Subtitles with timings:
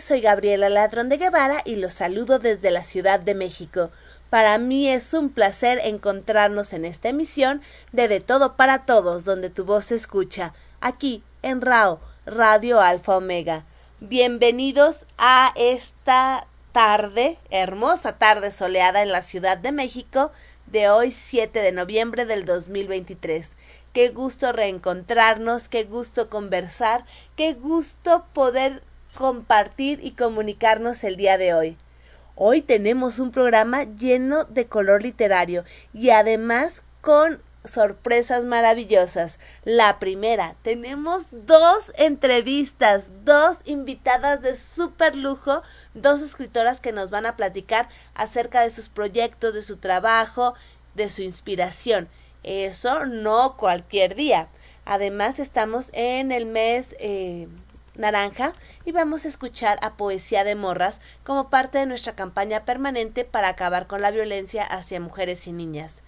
[0.00, 3.90] Soy Gabriela Ladrón de Guevara y los saludo desde la Ciudad de México.
[4.30, 9.50] Para mí es un placer encontrarnos en esta emisión de De Todo para Todos, donde
[9.50, 13.64] tu voz se escucha, aquí en RAO, Radio Alfa Omega.
[13.98, 20.30] Bienvenidos a esta tarde, hermosa tarde soleada en la Ciudad de México,
[20.66, 23.48] de hoy 7 de noviembre del 2023.
[23.92, 28.82] Qué gusto reencontrarnos, qué gusto conversar, qué gusto poder
[29.14, 31.76] compartir y comunicarnos el día de hoy.
[32.34, 39.38] Hoy tenemos un programa lleno de color literario y además con sorpresas maravillosas.
[39.64, 45.62] La primera, tenemos dos entrevistas, dos invitadas de súper lujo,
[45.94, 50.54] dos escritoras que nos van a platicar acerca de sus proyectos, de su trabajo,
[50.94, 52.08] de su inspiración.
[52.42, 54.48] Eso no cualquier día.
[54.84, 57.48] Además, estamos en el mes eh,
[57.98, 58.52] naranja
[58.84, 63.48] y vamos a escuchar a Poesía de Morras como parte de nuestra campaña permanente para
[63.48, 66.02] acabar con la violencia hacia mujeres y niñas.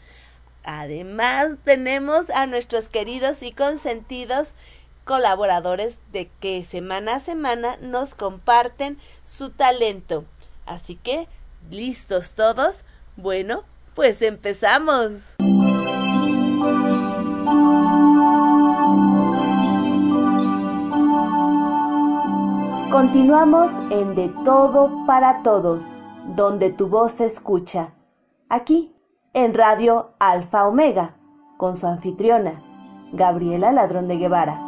[0.65, 4.49] Además tenemos a nuestros queridos y consentidos
[5.05, 10.25] colaboradores de que semana a semana nos comparten su talento.
[10.67, 11.27] Así que,
[11.71, 12.85] ¿listos todos?
[13.17, 15.37] Bueno, pues empezamos.
[22.91, 25.95] Continuamos en De Todo para Todos,
[26.35, 27.95] donde tu voz se escucha.
[28.49, 28.93] Aquí,
[29.33, 31.17] en Radio Alfa Omega,
[31.57, 32.65] con su anfitriona,
[33.13, 34.61] Gabriela Ladrón de Guevara.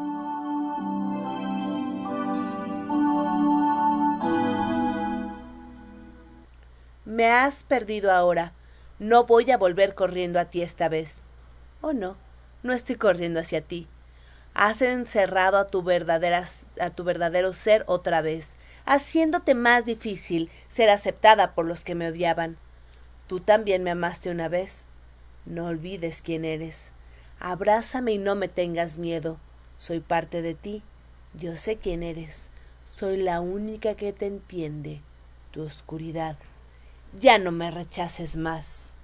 [7.04, 8.52] Me has perdido ahora.
[9.00, 11.20] No voy a volver corriendo a ti esta vez.
[11.80, 12.16] Oh no,
[12.62, 13.88] no estoy corriendo hacia ti
[14.54, 15.84] has encerrado a tu,
[16.80, 18.54] a tu verdadero ser otra vez,
[18.84, 22.58] haciéndote más difícil ser aceptada por los que me odiaban.
[23.26, 24.84] Tú también me amaste una vez.
[25.46, 26.92] No olvides quién eres.
[27.40, 29.38] Abrázame y no me tengas miedo.
[29.78, 30.82] Soy parte de ti.
[31.34, 32.50] Yo sé quién eres.
[32.94, 35.00] Soy la única que te entiende.
[35.50, 36.36] Tu oscuridad.
[37.18, 38.94] Ya no me rechaces más.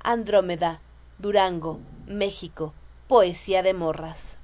[0.00, 0.80] Andrómeda,
[1.18, 2.72] Durango, México.
[3.06, 4.35] Poesía de morras.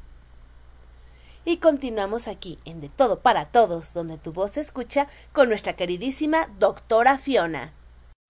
[1.44, 5.72] Y continuamos aquí en De Todo para Todos, donde tu voz se escucha con nuestra
[5.72, 7.72] queridísima doctora Fiona.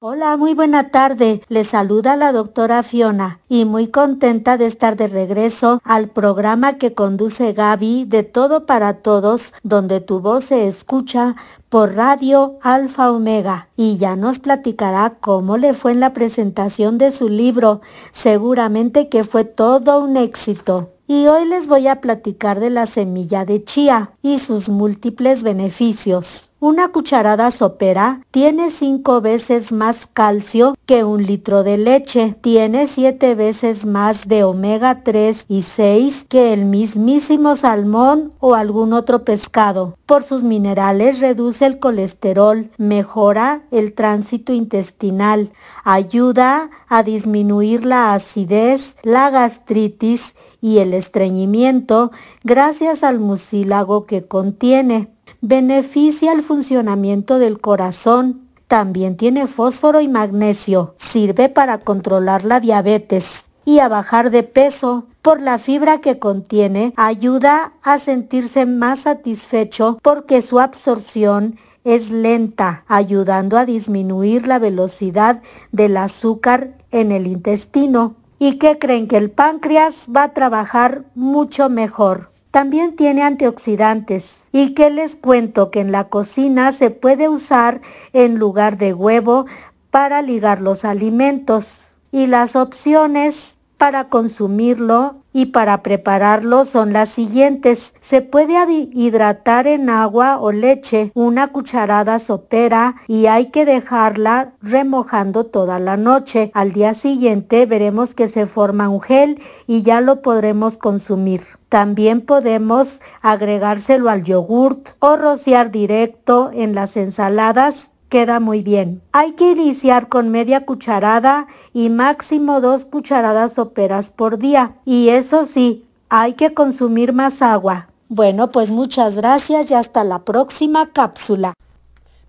[0.01, 1.43] Hola, muy buena tarde.
[1.49, 6.95] Les saluda la doctora Fiona y muy contenta de estar de regreso al programa que
[6.95, 11.37] conduce Gaby de Todo para Todos, donde tu voz se escucha
[11.69, 17.11] por Radio Alfa Omega y ya nos platicará cómo le fue en la presentación de
[17.11, 17.83] su libro.
[18.13, 23.45] Seguramente que fue todo un éxito y hoy les voy a platicar de la semilla
[23.45, 26.53] de chía y sus múltiples beneficios.
[26.59, 32.37] Una cucharada sopera tiene cinco veces más calcio que un litro de leche.
[32.41, 38.93] Tiene siete veces más de omega 3 y 6 que el mismísimo salmón o algún
[38.93, 39.99] otro pescado.
[40.07, 45.51] Por sus minerales reduce el colesterol, mejora el tránsito intestinal,
[45.83, 52.13] ayuda a disminuir la acidez, la gastritis y el estreñimiento
[52.45, 55.11] gracias al mucílago que contiene.
[55.43, 58.49] Beneficia el funcionamiento del corazón.
[58.69, 60.95] También tiene fósforo y magnesio.
[60.97, 65.09] Sirve para controlar la diabetes y a bajar de peso.
[65.21, 72.85] Por la fibra que contiene, ayuda a sentirse más satisfecho porque su absorción es lenta,
[72.87, 75.43] ayudando a disminuir la velocidad
[75.73, 81.71] del azúcar en el intestino y que creen que el páncreas va a trabajar mucho
[81.71, 82.33] mejor.
[82.51, 84.39] También tiene antioxidantes.
[84.51, 85.71] ¿Y que les cuento?
[85.71, 89.47] Que en la cocina se puede usar en lugar de huevo
[89.93, 91.93] para ligar los alimentos.
[92.11, 97.97] Y las opciones para consumirlo y para prepararlo son las siguientes.
[98.01, 98.55] Se puede
[98.93, 105.97] hidratar en agua o leche una cucharada sopera y hay que dejarla remojando toda la
[105.97, 106.53] noche.
[106.55, 111.41] Al día siguiente veremos que se forma un gel y ya lo podremos consumir.
[111.69, 119.01] También podemos agregárselo al yogurt o rociar directo en las ensaladas queda muy bien.
[119.13, 124.75] Hay que iniciar con media cucharada y máximo dos cucharadas soperas por día.
[124.85, 127.89] Y eso sí, hay que consumir más agua.
[128.09, 131.55] Bueno, pues muchas gracias y hasta la próxima cápsula.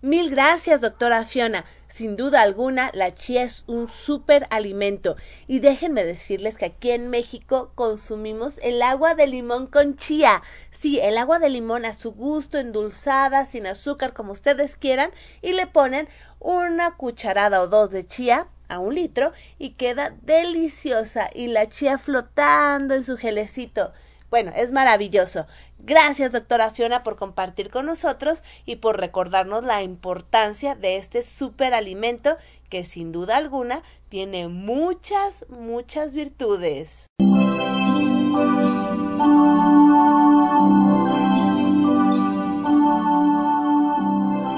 [0.01, 1.65] Mil gracias, doctora Fiona.
[1.94, 5.16] Sin duda alguna, la chía es un súper alimento.
[5.45, 10.42] Y déjenme decirles que aquí en México consumimos el agua de limón con chía.
[10.72, 15.12] Sí, el agua de limón a su gusto, endulzada, sin azúcar, como ustedes quieran,
[15.44, 16.10] y le ponen
[16.40, 22.00] una cucharada o dos de chía a un litro y queda deliciosa y la chía
[22.00, 23.94] flotando en su gelecito.
[24.33, 25.45] Bueno, es maravilloso.
[25.77, 32.38] Gracias, doctora Fiona, por compartir con nosotros y por recordarnos la importancia de este superalimento
[32.68, 37.06] que sin duda alguna tiene muchas, muchas virtudes.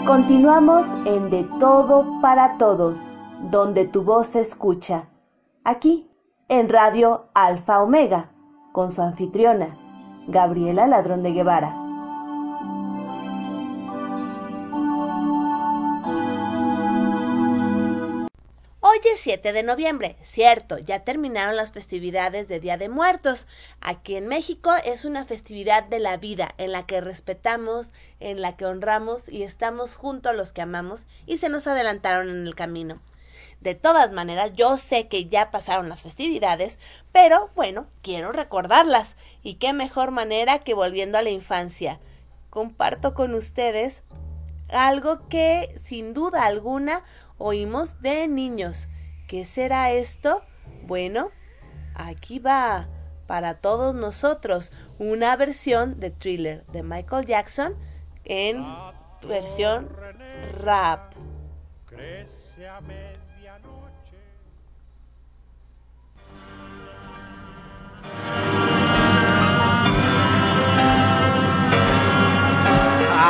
[0.07, 3.10] Continuamos en De Todo para Todos,
[3.51, 5.10] donde tu voz se escucha.
[5.66, 6.10] Aquí,
[6.48, 8.35] en Radio Alfa Omega
[8.75, 9.77] con su anfitriona,
[10.27, 11.74] Gabriela Ladrón de Guevara.
[18.81, 23.48] Hoy es 7 de noviembre, cierto, ya terminaron las festividades de Día de Muertos.
[23.80, 28.57] Aquí en México es una festividad de la vida en la que respetamos, en la
[28.57, 32.56] que honramos y estamos junto a los que amamos y se nos adelantaron en el
[32.56, 33.00] camino.
[33.65, 36.77] De todas maneras, yo sé que ya pasaron las festividades,
[37.12, 39.17] pero bueno, quiero recordarlas.
[39.41, 42.00] Y qué mejor manera que volviendo a la infancia.
[42.51, 44.03] Comparto con ustedes
[44.69, 47.03] algo que sin duda alguna
[47.39, 48.88] oímos de niños.
[49.27, 50.44] ¿Qué será esto?
[50.83, 51.31] Bueno,
[51.95, 52.88] aquí va
[53.25, 57.75] para todos nosotros una versión de thriller de Michael Jackson
[58.25, 58.63] en
[59.27, 59.89] versión
[60.62, 61.15] rap.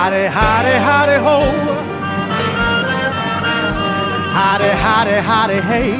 [0.05, 1.37] Howdy, howdy, howdy, ho.
[4.37, 5.91] Howdy, howdy, howdy, hey.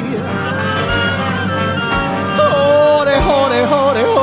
[2.38, 4.14] Howdy, howdy, howdy, ho.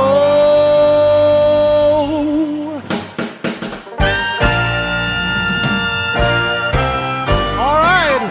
[7.59, 8.23] All right.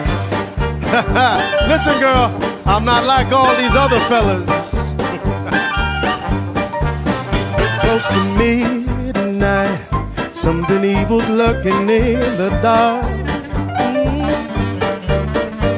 [1.69, 2.31] Listen, girl,
[2.65, 4.73] I'm not like all these other fellas.
[7.59, 9.92] it's close to midnight.
[10.43, 13.05] Something evil's lurking in the dark.
[13.79, 14.25] Mm.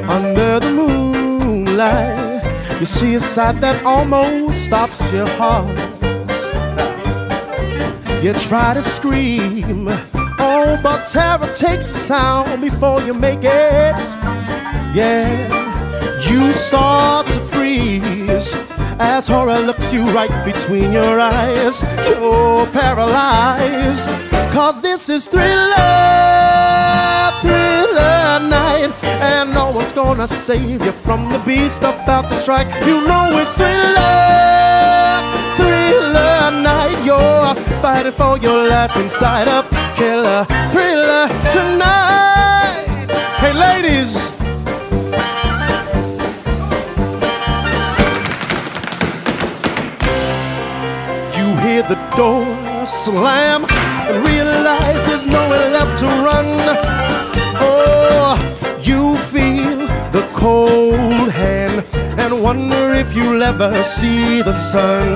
[0.08, 2.42] Under the moonlight,
[2.80, 5.68] you see a sight that almost stops your heart.
[8.24, 9.86] You try to scream,
[10.40, 13.96] oh, but terror takes a sound before you make it.
[14.96, 15.30] Yeah,
[16.28, 18.15] you start to freeze
[18.98, 21.82] as horror looks you right between your eyes.
[22.08, 24.08] You're paralyzed,
[24.52, 25.46] cause this is thriller,
[27.42, 28.92] thriller night.
[29.02, 32.68] And no one's gonna save you from the beast about to strike.
[32.86, 34.06] You know it's thriller,
[35.56, 37.02] thriller night.
[37.04, 39.62] You're fighting for your life inside a
[39.96, 43.06] killer thriller tonight.
[43.40, 44.35] Hey, ladies.
[51.88, 52.44] The door
[52.84, 56.46] slam and realize there's nowhere left to run.
[57.60, 58.34] Oh,
[58.82, 61.84] you feel the cold hand
[62.18, 65.08] and wonder if you'll ever see the sun.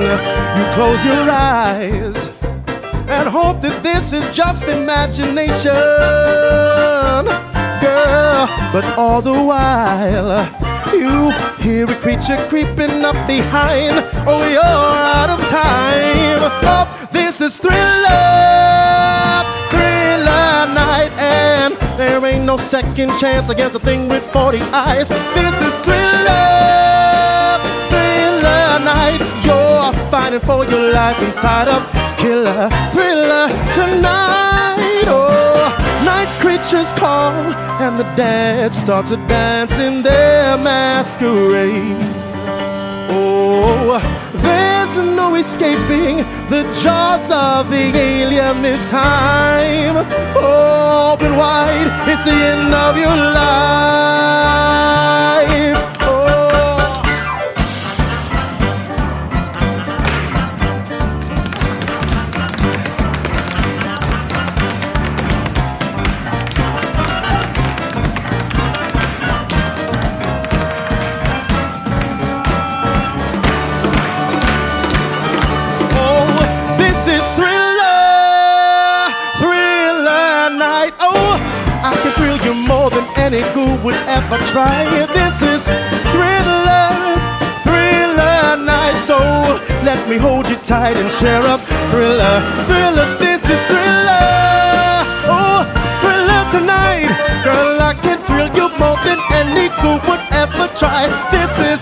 [0.56, 2.16] You close your eyes
[3.08, 5.72] and hope that this is just imagination,
[7.80, 8.46] girl.
[8.72, 11.30] But all the while, you
[11.62, 14.04] hear a creature creeping up behind.
[14.26, 16.40] Oh, you're out of time.
[16.62, 17.76] Oh, this is thriller,
[19.70, 25.08] thriller night, and there ain't no second chance against a thing with 40 eyes.
[25.08, 26.38] This is thriller,
[27.90, 29.20] thriller night.
[29.44, 35.04] You're fighting for your life inside of killer thriller tonight.
[35.06, 35.49] Oh,
[36.72, 37.32] night call,
[37.82, 41.96] and the dead start to dance in their masquerade.
[43.10, 44.00] Oh,
[44.34, 49.96] there's no escaping the jaws of the alien this time.
[50.36, 53.50] Open wide, it's the end of your life.
[84.46, 84.84] Try.
[85.12, 85.62] This is
[86.12, 86.88] thriller,
[87.66, 88.96] thriller night.
[89.04, 89.18] So
[89.84, 92.34] let me hold you tight and share up thriller,
[92.68, 93.06] thriller.
[93.18, 94.26] This is thriller.
[95.28, 95.64] Oh,
[96.02, 97.10] thriller tonight.
[97.44, 101.08] Girl, I can thrill you more than any who would ever try.
[101.30, 101.80] This is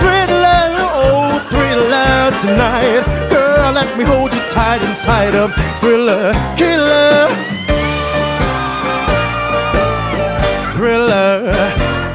[0.00, 0.64] thriller,
[1.04, 3.04] oh, thriller tonight.
[3.30, 7.07] Girl, let me hold you tight inside of thriller, killer.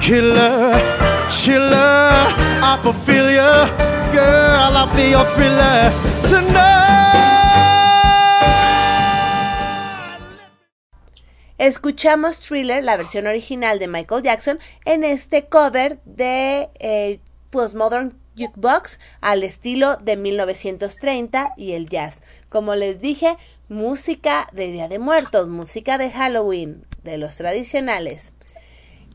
[0.04, 0.74] Chiller.
[1.30, 2.14] Thriller.
[11.58, 17.20] Escuchamos Thriller, la versión original de Michael Jackson, en este cover de eh,
[17.50, 22.22] Postmodern Jukebox al estilo de 1930 y el jazz.
[22.50, 23.38] Como les dije,
[23.70, 28.34] música de Día de Muertos, música de Halloween, de los tradicionales.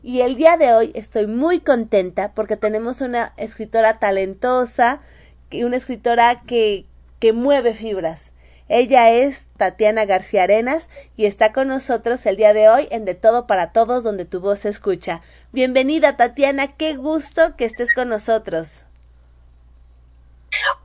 [0.01, 5.01] Y el día de hoy estoy muy contenta porque tenemos una escritora talentosa
[5.49, 6.85] y una escritora que,
[7.19, 8.31] que mueve fibras.
[8.69, 13.15] Ella es Tatiana García Arenas y está con nosotros el día de hoy en De
[13.15, 15.21] Todo para Todos donde tu voz se escucha.
[15.51, 18.85] Bienvenida Tatiana, qué gusto que estés con nosotros.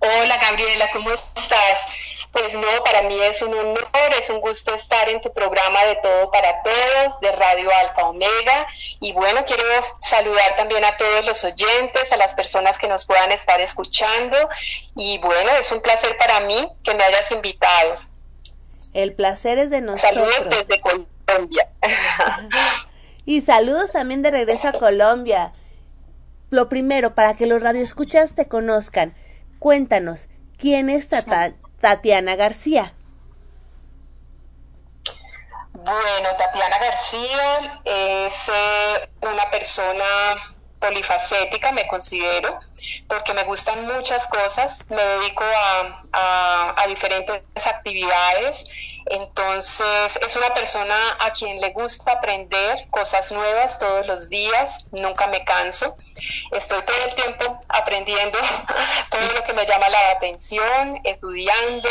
[0.00, 1.86] Hola Gabriela, ¿cómo estás?
[2.34, 3.88] Pues no, para mí es un honor,
[4.18, 8.66] es un gusto estar en tu programa de Todo para Todos, de Radio Alfa Omega.
[8.98, 9.62] Y bueno, quiero
[10.00, 14.36] saludar también a todos los oyentes, a las personas que nos puedan estar escuchando.
[14.96, 17.98] Y bueno, es un placer para mí que me hayas invitado.
[18.94, 20.34] El placer es de nosotros.
[20.34, 21.68] Saludos desde Colombia.
[23.24, 25.52] y saludos también de regreso a Colombia.
[26.50, 29.14] Lo primero, para que los radioescuchas te conozcan,
[29.60, 30.26] cuéntanos,
[30.58, 32.94] ¿quién es Tata Tatiana García.
[35.74, 40.02] Bueno, Tatiana García es eh, una persona
[40.80, 42.58] polifacética, me considero,
[43.06, 48.64] porque me gustan muchas cosas, me dedico a, a, diferentes actividades,
[49.06, 55.26] entonces es una persona a quien le gusta aprender cosas nuevas todos los días, nunca
[55.26, 55.96] me canso,
[56.52, 58.38] estoy todo el tiempo aprendiendo
[59.10, 61.88] todo lo que me llama la atención, estudiando,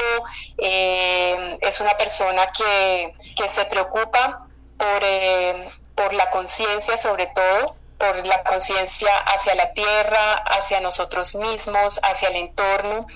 [0.57, 7.75] eh, es una persona que, que se preocupa por, eh, por la conciencia sobre todo,
[8.03, 13.07] por la conciencia hacia la tierra, hacia nosotros mismos, hacia el entorno.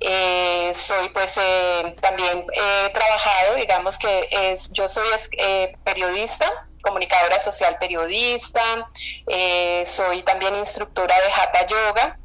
[0.00, 5.06] Eh, soy pues eh, también he trabajado, digamos que es, yo soy
[5.38, 6.50] eh, periodista,
[6.82, 8.90] comunicadora social periodista,
[9.86, 12.18] soy también instructora de Hatha Yoga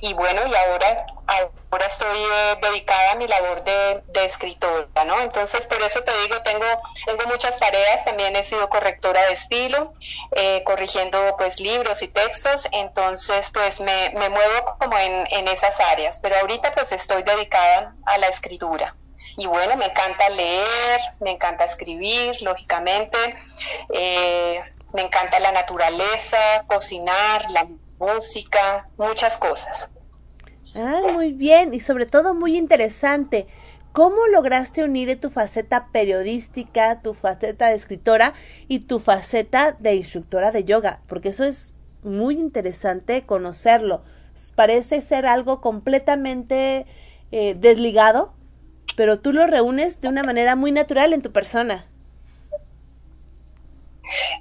[0.00, 1.06] y bueno, y ahora
[1.70, 5.20] ahora estoy eh, dedicada a mi labor de, escritora, ¿no?
[5.20, 6.66] Entonces, por eso te digo, tengo,
[7.06, 9.94] tengo muchas tareas, también he sido correctora de estilo,
[10.32, 15.80] eh, corrigiendo pues libros y textos, entonces pues me, me muevo como en, en, esas
[15.80, 18.94] áreas, pero ahorita pues estoy dedicada a la escritura.
[19.36, 23.18] Y bueno, me encanta leer, me encanta escribir, lógicamente,
[23.94, 24.62] eh,
[24.92, 27.66] me encanta la naturaleza, cocinar, la
[27.98, 29.88] música, muchas cosas.
[30.76, 33.46] Ah, muy bien y sobre todo muy interesante.
[33.92, 38.34] ¿Cómo lograste unir tu faceta periodística, tu faceta de escritora
[38.68, 41.00] y tu faceta de instructora de yoga?
[41.08, 41.74] Porque eso es
[42.04, 44.02] muy interesante conocerlo.
[44.54, 46.86] Parece ser algo completamente
[47.32, 48.32] eh, desligado,
[48.96, 51.89] pero tú lo reúnes de una manera muy natural en tu persona.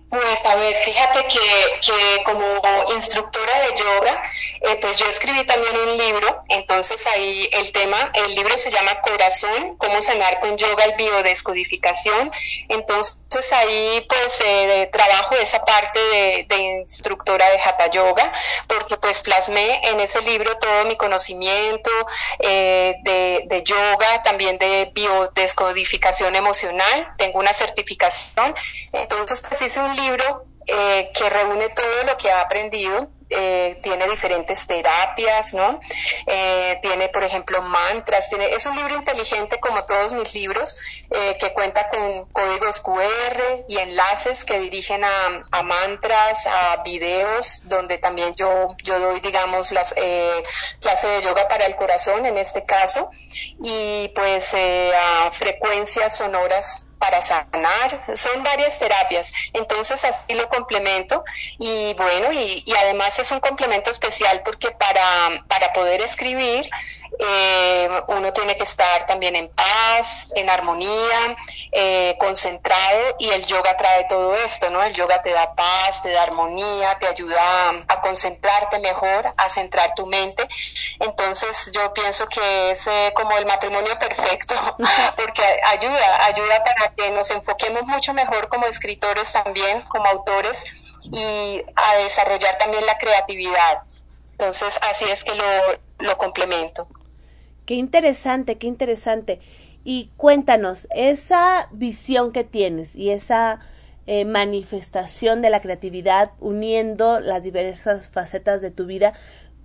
[0.09, 2.61] Pues a ver, fíjate que, que como
[2.95, 4.23] instructora de yoga,
[4.61, 8.99] eh, pues yo escribí también un libro, entonces ahí el tema, el libro se llama
[9.01, 12.31] Corazón, cómo sanar con yoga y biodescodificación,
[12.69, 18.31] entonces ahí pues eh, trabajo esa parte de, instructora de Hatha Yoga,
[18.67, 21.91] porque pues plasmé en ese libro todo mi conocimiento
[22.39, 28.55] eh, de, de yoga, también de biodescodificación emocional, tengo una certificación,
[28.91, 33.10] entonces pues hice un libro eh, que reúne todo lo que ha aprendido.
[33.32, 35.80] Eh, tiene diferentes terapias, ¿no?
[36.25, 38.30] Eh, tiene, por ejemplo, mantras.
[38.30, 40.78] Tiene, es un libro inteligente como todos mis libros,
[41.10, 48.00] que cuenta con códigos QR y enlaces que dirigen a, a mantras, a videos, donde
[48.00, 53.12] también yo, yo doy, digamos, las clases de yoga para el corazón en este caso,
[53.63, 61.24] y pues a frecuencias sonoras para sanar, son varias terapias, entonces así lo complemento.
[61.58, 66.70] Y bueno, y, además es un complemento especial porque para, para poder escribir
[67.21, 71.35] eh, uno tiene que estar también en paz, en armonía,
[71.69, 74.81] eh, concentrado y el yoga trae todo esto, ¿no?
[74.81, 79.93] El yoga te da paz, te da armonía, te ayuda a, concentrarte mejor, a centrar
[79.95, 80.47] tu mente.
[81.01, 84.55] Entonces yo pienso que es eh, como el matrimonio perfecto
[85.17, 90.63] porque ayuda, ayuda para que nos enfoquemos mucho mejor como escritores también, como autores
[91.11, 93.79] y a desarrollar también la creatividad.
[94.31, 95.45] Entonces así es que lo,
[95.97, 96.88] lo complemento.
[97.69, 99.39] Qué interesante, qué interesante.
[99.83, 103.59] Y cuéntanos, esa visión que tienes y esa
[104.07, 109.13] eh, manifestación de la creatividad uniendo las diversas facetas de tu vida,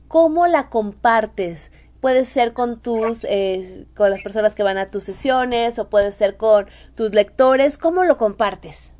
[0.06, 1.72] ¿cómo la compartes?
[2.02, 6.12] Puede ser con tus, eh, con las personas que van a tus sesiones o puede
[6.12, 7.78] ser con tus lectores.
[7.78, 8.92] ¿Cómo lo compartes?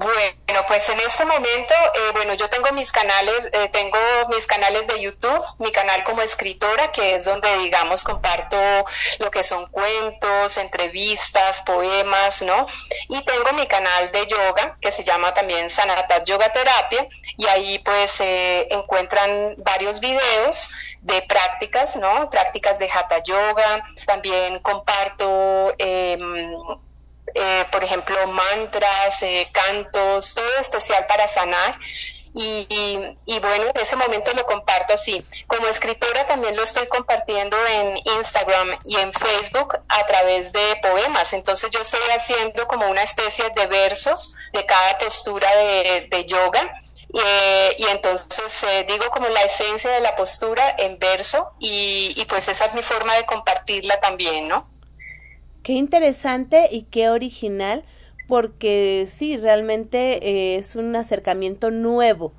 [0.00, 3.98] Bueno, pues en este momento, eh, bueno, yo tengo mis canales, eh, tengo
[4.30, 8.56] mis canales de YouTube, mi canal como escritora, que es donde, digamos, comparto
[9.18, 12.66] lo que son cuentos, entrevistas, poemas, ¿no?
[13.10, 17.78] Y tengo mi canal de yoga, que se llama también Sanata Yoga Terapia, y ahí
[17.80, 20.70] pues eh, encuentran varios videos
[21.02, 22.30] de prácticas, ¿no?
[22.30, 26.54] Prácticas de Hatha Yoga, también comparto em,
[27.34, 31.78] eh, por ejemplo, mantras, eh, cantos, todo especial para sanar.
[32.32, 32.68] Y,
[33.26, 35.24] y, bueno, en ese momento lo comparto así.
[35.48, 41.32] Como escritora también lo estoy compartiendo en Instagram y en Facebook a través de poemas.
[41.32, 46.70] Entonces yo estoy haciendo como una especie de versos de cada postura de, yoga.
[47.12, 52.48] y entonces eh, digo como la esencia de la postura en verso y, y pues
[52.48, 54.68] esa es mi forma de compartirla también, ¿no?
[55.62, 57.84] Qué interesante y qué original,
[58.28, 62.32] porque sí, realmente eh, es un acercamiento nuevo.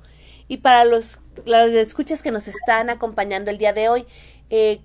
[0.48, 4.06] Y para los, los escuchas que nos están acompañando el día de hoy,
[4.50, 4.80] eh,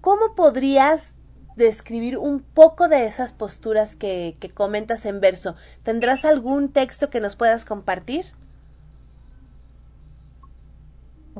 [0.00, 1.12] ¿cómo podrías
[1.56, 5.54] describir un poco de esas posturas que, que comentas en verso?
[5.82, 8.26] ¿Tendrás algún texto que nos puedas compartir?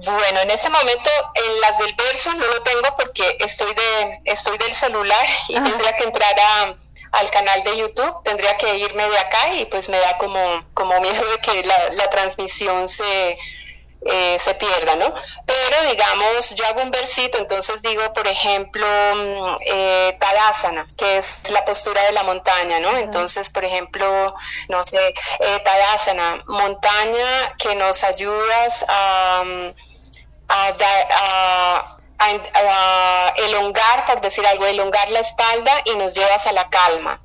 [0.05, 4.57] Bueno, en este momento en las del verso no lo tengo porque estoy de estoy
[4.59, 6.77] del celular y tendría que entrar a,
[7.13, 10.41] al canal de YouTube, tendría que irme de acá y pues me da como
[10.75, 13.37] como miedo de que la, la transmisión se
[14.07, 15.13] eh, se pierda, ¿no?
[15.45, 21.51] Pero digamos, yo hago un versito, entonces digo, por ejemplo, mm, eh, Tadasana, que es
[21.51, 22.97] la postura de la montaña, ¿no?
[22.97, 24.35] Entonces, por ejemplo,
[24.69, 29.43] no sé, eh, Tadasana, montaña que nos ayudas a...
[30.49, 36.69] Mm, a, a, elongar, por decir algo, elongar la espalda y nos llevas a la
[36.69, 37.21] calma.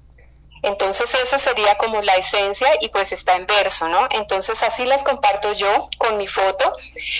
[0.64, 4.08] Entonces eso sería como la esencia y pues está en verso, ¿no?
[4.10, 6.74] Entonces así las comparto yo con mi foto.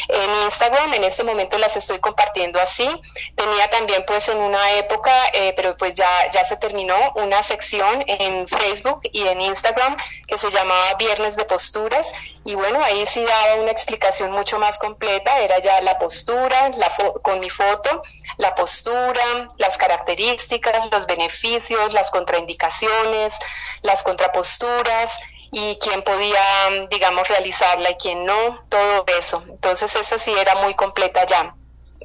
[0.08, 2.90] En Instagram en este momento las estoy compartiendo así.
[3.36, 8.04] Tenía también pues en una época, eh, pero pues ya, ya se terminó, una sección
[8.08, 12.14] en Facebook y en Instagram que se llamaba Viernes de Posturas
[12.46, 16.92] y bueno, ahí sí daba una explicación mucho más completa, era ya la postura, la
[17.22, 18.04] con mi foto,
[18.38, 23.34] la postura, las características, los beneficios, las contraindicaciones,
[23.82, 25.18] las contraposturas
[25.52, 29.44] y quién podía, digamos, realizarla y quién no, todo eso.
[29.48, 31.56] Entonces esa sí era muy completa ya.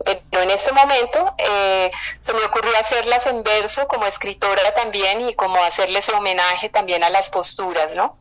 [0.05, 5.35] Pero en este momento eh, se me ocurrió hacerlas en verso como escritora también y
[5.35, 8.17] como hacerles homenaje también a las posturas, ¿no?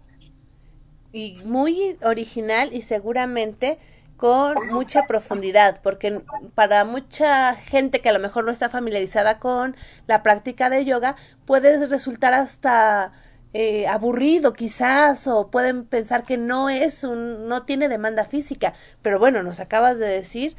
[1.13, 3.77] Y muy original y seguramente
[4.17, 6.21] con mucha profundidad, porque
[6.55, 9.75] para mucha gente que a lo mejor no está familiarizada con
[10.07, 13.13] la práctica de yoga, puede resultar hasta
[13.53, 18.73] eh, aburrido quizás o pueden pensar que no es un no tiene demanda física.
[19.01, 20.55] Pero bueno nos acabas de decir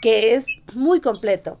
[0.00, 1.58] que es muy completo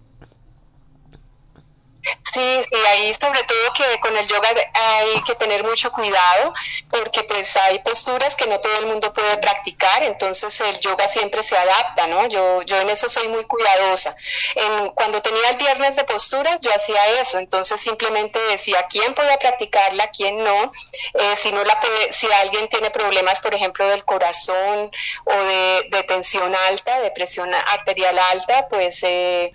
[2.32, 6.52] Sí, sí, ahí sobre todo que con el yoga hay que tener mucho cuidado
[6.90, 11.42] porque pues hay posturas que no todo el mundo puede practicar, entonces el yoga siempre
[11.42, 12.26] se adapta, ¿no?
[12.28, 14.14] Yo, yo en eso soy muy cuidadosa.
[14.54, 19.36] En, cuando tenía el viernes de posturas yo hacía eso, entonces simplemente decía quién puede
[19.38, 20.72] practicarla, quién no,
[21.14, 24.90] eh, si no la puede, si alguien tiene problemas, por ejemplo, del corazón
[25.24, 29.52] o de, de tensión alta, de presión arterial alta, pues eh,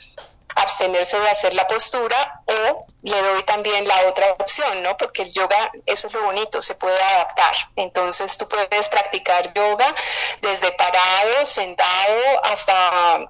[0.55, 4.95] abstenerse de hacer la postura o le doy también la otra opción, ¿no?
[4.95, 7.55] Porque el yoga, eso es lo bonito, se puede adaptar.
[7.75, 9.95] Entonces tú puedes practicar yoga
[10.41, 13.27] desde parado, sentado, hasta,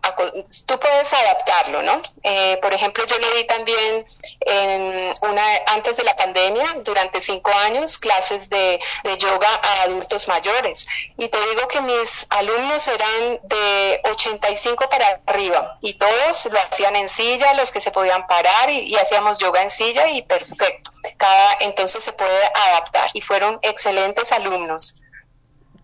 [0.65, 2.01] tú puedes adaptarlo, ¿no?
[2.23, 4.05] Eh, por ejemplo, yo le di también
[4.41, 8.79] en una, antes de la pandemia, durante cinco años, clases de,
[9.17, 10.87] yoga a adultos mayores.
[11.17, 16.95] Y te digo que mis alumnos eran de 85 para arriba y todos lo hacían
[16.95, 20.91] en silla, los que se podían parar y hacíamos yoga en silla y perfecto.
[21.17, 25.01] Cada, entonces se puede adaptar y fueron excelentes alumnos.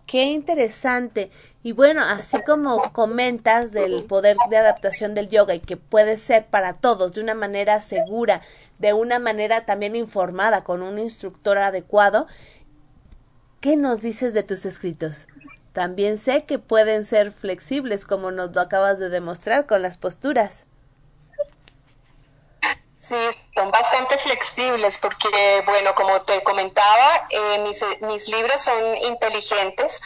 [0.06, 1.30] Qué interesante.
[1.62, 6.46] Y bueno, así como comentas del poder de adaptación del yoga y que puede ser
[6.46, 8.40] para todos de una manera segura,
[8.78, 12.26] de una manera también informada, con un instructor adecuado,
[13.60, 15.26] ¿qué nos dices de tus escritos?
[15.72, 20.67] También sé que pueden ser flexibles, como nos lo acabas de demostrar con las posturas.
[23.08, 23.14] Sí,
[23.54, 30.02] son bastante flexibles porque, bueno, como te comentaba, eh, mis, mis, libros son inteligentes.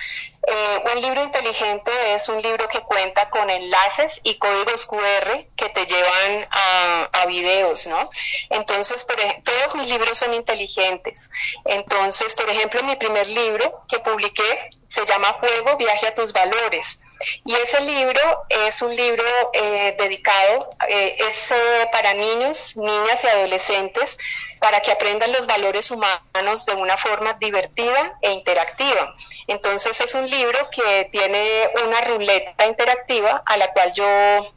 [0.46, 5.68] Eh, un libro inteligente es un libro que cuenta con enlaces y códigos QR que
[5.70, 8.08] te llevan a, videos, ¿no?
[8.50, 11.30] Entonces, por, todos mis libros son inteligentes.
[11.64, 17.00] Entonces, por ejemplo, mi primer libro que publiqué se llama Juego, Viaje a tus Valores.
[17.44, 23.28] Y ese libro es un libro eh, dedicado, eh, es eh, para niños, niñas y
[23.28, 24.18] adolescentes,
[24.62, 29.14] para que aprendan los valores humanos de una forma divertida e interactiva.
[29.48, 34.06] Entonces es un libro que tiene una ruleta interactiva a la cual yo,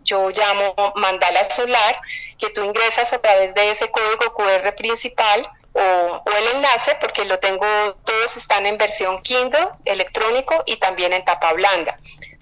[0.04, 2.00] yo llamo Mandala Solar,
[2.38, 5.42] que tú ingresas a través de ese código QR principal
[5.74, 5.82] o,
[6.24, 7.66] o, el enlace, porque lo tengo,
[8.06, 11.98] todos están en versión Kindle, electrónico y también en tapa blanda.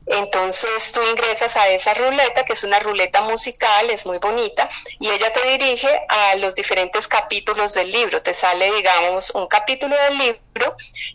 [0.05, 5.09] Entonces tú ingresas a esa ruleta, que es una ruleta musical, es muy bonita, y
[5.09, 8.21] ella te dirige a los diferentes capítulos del libro.
[8.21, 10.42] Te sale, digamos, un capítulo del libro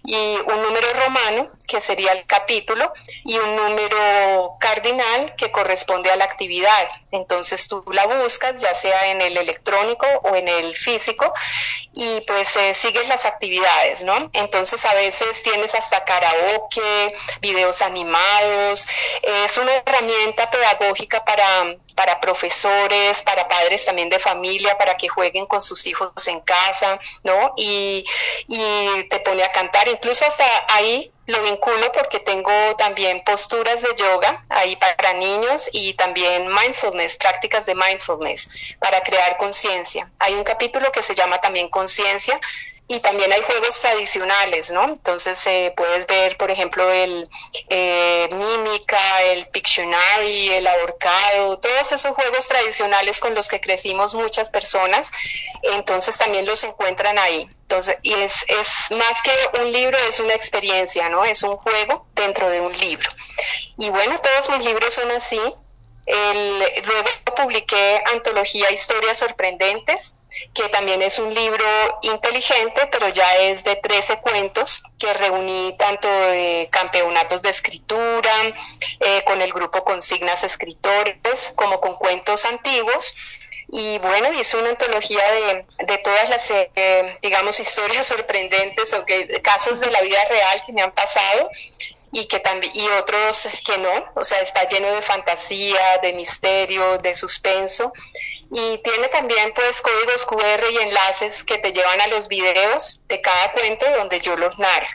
[0.05, 2.93] y un número romano, que sería el capítulo,
[3.25, 6.89] y un número cardinal que corresponde a la actividad.
[7.11, 11.33] Entonces tú la buscas, ya sea en el electrónico o en el físico,
[11.95, 14.31] y pues eh, sigues las actividades, ¿no?
[14.33, 18.87] Entonces a veces tienes hasta karaoke, videos animados,
[19.23, 25.47] es una herramienta pedagógica para, para profesores, para padres también de familia, para que jueguen
[25.47, 27.55] con sus hijos en casa, ¿no?
[27.57, 28.07] Y,
[28.47, 33.89] y te pone a cantar, incluso hasta ahí lo vinculo porque tengo también posturas de
[33.97, 40.09] yoga ahí para niños y también mindfulness, prácticas de mindfulness para crear conciencia.
[40.21, 42.41] Hay un capítulo que se llama también conciencia
[42.91, 44.85] y también hay juegos tradicionales, ¿no?
[44.85, 47.29] Entonces eh, puedes ver, por ejemplo, el
[47.69, 54.49] eh, mímica, el Pictionary, el ahorcado, todos esos juegos tradicionales con los que crecimos muchas
[54.49, 55.13] personas,
[55.63, 57.47] entonces también los encuentran ahí.
[57.61, 61.27] Entonces, y es, es más que un libro, es una experiencia, ¿no?
[61.27, 63.11] Es un juego dentro de un libro.
[63.77, 65.41] Y bueno, todos mis libros son así.
[66.07, 70.15] El, luego publiqué Antología Historias Sorprendentes,
[70.55, 71.65] que también es un libro
[72.03, 78.33] inteligente, pero ya es de 13 cuentos que reuní tanto de campeonatos de escritura,
[79.01, 83.15] eh, con el grupo Consignas Escritores, como con cuentos antiguos.
[83.71, 89.41] Y bueno, hice una antología de, de todas las, eh, digamos, historias sorprendentes o que,
[89.43, 91.51] casos de la vida real que me han pasado
[92.11, 96.97] y que también y otros que no, o sea, está lleno de fantasía, de misterio,
[96.99, 97.93] de suspenso
[98.51, 103.21] y tiene también pues códigos QR y enlaces que te llevan a los videos de
[103.21, 104.89] cada cuento donde yo los narro.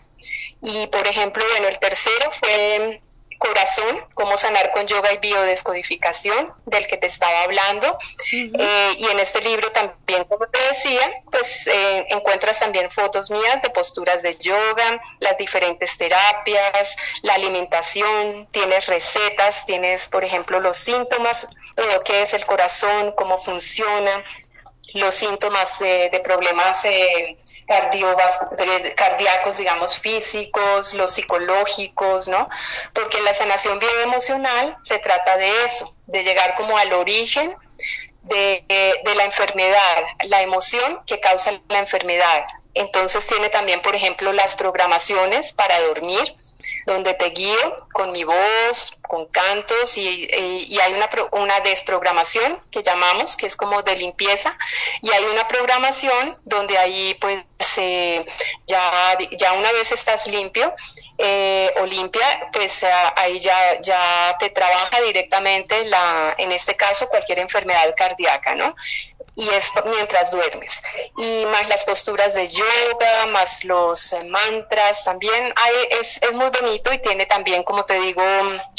[0.62, 3.02] Y por ejemplo, bueno, el tercero fue
[3.44, 8.00] Corazón, cómo sanar con yoga y biodescodificación, del que te estaba hablando.
[8.32, 13.62] eh, y en este libro también, como te decía, pues eh, encuentras también fotos mías
[13.62, 20.78] de posturas de yoga, las diferentes terapias, la alimentación, tienes recetas, tienes, por ejemplo, los
[20.78, 21.46] síntomas,
[21.78, 24.24] lo que es el corazón, cómo funciona,
[24.94, 27.38] los síntomas de, de problemas eh,
[28.96, 32.48] cardíacos, digamos, físicos, los psicológicos, ¿no?
[32.94, 37.56] Porque la sanación bioemocional se trata de eso, de llegar como al origen
[38.22, 38.64] de,
[39.04, 42.46] de la enfermedad, la emoción que causa la enfermedad.
[42.76, 46.36] Entonces tiene también, por ejemplo, las programaciones para dormir,
[46.86, 52.84] donde te guío con mi voz, con cantos y, y, hay una, una desprogramación que
[52.84, 54.58] llamamos, que es como de limpieza,
[55.02, 57.46] y hay una programación donde ahí pues
[57.78, 58.26] eh,
[58.66, 60.74] ya, ya una vez estás limpio
[61.18, 62.84] eh, o limpia, pues
[63.16, 68.76] ahí ya, ya te trabaja directamente la, en este caso cualquier enfermedad cardíaca, ¿no?
[69.36, 70.82] Y esto mientras duermes.
[71.18, 75.54] Y más las posturas de yoga, más los eh, mantras también.
[75.90, 78.24] es, es muy bonito y tiene también, como te digo,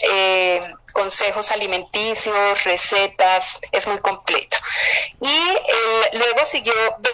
[0.02, 0.62] eh,
[0.94, 4.56] consejos alimenticios, recetas, es muy completo.
[5.20, 6.72] Y luego siguió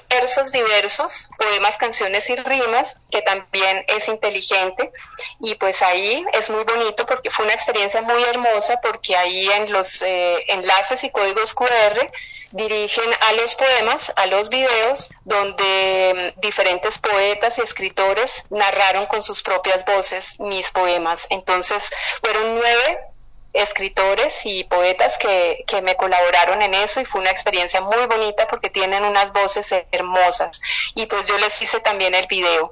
[0.08, 4.92] versos diversos, poemas, canciones y rimas, que también es inteligente.
[5.40, 9.72] Y pues ahí es muy bonito porque fue una experiencia muy hermosa porque ahí en
[9.72, 12.10] los eh, enlaces y códigos QR
[12.52, 19.22] dirigen a los poemas, a los videos, donde mm, diferentes poetas y escritores narraron con
[19.22, 21.26] sus propias voces mis poemas.
[21.30, 21.90] Entonces
[22.20, 23.09] fueron nueve
[23.52, 28.46] escritores y poetas que, que, me colaboraron en eso y fue una experiencia muy bonita
[28.46, 30.60] porque tienen unas voces hermosas
[30.94, 32.70] y pues yo les hice también el video.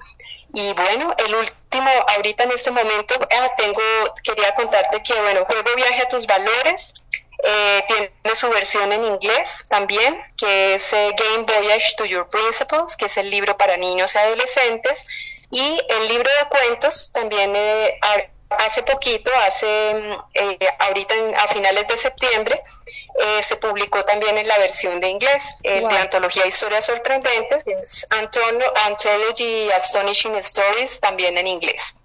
[0.54, 3.82] Y bueno, el último, ahorita en este momento, ah, tengo,
[4.22, 6.94] quería contarte que bueno, Juego Viaje a tus Valores,
[7.44, 12.96] eh, tiene su versión en inglés también, que es eh, Game Voyage to Your Principles,
[12.96, 15.06] que es el libro para niños y adolescentes.
[15.50, 17.98] Y el libro de cuentos también eh,
[18.50, 22.62] hace poquito, hace mm, ahorita a finales de septiembre,
[23.42, 28.06] se publicó también en la versión de inglés, el de Antología de Historias Sorprendentes, es
[28.10, 31.96] Anthology Astonishing Stories, también en inglés.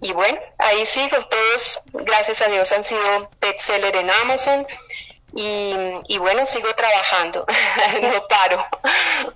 [0.00, 4.66] Y bueno, ahí sigo, todos, gracias a Dios, han sido bestseller en Amazon.
[5.36, 7.44] Y, bueno, sigo trabajando,
[8.02, 8.64] no paro.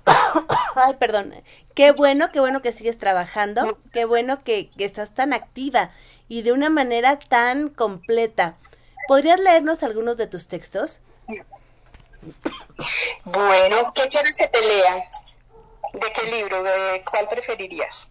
[0.75, 1.43] Ay, perdón.
[1.75, 5.91] Qué bueno, qué bueno que sigues trabajando, qué bueno que, que estás tan activa
[6.29, 8.55] y de una manera tan completa.
[9.07, 10.99] ¿Podrías leernos algunos de tus textos?
[13.25, 15.09] Bueno, ¿qué quieres que te lea?
[15.93, 16.63] ¿De qué libro?
[16.63, 18.09] ¿De cuál preferirías?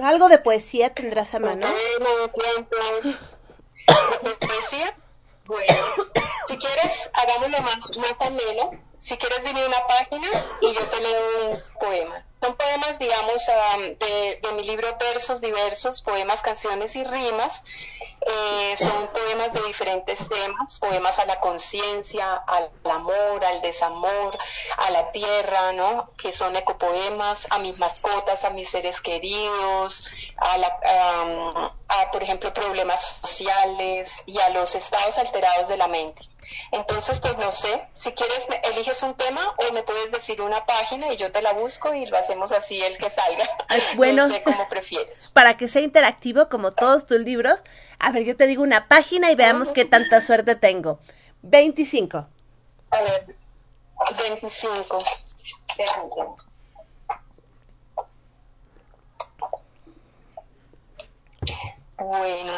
[0.00, 1.66] Algo de poesía tendrás a mano.
[4.40, 4.96] poesía?
[5.44, 5.74] Bueno,
[6.46, 8.70] si quieres, hagámoslo más, más ameno.
[8.98, 10.28] Si quieres, dime una página
[10.60, 12.24] y yo te leo un poema.
[12.42, 13.46] Son poemas, digamos,
[14.00, 17.62] de, de, mi libro Versos Diversos, poemas, canciones y rimas.
[18.26, 24.36] Eh, son poemas de diferentes temas, poemas a la conciencia, al amor, al desamor,
[24.76, 26.10] a la tierra, ¿no?
[26.16, 32.52] Que son ecopoemas, a mis mascotas, a mis seres queridos, a, la, a por ejemplo,
[32.52, 36.22] problemas sociales y a los estados alterados de la mente.
[36.70, 41.12] Entonces, pues no sé, si quieres eliges un tema o me puedes decir una página
[41.12, 43.48] y yo te la busco y lo hacemos así el que salga.
[43.96, 45.30] Bueno, no sé cómo prefieres.
[45.34, 47.60] Para que sea interactivo como todos tus libros,
[47.98, 51.00] a ver, yo te digo una página y veamos qué tanta suerte tengo.
[51.42, 52.26] 25.
[52.90, 53.36] A ver,
[54.18, 54.98] 25.
[61.98, 62.52] Bueno,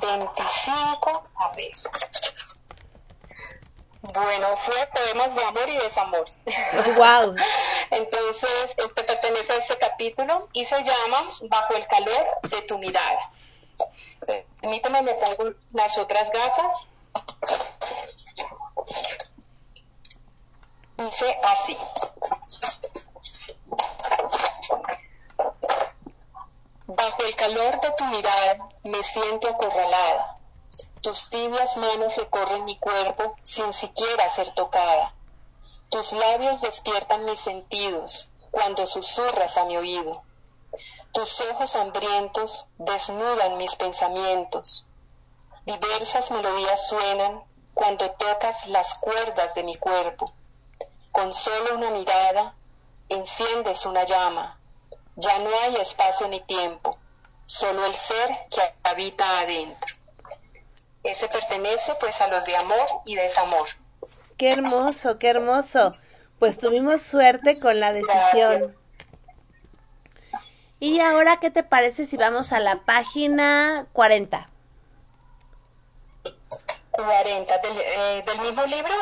[0.00, 1.72] 25, a ver.
[4.12, 6.24] Bueno, fue poemas de amor y desamor.
[6.96, 7.34] Wow.
[7.90, 13.30] Entonces, este pertenece a este capítulo y se llama Bajo el calor de tu mirada.
[14.60, 16.88] Permítame, me pongo las otras gafas.
[20.98, 21.76] Dice así.
[26.86, 30.33] Bajo el calor de tu mirada me siento acorralada
[31.04, 35.14] tus tibias manos recorren mi cuerpo sin siquiera ser tocada.
[35.90, 40.22] Tus labios despiertan mis sentidos cuando susurras a mi oído.
[41.12, 44.86] Tus ojos hambrientos desnudan mis pensamientos.
[45.66, 50.24] Diversas melodías suenan cuando tocas las cuerdas de mi cuerpo.
[51.12, 52.56] Con solo una mirada
[53.10, 54.58] enciendes una llama.
[55.16, 56.96] Ya no hay espacio ni tiempo,
[57.44, 60.03] solo el ser que habita adentro.
[61.04, 63.68] Ese pertenece pues a los de amor y desamor.
[64.38, 65.92] Qué hermoso, qué hermoso.
[66.38, 68.74] Pues tuvimos suerte con la decisión.
[70.80, 74.50] Y ahora, ¿qué te parece si vamos a la página 40?
[76.92, 78.94] 40, ¿del, eh, del mismo libro?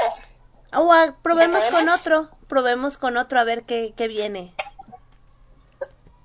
[0.74, 4.54] Oh, probemos con otro, probemos con otro a ver qué, qué viene.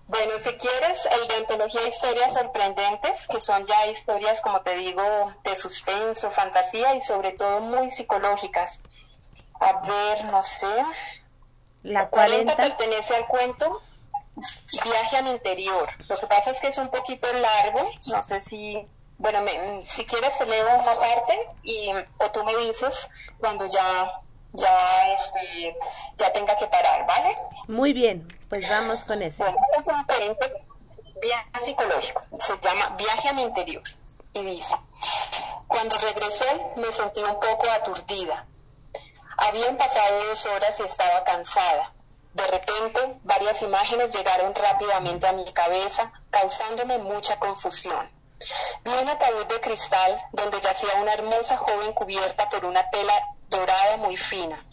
[0.08, 4.76] Bueno, si quieres, el de antología de historias sorprendentes, que son ya historias, como te
[4.76, 5.04] digo,
[5.44, 8.82] de suspenso, fantasía y sobre todo muy psicológicas.
[9.60, 10.84] A ver, no sé.
[11.84, 13.82] La 40 pertenece al cuento
[14.84, 15.90] Viaje al interior.
[16.08, 19.40] Lo que pasa es que es un poquito largo, no sé si, bueno,
[19.84, 21.90] si quieres te leo una parte y
[22.20, 24.22] o tú me dices cuando ya
[24.54, 25.78] ya este
[26.18, 27.38] ya tenga que parar, ¿vale?
[27.68, 28.28] Muy bien.
[28.50, 29.44] Pues vamos con eso.
[29.44, 30.38] Bueno, es un
[31.22, 32.24] viaje psicológico.
[32.38, 33.84] Se llama Viaje a mi interior.
[34.34, 34.76] Y dice,
[35.68, 36.46] cuando regresé
[36.78, 38.48] me sentí un poco aturdida.
[39.38, 41.94] Habían pasado dos horas y estaba cansada.
[42.34, 48.12] De repente, varias imágenes llegaron rápidamente a mi cabeza, causándome mucha confusión.
[48.84, 53.14] Vi un ataúd de cristal donde yacía una hermosa joven cubierta por una tela
[53.50, 54.66] dorada muy fina.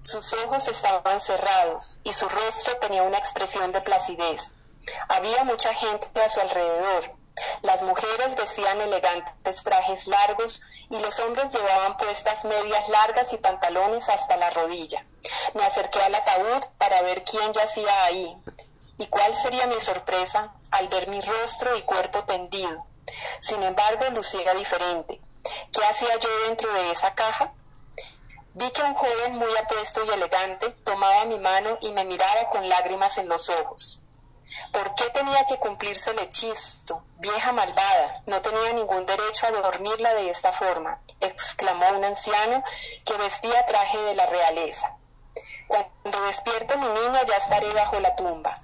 [0.00, 4.54] Sus ojos estaban cerrados y su rostro tenía una expresión de placidez.
[5.08, 7.16] Había mucha gente a su alrededor.
[7.62, 14.08] Las mujeres vestían elegantes trajes largos y los hombres llevaban puestas medias largas y pantalones
[14.08, 15.04] hasta la rodilla.
[15.54, 18.36] Me acerqué al ataúd para ver quién yacía ahí.
[18.98, 22.78] ¿Y cuál sería mi sorpresa al ver mi rostro y cuerpo tendido?
[23.40, 25.20] Sin embargo, lucía diferente.
[25.72, 27.52] ¿Qué hacía yo dentro de esa caja?
[28.58, 32.66] Vi que un joven muy apuesto y elegante tomaba mi mano y me miraba con
[32.66, 34.00] lágrimas en los ojos.
[34.72, 37.04] ¿Por qué tenía que cumplirse el hechizo?
[37.18, 42.64] Vieja malvada, no tenía ningún derecho a dormirla de esta forma, exclamó un anciano
[43.04, 44.96] que vestía traje de la realeza.
[45.68, 48.54] Cuando despierte mi niña ya estaré bajo la tumba.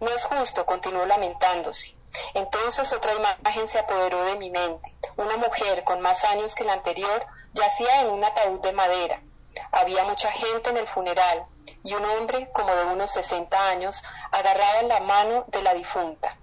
[0.00, 1.94] No es justo, continuó lamentándose.
[2.34, 4.94] Entonces otra imagen se apoderó de mi mente.
[5.16, 9.22] Una mujer con más años que la anterior yacía en un ataúd de madera.
[9.70, 11.46] Había mucha gente en el funeral
[11.82, 16.36] y un hombre como de unos 60 años agarraba la mano de la difunta.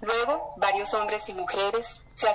[0.00, 2.28] Luego varios hombres y mujeres se,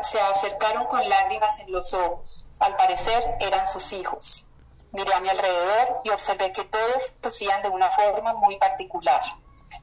[0.00, 2.48] se acercaron con lágrimas en los ojos.
[2.58, 4.46] Al parecer eran sus hijos.
[4.92, 9.20] Miré a mi alrededor y observé que todos lucían de una forma muy particular.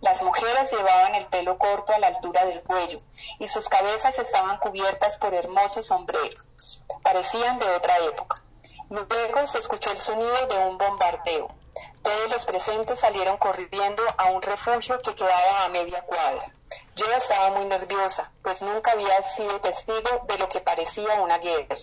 [0.01, 2.97] Las mujeres llevaban el pelo corto a la altura del cuello
[3.39, 6.81] y sus cabezas estaban cubiertas por hermosos sombreros.
[7.03, 8.43] Parecían de otra época.
[8.89, 11.49] Luego se escuchó el sonido de un bombardeo.
[12.01, 16.53] Todos los presentes salieron corriendo a un refugio que quedaba a media cuadra.
[16.95, 21.75] Yo estaba muy nerviosa, pues nunca había sido testigo de lo que parecía una guerra.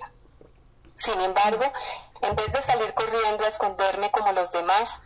[0.95, 1.65] Sin embargo,
[2.25, 5.03] en vez de salir corriendo a esconderme como los demás,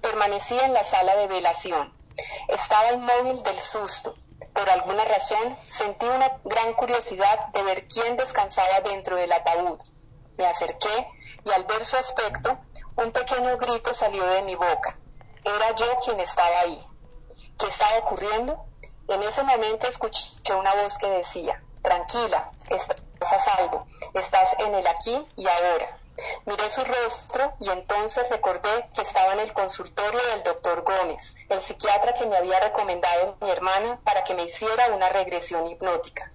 [0.00, 1.92] permanecía en la sala de velación.
[2.48, 4.14] Estaba inmóvil del susto.
[4.52, 9.78] Por alguna razón sentí una gran curiosidad de ver quién descansaba dentro del ataúd.
[10.36, 11.08] Me acerqué
[11.44, 12.58] y al ver su aspecto,
[12.96, 14.98] un pequeño grito salió de mi boca.
[15.44, 16.86] Era yo quien estaba ahí.
[17.58, 18.66] ¿Qué estaba ocurriendo?
[19.08, 21.62] En ese momento escuché una voz que decía,
[21.94, 22.52] tranquila,
[23.20, 25.98] a salvo, estás en el aquí y ahora.
[26.44, 31.60] Miré su rostro y entonces recordé que estaba en el consultorio del doctor Gómez, el
[31.60, 36.30] psiquiatra que me había recomendado mi hermana para que me hiciera una regresión hipnótica.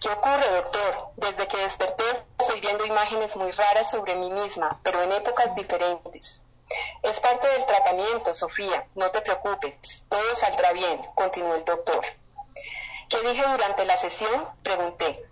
[0.00, 1.10] ¿Qué ocurre, doctor?
[1.16, 2.04] Desde que desperté
[2.38, 6.42] estoy viendo imágenes muy raras sobre mí misma, pero en épocas diferentes.
[7.02, 12.04] Es parte del tratamiento, Sofía, no te preocupes, todo saldrá bien, continuó el doctor.
[13.08, 14.48] ¿Qué dije durante la sesión?
[14.62, 15.24] Pregunté.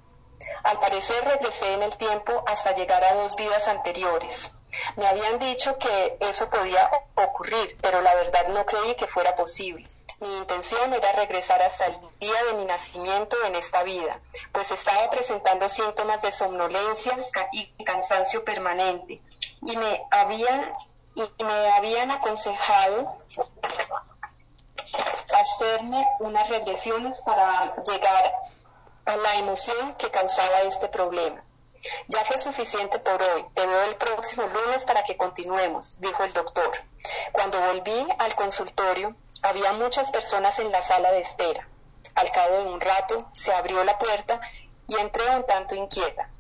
[0.65, 4.53] Al parecer regresé en el tiempo hasta llegar a dos vidas anteriores.
[4.97, 9.87] Me habían dicho que eso podía ocurrir, pero la verdad no creí que fuera posible.
[10.21, 14.19] Mi intención era regresar hasta el día de mi nacimiento en esta vida,
[14.53, 17.15] pues estaba presentando síntomas de somnolencia
[17.53, 19.21] y cansancio permanente,
[19.63, 20.73] y me habían,
[21.15, 23.15] y me habían aconsejado
[25.35, 28.33] hacerme unas regresiones para llegar
[29.05, 31.43] a la emoción que causaba este problema.
[32.09, 33.47] Ya fue suficiente por hoy.
[33.55, 36.71] Te veo el próximo lunes para que continuemos, dijo el doctor.
[37.33, 41.69] Cuando volví al consultorio, había muchas personas en la sala de espera.
[42.15, 44.41] Al cabo de un rato, se abrió la puerta
[44.89, 46.31] y entré un tanto inquieta.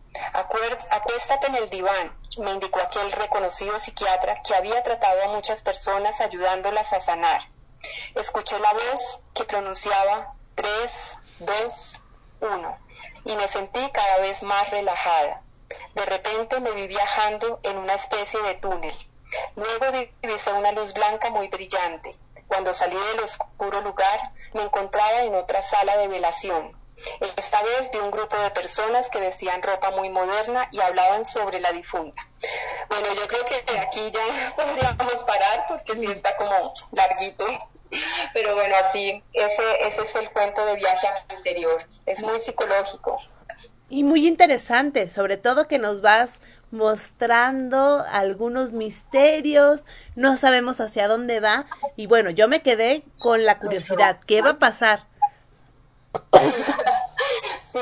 [0.90, 6.20] acuéstate en el diván, me indicó aquel reconocido psiquiatra que había tratado a muchas personas
[6.20, 7.46] ayudándolas a sanar.
[8.14, 12.00] Escuché la voz que pronunciaba tres, dos,
[12.40, 12.78] uno,
[13.24, 15.42] y me sentí cada vez más relajada.
[15.94, 18.96] De repente me vi viajando en una especie de túnel.
[19.56, 22.12] Luego divisé una luz blanca muy brillante.
[22.46, 24.20] Cuando salí del oscuro lugar,
[24.54, 26.76] me encontraba en otra sala de velación.
[27.36, 31.60] Esta vez vi un grupo de personas que vestían ropa muy moderna y hablaban sobre
[31.60, 32.22] la difunta.
[32.88, 37.46] Bueno, yo creo que aquí ya podríamos parar porque sí está como larguito.
[38.34, 41.82] Pero bueno, así, ese, ese es el cuento de viaje al interior.
[42.06, 43.18] Es muy psicológico.
[43.88, 46.40] Y muy interesante, sobre todo que nos vas
[46.72, 53.58] mostrando algunos misterios, no sabemos hacia dónde va y bueno, yo me quedé con la
[53.58, 55.06] curiosidad, ¿qué va a pasar?
[57.60, 57.78] Sí,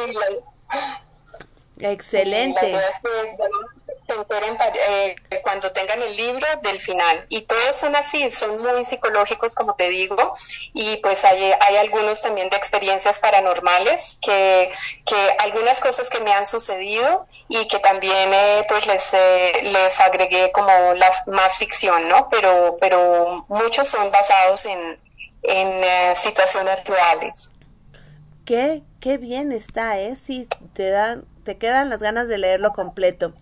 [1.81, 2.63] Excelente.
[2.63, 3.09] la idea es que
[4.07, 4.57] se enteren
[4.89, 7.27] eh, cuando tengan el libro del final.
[7.29, 10.35] Y todos son así, son muy psicológicos, como te digo,
[10.73, 14.71] y pues hay, hay algunos también de experiencias paranormales, que,
[15.05, 20.01] que algunas cosas que me han sucedido y que también eh, pues les, eh, les
[20.01, 22.29] agregué como la más ficción, ¿no?
[22.31, 24.99] Pero, pero muchos son basados en,
[25.43, 27.51] en situaciones reales.
[28.45, 30.17] Qué, qué bien está, ¿eh?
[30.17, 33.33] Sí, te dan te quedan las ganas de leerlo completo.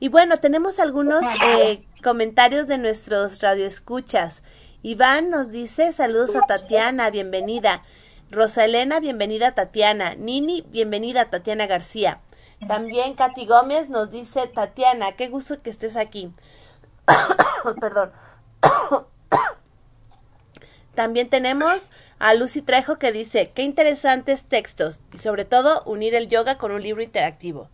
[0.00, 4.42] Y bueno, tenemos algunos eh, comentarios de nuestros radioescuchas.
[4.82, 7.82] Iván nos dice saludos a Tatiana, bienvenida.
[8.30, 10.14] Rosa Elena, bienvenida Tatiana.
[10.16, 12.20] Nini, bienvenida Tatiana García.
[12.68, 16.32] También Katy Gómez nos dice Tatiana, qué gusto que estés aquí.
[17.80, 18.12] Perdón.
[20.94, 26.28] También tenemos a Lucy Trejo que dice, qué interesantes textos y sobre todo unir el
[26.28, 27.68] yoga con un libro interactivo.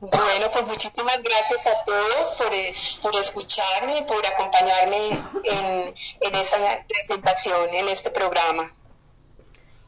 [0.00, 5.10] Bueno, pues muchísimas gracias a todos por, eh, por escucharme, por acompañarme
[5.44, 8.72] en, en esta presentación, en este programa.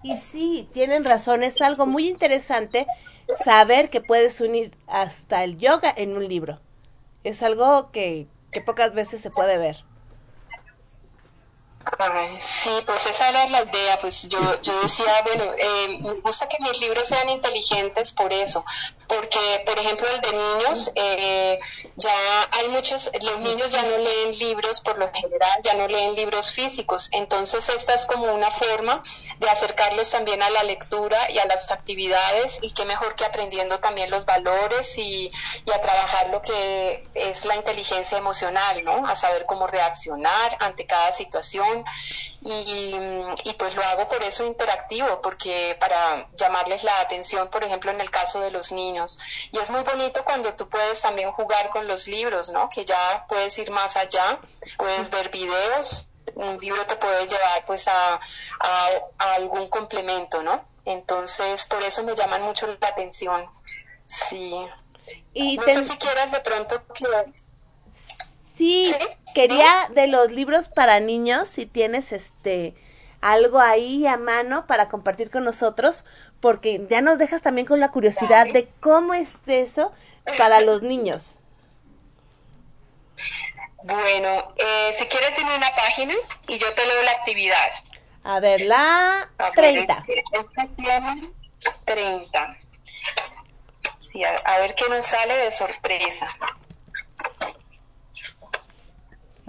[0.02, 2.86] Y sí, tienen razón, es algo muy interesante
[3.42, 6.60] saber que puedes unir hasta el yoga en un libro.
[7.24, 9.84] Es algo que que pocas veces se puede ver.
[12.38, 16.56] Sí, pues esa era la idea, pues yo, yo decía, bueno, eh, me gusta que
[16.60, 18.64] mis libros sean inteligentes por eso,
[19.06, 21.58] porque por ejemplo el de niños, eh,
[21.96, 26.14] ya hay muchos, los niños ya no leen libros por lo general, ya no leen
[26.14, 29.02] libros físicos, entonces esta es como una forma
[29.38, 33.78] de acercarlos también a la lectura y a las actividades y qué mejor que aprendiendo
[33.80, 35.30] también los valores y,
[35.66, 39.06] y a trabajar lo que es la inteligencia emocional, ¿no?
[39.06, 41.81] A saber cómo reaccionar ante cada situación
[42.42, 42.94] y,
[43.44, 48.00] y pues lo hago por eso interactivo, porque para llamarles la atención, por ejemplo, en
[48.00, 49.18] el caso de los niños.
[49.52, 52.68] Y es muy bonito cuando tú puedes también jugar con los libros, ¿no?
[52.68, 54.40] Que ya puedes ir más allá,
[54.76, 58.20] puedes ver videos, un libro te puede llevar pues a,
[58.60, 60.64] a, algún complemento, ¿no?
[60.84, 63.48] Entonces, por eso me llaman mucho la atención.
[64.04, 64.66] Sí.
[65.34, 67.04] Y no sé si quieres de pronto que
[68.56, 68.92] Sí,
[69.34, 72.74] quería de los libros para niños, si tienes este
[73.20, 76.04] algo ahí a mano para compartir con nosotros,
[76.40, 79.92] porque ya nos dejas también con la curiosidad de cómo es eso
[80.38, 81.36] para los niños.
[83.84, 86.14] Bueno, eh, si quieres dime una página
[86.48, 87.70] y yo te leo la actividad.
[88.24, 90.04] A ver, la 30.
[91.84, 92.56] 30.
[94.00, 96.28] Sí, a ver qué nos sale de sorpresa.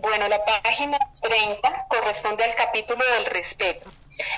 [0.04, 3.90] Bueno, la página 30 corresponde al capítulo del respeto.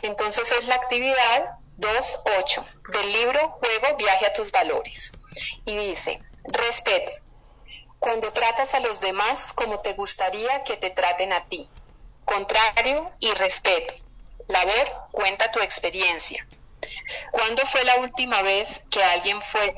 [0.04, 5.12] Entonces es la actividad 2.8 del libro Juego, viaje a tus valores.
[5.66, 7.18] Y dice, respeto.
[7.98, 11.68] Cuando tratas a los demás como te gustaría que te traten a ti.
[12.26, 13.96] Contrario y respeto.
[14.48, 16.48] Labor, cuenta tu experiencia.
[17.32, 19.76] ¿Cuándo fue la última vez que alguien fue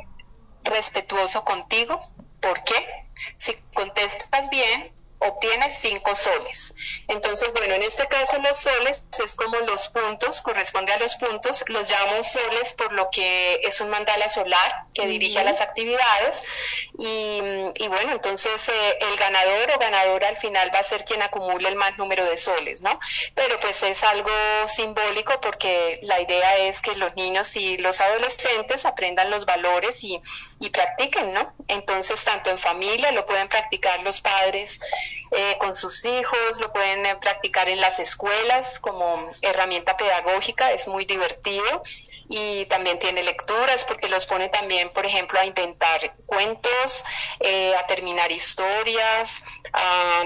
[0.63, 2.11] respetuoso contigo?
[2.41, 3.07] ¿Por qué?
[3.37, 6.73] Si contestas bien, obtienes cinco soles.
[7.07, 11.63] Entonces, bueno, en este caso los soles es como los puntos, corresponde a los puntos,
[11.67, 16.43] los llamo soles por lo que es un mandala solar que dirige a las actividades
[16.99, 17.39] y,
[17.75, 21.69] y bueno, entonces eh, el ganador o ganadora al final va a ser quien acumule
[21.69, 22.99] el más número de soles, ¿no?
[23.35, 24.31] Pero pues es algo
[24.67, 30.21] simbólico porque la idea es que los niños y los adolescentes aprendan los valores y,
[30.59, 31.53] y practiquen, ¿no?
[31.67, 34.79] Entonces, tanto en familia lo pueden practicar los padres,
[35.31, 40.87] eh, con sus hijos, lo pueden eh, practicar en las escuelas como herramienta pedagógica, es
[40.87, 41.83] muy divertido
[42.29, 47.05] y también tiene lecturas porque los pone también, por ejemplo, a inventar cuentos,
[47.39, 49.43] eh, a terminar historias,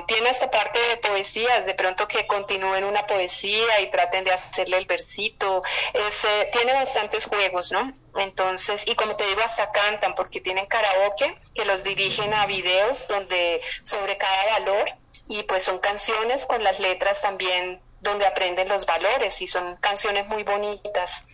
[0.07, 4.77] tiene esta parte de poesías, de pronto que continúen una poesía y traten de hacerle
[4.77, 7.93] el versito, es, tiene bastantes juegos, ¿no?
[8.15, 13.07] Entonces, y como te digo, hasta cantan porque tienen karaoke que los dirigen a videos
[13.07, 14.89] donde sobre cada valor
[15.27, 20.27] y pues son canciones con las letras también donde aprenden los valores y son canciones
[20.27, 21.25] muy bonitas.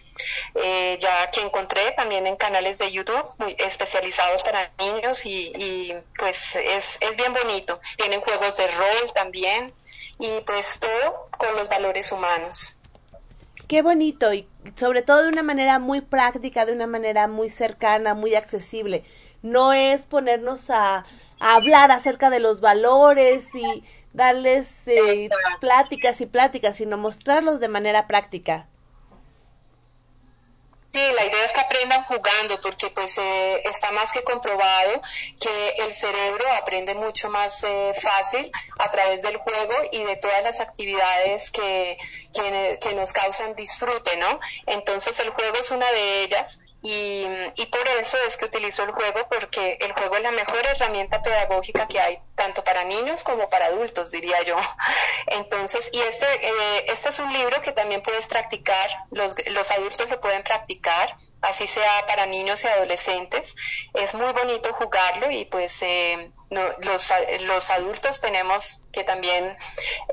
[0.55, 5.93] Eh, ya que encontré también en canales de YouTube muy especializados para niños y, y
[6.17, 7.79] pues es, es bien bonito.
[7.97, 9.73] Tienen juegos de rol también
[10.19, 12.77] y pues todo con los valores humanos.
[13.67, 18.13] Qué bonito y sobre todo de una manera muy práctica, de una manera muy cercana,
[18.13, 19.03] muy accesible.
[19.41, 21.05] No es ponernos a,
[21.39, 23.83] hablar acerca de los valores y
[24.17, 25.29] darles eh,
[25.61, 28.67] pláticas y pláticas, sino mostrarlos de manera práctica.
[30.91, 35.01] Sí, la idea es que aprendan jugando porque pues eh, está más que comprobado
[35.39, 40.41] que el cerebro aprende mucho más eh, fácil a través del juego y de todas
[40.41, 41.97] las actividades que,
[42.33, 44.39] que, que nos causan disfrute, ¿no?
[44.65, 46.59] Entonces el juego es una de ellas
[46.89, 50.65] y, y, por eso es que utilizo el juego, porque el juego es la mejor
[50.65, 54.55] herramienta pedagógica que hay, tanto para niños como para adultos, diría yo.
[55.27, 60.09] Entonces, y este, eh, este es un libro que también puedes practicar, los, los adultos
[60.09, 63.55] lo pueden practicar, así sea para niños y adolescentes.
[63.93, 69.57] Es muy bonito jugarlo y pues eh, no, los, los, adultos tenemos que también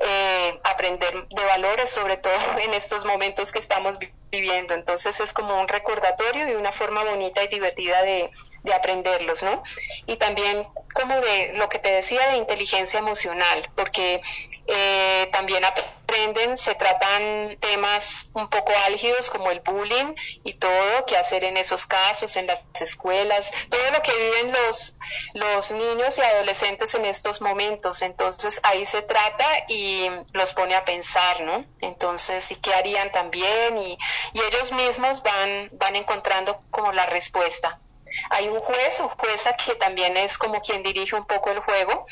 [0.01, 3.97] eh, aprender de valores, sobre todo en estos momentos que estamos
[4.31, 4.73] viviendo.
[4.73, 8.29] Entonces es como un recordatorio y una forma bonita y divertida de,
[8.63, 9.63] de aprenderlos, ¿no?
[10.07, 14.21] Y también como de lo que te decía de inteligencia emocional, porque
[14.67, 15.63] eh, también
[16.05, 21.57] aprenden, se tratan temas un poco álgidos como el bullying y todo, qué hacer en
[21.57, 24.97] esos casos, en las escuelas, todo lo que viven los,
[25.33, 28.03] los niños y adolescentes en estos momentos.
[28.03, 31.65] Entonces ahí se trata y los pone a pensar, ¿no?
[31.81, 33.77] Entonces, ¿y qué harían también?
[33.77, 33.97] Y,
[34.33, 37.81] y ellos mismos van, van encontrando como la respuesta.
[38.29, 42.05] Hay un juez o jueza que también es como quien dirige un poco el juego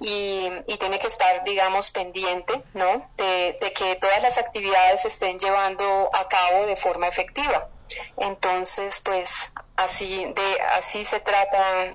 [0.00, 3.08] y, tiene que estar, digamos, pendiente, ¿no?
[3.16, 7.68] De, que todas las actividades se estén llevando a cabo de forma efectiva.
[8.16, 11.94] Entonces, pues así de así se trata,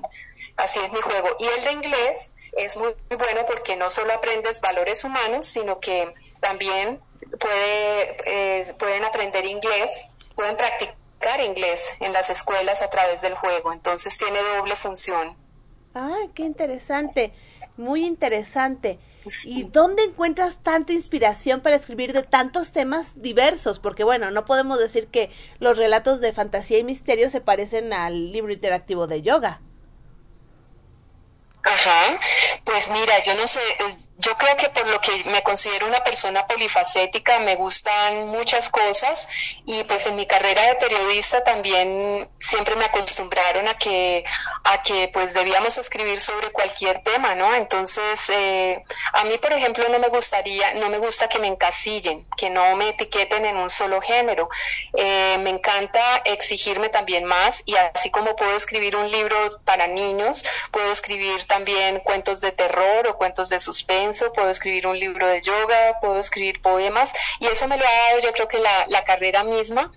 [0.57, 1.29] así es mi juego.
[1.39, 6.13] Y el de inglés es muy, bueno porque no solo aprendes valores humanos, sino que
[6.39, 7.01] también
[7.39, 11.02] puede, eh, pueden aprender inglés, pueden practicar
[11.45, 15.35] inglés en las escuelas a través del juego, entonces tiene doble función.
[15.95, 17.33] Ah, qué interesante,
[17.77, 18.99] muy interesante.
[19.45, 23.79] ¿Y dónde encuentras tanta inspiración para escribir de tantos temas diversos?
[23.79, 28.31] Porque bueno, no podemos decir que los relatos de fantasía y misterio se parecen al
[28.31, 29.61] libro interactivo de yoga.
[31.65, 32.19] Ajá,
[32.65, 36.03] pues mira, yo no sé, eh, yo creo que por lo que me considero una
[36.03, 39.29] persona polifacética, me gustan muchas cosas
[39.65, 44.25] y pues en mi carrera de periodista también siempre me acostumbraron a que,
[44.65, 47.55] a que pues debíamos escribir sobre cualquier tema, ¿no?
[47.55, 48.83] Entonces, eh,
[49.13, 52.75] a mí, por ejemplo, no me gustaría, no me gusta que me encasillen, que no
[52.75, 54.49] me etiqueten en un solo género.
[54.95, 60.43] Eh, me encanta exigirme también más y así como puedo escribir un libro para niños,
[60.71, 65.39] puedo escribir también cuentos de terror o cuentos de suspenso, puedo escribir un libro de
[65.43, 69.03] yoga, puedo escribir poemas y eso me lo ha dado yo creo que la, la
[69.03, 69.91] carrera misma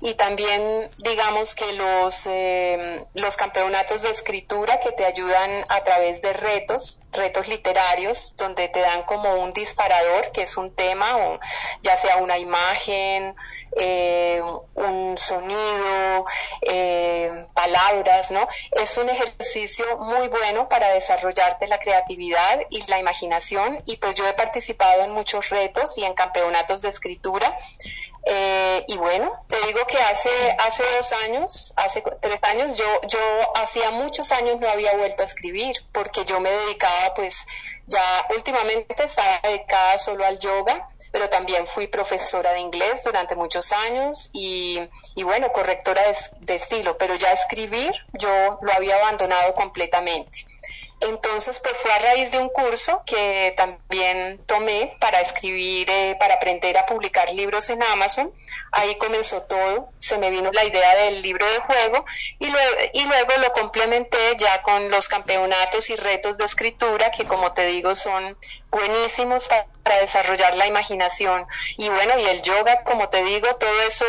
[0.00, 6.22] y también digamos que los, eh, los campeonatos de escritura que te ayudan a través
[6.22, 11.40] de retos, retos literarios, donde te dan como un disparador, que es un tema, o
[11.82, 13.34] ya sea una imagen,
[13.76, 14.42] eh,
[14.74, 16.26] un sonido,
[16.62, 18.48] eh, palabras, ¿no?
[18.72, 24.26] Es un ejercicio muy bueno para desarrollarte la creatividad y la imaginación y pues yo
[24.26, 27.56] he participado en muchos retos y en campeonatos de escritura
[28.24, 33.18] eh, y bueno, te digo que hace, hace dos años, hace tres años, yo, yo
[33.56, 37.46] hacía muchos años no había vuelto a escribir porque yo me dedicaba pues
[37.86, 43.72] ya últimamente estaba dedicada solo al yoga, pero también fui profesora de inglés durante muchos
[43.72, 44.78] años y,
[45.16, 50.46] y bueno, correctora de, de estilo, pero ya escribir yo lo había abandonado completamente.
[51.02, 56.34] Entonces, pues fue a raíz de un curso que también tomé para escribir, eh, para
[56.34, 58.32] aprender a publicar libros en Amazon.
[58.70, 62.06] Ahí comenzó todo, se me vino la idea del libro de juego
[62.38, 67.24] y luego, y luego lo complementé ya con los campeonatos y retos de escritura que
[67.24, 68.38] como te digo son
[68.70, 71.46] buenísimos para, para desarrollar la imaginación.
[71.76, 74.06] Y bueno, y el yoga, como te digo, todo eso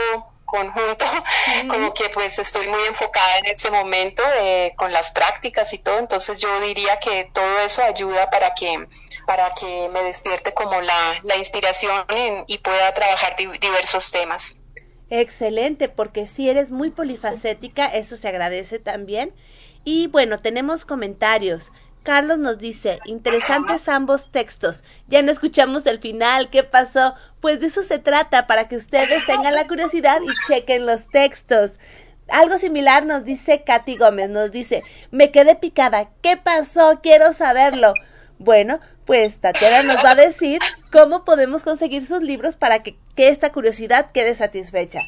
[0.53, 1.05] conjunto,
[1.67, 5.97] como que pues estoy muy enfocada en ese momento eh, con las prácticas y todo,
[5.97, 8.87] entonces yo diría que todo eso ayuda para que
[9.25, 12.05] para que me despierte como la, la inspiración
[12.45, 14.57] y pueda trabajar diversos temas.
[15.09, 19.33] Excelente, porque si eres muy polifacética, eso se agradece también.
[19.85, 21.71] Y bueno, tenemos comentarios.
[22.03, 24.83] Carlos nos dice, interesantes ambos textos.
[25.07, 27.15] Ya no escuchamos el final, ¿qué pasó?
[27.39, 31.79] Pues de eso se trata, para que ustedes tengan la curiosidad y chequen los textos.
[32.27, 34.81] Algo similar nos dice Katy Gómez, nos dice,
[35.11, 36.99] me quedé picada, ¿qué pasó?
[37.01, 37.93] Quiero saberlo.
[38.37, 40.59] Bueno, pues Tatiana nos va a decir
[40.91, 44.99] cómo podemos conseguir sus libros para que, que esta curiosidad quede satisfecha.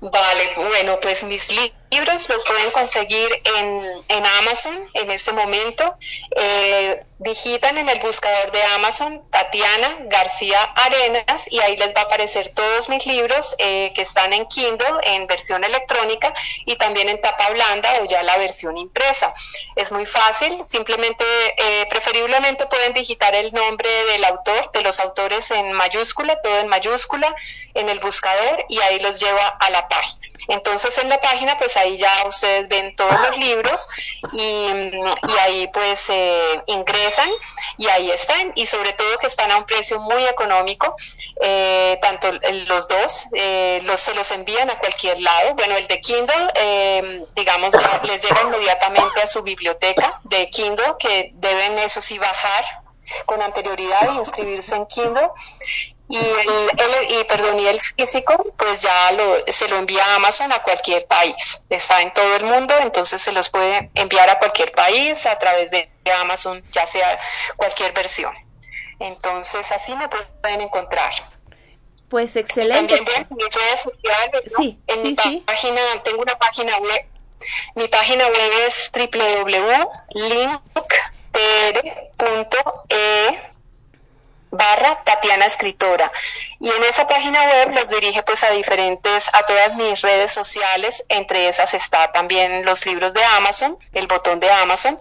[0.00, 1.48] Vale, bueno, pues mis
[1.90, 5.96] libros los pueden conseguir en, en Amazon en este momento.
[6.36, 12.04] Eh, digitan en el buscador de Amazon Tatiana García Arenas y ahí les va a
[12.04, 16.32] aparecer todos mis libros eh, que están en Kindle en versión electrónica
[16.64, 19.34] y también en tapa blanda o ya la versión impresa.
[19.74, 21.24] Es muy fácil, simplemente,
[21.56, 26.68] eh, preferiblemente pueden digitar el nombre del autor, de los autores en mayúscula, todo en
[26.68, 27.34] mayúscula,
[27.74, 30.20] en el buscador y ahí los lleva a la página.
[30.46, 33.88] Entonces en la página pues ahí ya ustedes ven todos los libros
[34.32, 37.07] y, y ahí pues eh, ingresan
[37.76, 40.96] y ahí están y sobre todo que están a un precio muy económico,
[41.40, 42.30] eh, tanto
[42.66, 45.54] los dos, eh, los, se los envían a cualquier lado.
[45.54, 51.30] Bueno, el de Kindle, eh, digamos, les llega inmediatamente a su biblioteca de Kindle que
[51.34, 52.64] deben eso sí bajar
[53.26, 55.30] con anterioridad e inscribirse en Kindle
[56.08, 60.50] y el, y, perdón, y el físico, pues ya lo, se lo envía a Amazon
[60.52, 61.62] a cualquier país.
[61.68, 65.70] Está en todo el mundo, entonces se los puede enviar a cualquier país a través
[65.70, 65.90] de
[66.20, 67.18] Amazon, ya sea
[67.56, 68.32] cualquier versión.
[69.00, 71.12] Entonces así me pueden encontrar.
[72.08, 72.96] Pues excelente.
[72.96, 77.06] También en mis redes sociales, sí, en mi página, tengo una página web.
[77.74, 79.88] Mi página web es www.linkpr.e
[84.50, 86.10] barra Tatiana Escritora.
[86.60, 91.04] Y en esa página web los dirige pues a diferentes, a todas mis redes sociales,
[91.08, 94.98] entre esas está también los libros de Amazon, el botón de Amazon.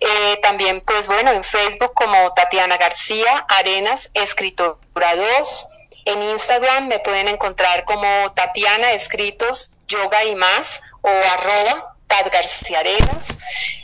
[0.00, 5.68] Eh, también pues bueno, en Facebook como Tatiana García Arenas Escritora 2.
[6.06, 12.80] En Instagram me pueden encontrar como Tatiana Escritos Yoga y más o arroba Tat García
[12.80, 13.38] Arenas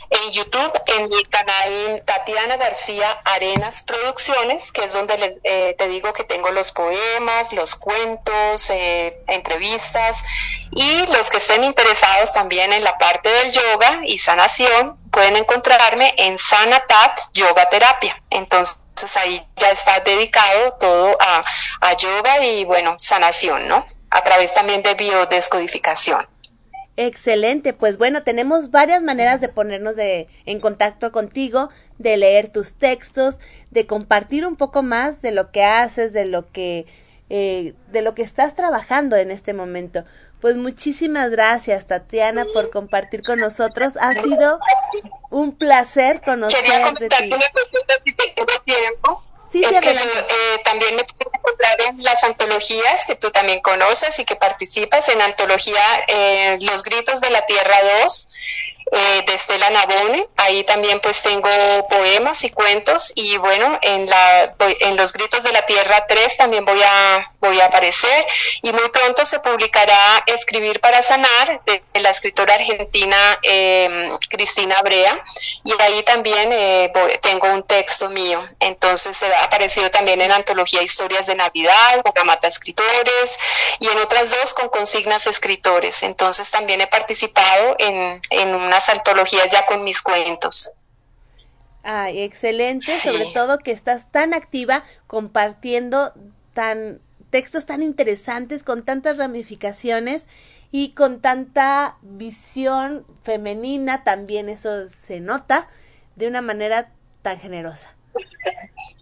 [0.09, 6.13] en YouTube, en mi canal Tatiana García Arenas Producciones, que es donde eh, te digo
[6.13, 10.23] que tengo los poemas, los cuentos, eh, entrevistas
[10.71, 16.13] y los que estén interesados también en la parte del yoga y sanación pueden encontrarme
[16.17, 18.21] en Sanatat Yoga Terapia.
[18.29, 18.77] Entonces
[19.15, 21.43] ahí ya está dedicado todo a,
[21.81, 23.85] a yoga y bueno, sanación, ¿no?
[24.09, 26.27] A través también de biodescodificación.
[26.99, 31.69] Excelente, pues bueno, tenemos varias maneras de ponernos de, en contacto contigo,
[31.99, 33.35] de leer tus textos,
[33.69, 36.87] de compartir un poco más de lo que haces, de lo que,
[37.29, 40.05] eh, de lo que estás trabajando en este momento.
[40.41, 43.93] Pues muchísimas gracias, Tatiana, por compartir con nosotros.
[43.99, 44.57] Ha sido
[45.29, 46.63] un placer conocer
[46.99, 47.29] de ti.
[48.65, 49.23] tiempo.
[49.51, 54.19] Sí, es que eh, también me puedo encontrar en las antologías que tú también conoces
[54.19, 58.29] y que participas en antología eh, Los Gritos de la Tierra 2
[58.91, 60.27] eh, de Estela Nabone.
[60.35, 61.49] Ahí también pues tengo
[61.89, 66.65] poemas y cuentos y bueno, en, la, en Los Gritos de la Tierra 3 también
[66.65, 68.25] voy a, voy a aparecer
[68.61, 75.23] y muy pronto se publicará Escribir para Sanar de, la escritora argentina eh, Cristina Brea
[75.63, 76.91] y ahí también eh,
[77.21, 78.43] tengo un texto mío.
[78.59, 83.39] Entonces ha aparecido también en Antología Historias de Navidad, con Gamata Escritores
[83.79, 86.03] y en otras dos con Consignas Escritores.
[86.03, 90.69] Entonces también he participado en, en una antologías ya con mis cuentos.
[91.83, 96.13] Ay, excelente, sobre todo que estás tan activa compartiendo
[96.53, 96.99] tan
[97.29, 100.27] textos tan interesantes con tantas ramificaciones
[100.71, 105.67] y con tanta visión femenina también eso se nota
[106.15, 107.93] de una manera tan generosa.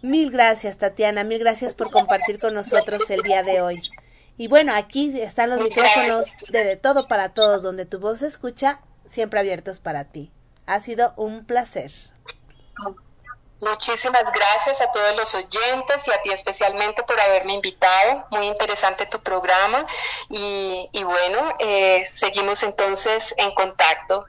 [0.02, 3.76] Mil gracias, Tatiana, mil gracias por compartir con nosotros el día de hoy.
[4.36, 8.26] Y bueno, aquí están los micrófonos de, de todo para todos, donde tu voz se
[8.26, 10.30] escucha siempre abiertos para ti.
[10.66, 11.90] Ha sido un placer.
[13.60, 18.26] Muchísimas gracias a todos los oyentes y a ti especialmente por haberme invitado.
[18.30, 19.86] Muy interesante tu programa
[20.28, 24.26] y, bueno, eh, seguimos entonces en contacto.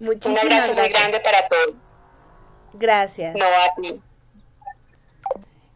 [0.00, 1.74] Muchísimas un abrazo muy grande para todos.
[2.72, 3.36] Gracias.
[3.36, 4.02] No a ti.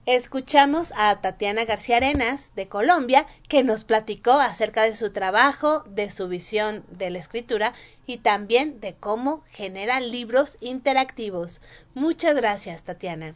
[0.07, 6.11] Escuchamos a Tatiana García Arenas de Colombia que nos platicó acerca de su trabajo, de
[6.11, 7.74] su visión de la escritura
[8.07, 11.61] y también de cómo genera libros interactivos.
[11.95, 13.34] Muchas gracias, Tatiana.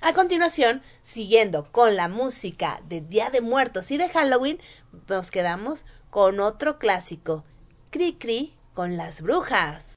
[0.00, 4.60] A continuación, siguiendo con la música de Día de Muertos y de Halloween,
[5.08, 7.44] nos quedamos con otro clásico,
[7.90, 9.96] Cri Cri con las brujas.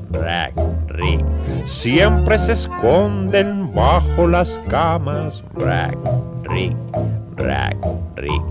[0.13, 0.53] rack,
[0.87, 1.25] rick.
[1.65, 5.97] Siempre se esconden bajo las camas, rack,
[6.43, 6.75] rick,
[7.37, 7.77] rack,
[8.15, 8.43] rick.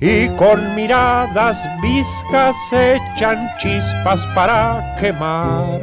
[0.00, 5.80] Y con miradas viscas echan chispas para quemar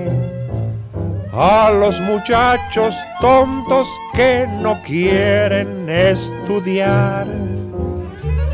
[1.40, 7.28] a los muchachos tontos que no quieren estudiar.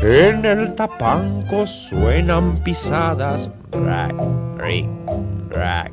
[0.02, 4.14] En el tapanco suenan pisadas, rack,
[4.58, 4.86] rick,
[5.48, 5.92] rack.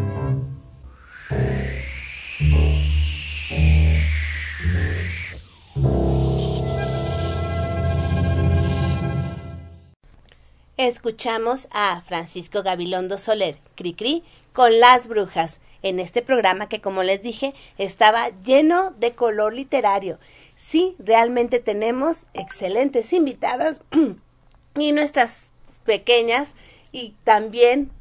[10.87, 17.21] Escuchamos a Francisco Gabilondo Soler, Cricri, con Las Brujas, en este programa que, como les
[17.21, 20.17] dije, estaba lleno de color literario
[20.61, 23.83] sí, realmente tenemos excelentes invitadas
[24.75, 25.51] y nuestras
[25.85, 26.55] pequeñas
[26.91, 27.91] y también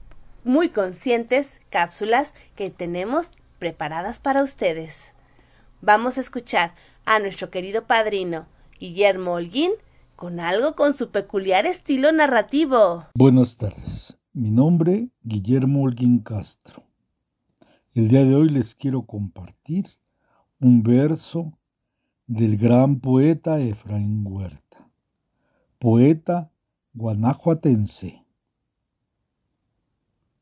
[0.44, 5.12] muy conscientes cápsulas que tenemos preparadas para ustedes.
[5.80, 6.74] Vamos a escuchar
[7.04, 8.46] a nuestro querido padrino
[8.78, 9.72] Guillermo Holguín
[10.20, 13.06] con algo con su peculiar estilo narrativo.
[13.14, 16.84] Buenas tardes, mi nombre Guillermo Holguín Castro.
[17.94, 19.86] El día de hoy les quiero compartir
[20.60, 21.58] un verso
[22.26, 24.90] del gran poeta Efraín Huerta,
[25.78, 26.52] poeta
[26.92, 28.22] guanajuatense.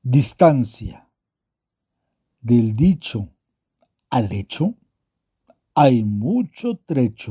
[0.03, 1.09] Distancia.
[2.41, 3.29] Del dicho
[4.11, 4.75] al hecho
[5.73, 7.31] hay mucho trecho.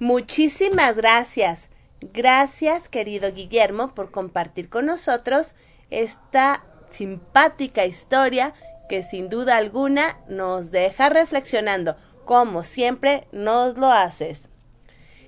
[0.00, 1.68] Muchísimas gracias.
[2.00, 5.56] Gracias, querido Guillermo, por compartir con nosotros
[5.90, 8.54] esta simpática historia
[8.88, 14.48] que sin duda alguna nos deja reflexionando, como siempre nos lo haces.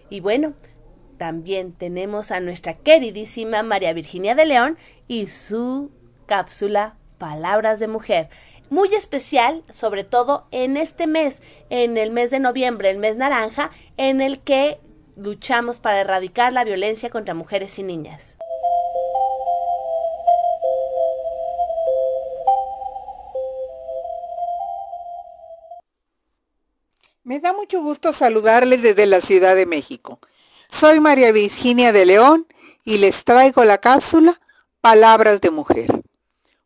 [0.08, 0.54] Y bueno,
[1.18, 5.90] también tenemos a nuestra queridísima María Virginia de León y su
[6.24, 8.30] cápsula Palabras de Mujer.
[8.72, 13.70] Muy especial, sobre todo en este mes, en el mes de noviembre, el mes naranja,
[13.98, 14.80] en el que
[15.14, 18.38] luchamos para erradicar la violencia contra mujeres y niñas.
[27.24, 30.18] Me da mucho gusto saludarles desde la Ciudad de México.
[30.70, 32.46] Soy María Virginia de León
[32.86, 34.40] y les traigo la cápsula
[34.80, 36.02] Palabras de Mujer.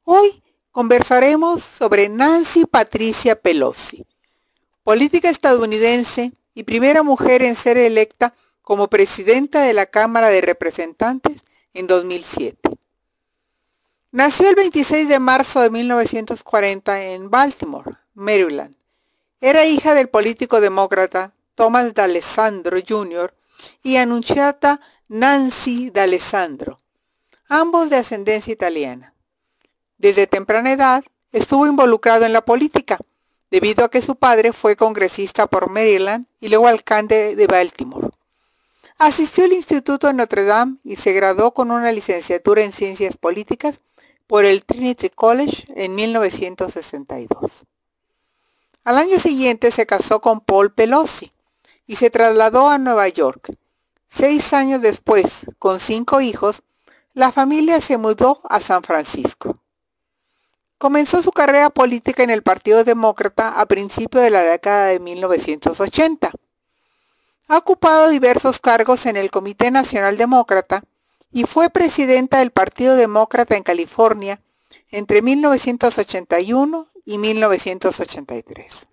[0.05, 0.41] Hoy
[0.77, 4.05] conversaremos sobre Nancy Patricia Pelosi,
[4.85, 11.39] política estadounidense y primera mujer en ser electa como presidenta de la Cámara de Representantes
[11.73, 12.69] en 2007.
[14.13, 18.77] Nació el 26 de marzo de 1940 en Baltimore, Maryland
[19.41, 23.35] era hija del político demócrata Thomas D'Alessandro Jr.
[23.83, 26.79] y anunciata Nancy D'Alessandro,
[27.49, 29.16] ambos de ascendencia italiana.
[29.99, 32.99] Desde temprana edad estuvo involucrado en la política,
[33.51, 38.09] debido a que su padre fue congresista por Maryland y luego alcalde de Baltimore.
[38.99, 43.81] Asistió al Instituto de Notre Dame y se graduó con una licenciatura en Ciencias Políticas
[44.27, 47.65] por el Trinity College en 1962.
[48.85, 51.33] Al año siguiente se casó con Paul Pelosi
[51.87, 53.53] y se trasladó a Nueva York.
[54.07, 56.63] Seis años después, con cinco hijos,
[57.13, 59.59] la familia se mudó a San Francisco.
[60.79, 66.33] Comenzó su carrera política en el Partido Demócrata a principios de la década de 1980.
[67.49, 70.83] Ha ocupado diversos cargos en el Comité Nacional Demócrata
[71.31, 74.43] y fue presidenta del Partido Demócrata en California
[74.91, 78.87] entre 1981 y 1983.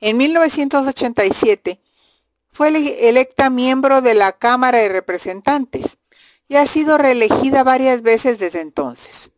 [0.00, 1.80] En 1987
[2.50, 2.68] fue
[3.08, 5.98] electa miembro de la Cámara de Representantes
[6.48, 9.30] y ha sido reelegida varias veces desde entonces.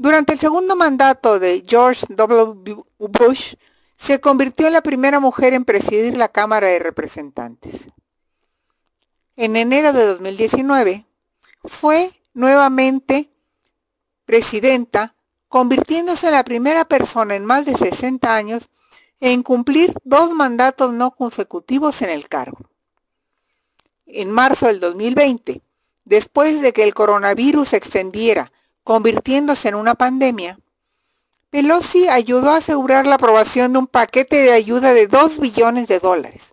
[0.00, 2.82] Durante el segundo mandato de George W.
[2.96, 3.52] Bush,
[3.98, 7.88] se convirtió en la primera mujer en presidir la Cámara de Representantes.
[9.36, 11.04] En enero de 2019,
[11.64, 13.30] fue nuevamente
[14.24, 15.16] presidenta,
[15.48, 18.70] convirtiéndose en la primera persona en más de 60 años
[19.20, 22.70] en cumplir dos mandatos no consecutivos en el cargo.
[24.06, 25.60] En marzo del 2020,
[26.06, 28.50] después de que el coronavirus se extendiera,
[28.84, 30.58] convirtiéndose en una pandemia,
[31.50, 35.98] Pelosi ayudó a asegurar la aprobación de un paquete de ayuda de 2 billones de
[35.98, 36.52] dólares,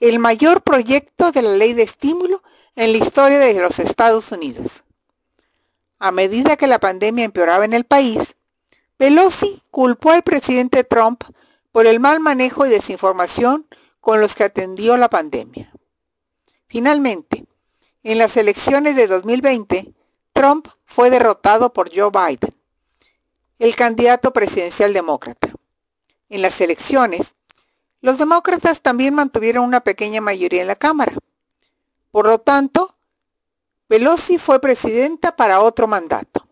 [0.00, 2.42] el mayor proyecto de la ley de estímulo
[2.74, 4.84] en la historia de los Estados Unidos.
[5.98, 8.36] A medida que la pandemia empeoraba en el país,
[8.96, 11.24] Pelosi culpó al presidente Trump
[11.72, 13.66] por el mal manejo y desinformación
[14.00, 15.72] con los que atendió la pandemia.
[16.66, 17.44] Finalmente,
[18.02, 19.92] en las elecciones de 2020,
[20.38, 22.54] Trump fue derrotado por Joe Biden,
[23.58, 25.52] el candidato presidencial demócrata.
[26.28, 27.34] En las elecciones,
[28.00, 31.12] los demócratas también mantuvieron una pequeña mayoría en la Cámara.
[32.12, 32.94] Por lo tanto,
[33.88, 36.46] Pelosi fue presidenta para otro mandato.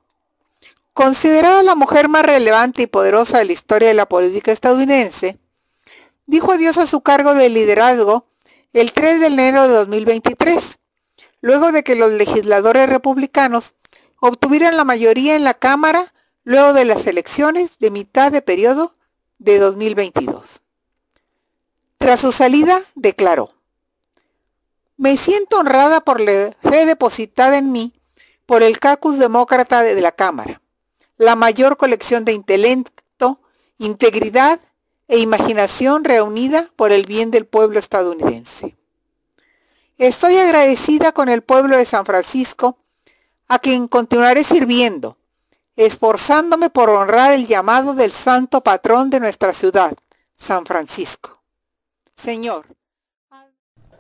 [0.92, 5.38] Considerada la mujer más relevante y poderosa de la historia de la política estadounidense,
[6.26, 8.26] dijo adiós a su cargo de liderazgo
[8.72, 10.76] el 3 de enero de 2023,
[11.46, 13.76] luego de que los legisladores republicanos
[14.18, 18.96] obtuvieran la mayoría en la Cámara luego de las elecciones de mitad de periodo
[19.38, 20.60] de 2022.
[21.98, 23.50] Tras su salida, declaró,
[24.96, 27.92] me siento honrada por la fe depositada en mí
[28.44, 30.60] por el caucus demócrata de la Cámara
[31.16, 33.40] la mayor colección de intelecto,
[33.78, 34.58] integridad
[35.06, 38.76] e imaginación reunida por el bien del pueblo estadounidense.
[39.98, 42.76] Estoy agradecida con el pueblo de San Francisco,
[43.48, 45.16] a quien continuaré sirviendo,
[45.74, 49.96] esforzándome por honrar el llamado del santo patrón de nuestra ciudad,
[50.36, 51.40] San Francisco.
[52.14, 52.66] Señor.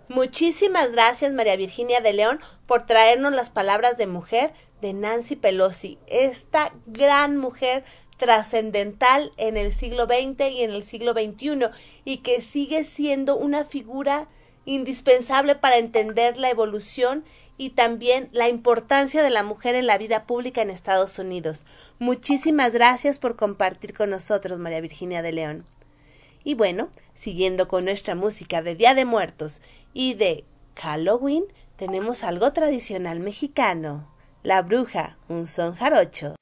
[0.08, 5.98] Muchísimas gracias, María Virginia de León, por traernos las palabras de mujer de Nancy Pelosi,
[6.06, 7.84] esta gran mujer
[8.18, 11.70] trascendental en el siglo XX y en el siglo XXI
[12.04, 14.28] y que sigue siendo una figura
[14.66, 17.24] indispensable para entender la evolución
[17.56, 21.64] y también la importancia de la mujer en la vida pública en Estados Unidos.
[21.98, 25.64] Muchísimas gracias por compartir con nosotros, María Virginia de León.
[26.44, 29.62] Y bueno, siguiendo con nuestra música de Día de Muertos
[29.94, 30.44] y de
[30.76, 31.44] Halloween,
[31.76, 34.12] tenemos algo tradicional mexicano.
[34.42, 36.36] La bruja, un son jarocho.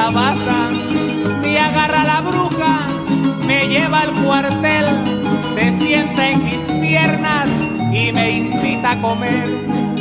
[0.00, 0.70] Calabaza.
[1.42, 2.86] Me agarra la bruja,
[3.46, 4.86] me lleva al cuartel,
[5.54, 7.50] se sienta en mis piernas
[7.92, 9.48] y me invita a comer.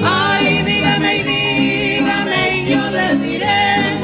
[0.04, 4.00] Ay, dígame y dígame y yo les diré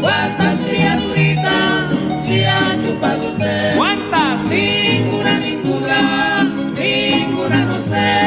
[0.00, 1.84] cuántas criaturitas
[2.26, 3.76] se ha chupado usted.
[3.76, 4.42] ¿Cuántas?
[4.44, 6.44] Ninguna, ninguna,
[6.78, 8.18] ninguna no sé.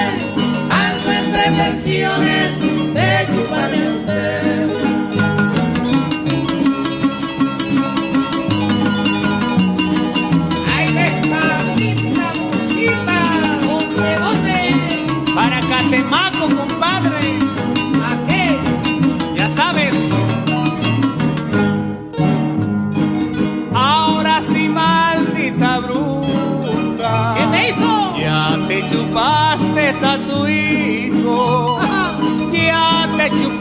[1.13, 2.60] En pretensiones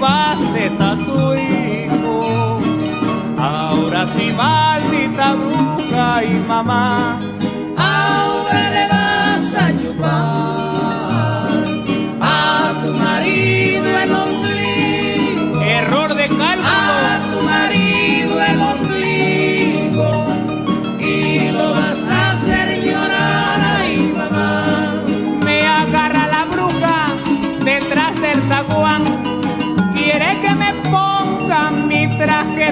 [0.01, 2.59] te chupaste a tu hijo.
[3.38, 7.18] Ahora sí, maldita bruja y mamá.
[7.76, 10.59] Ahora le vas a chupar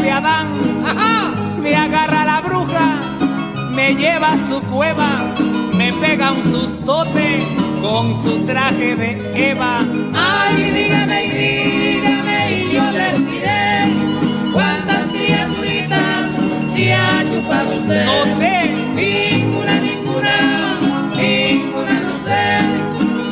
[0.01, 0.49] de Adán.
[0.87, 1.35] Ajá.
[1.63, 3.01] Me agarra la bruja,
[3.75, 5.35] me lleva a su cueva,
[5.77, 7.39] me pega un sustote
[7.83, 9.81] con su traje de Eva.
[10.15, 16.31] Ay, dígame y dígame y yo les diré cuántas criaturitas
[16.75, 18.05] se ha chupado usted.
[18.07, 20.79] No sé, Ninguna, ninguna,
[21.17, 22.45] ninguna no sé.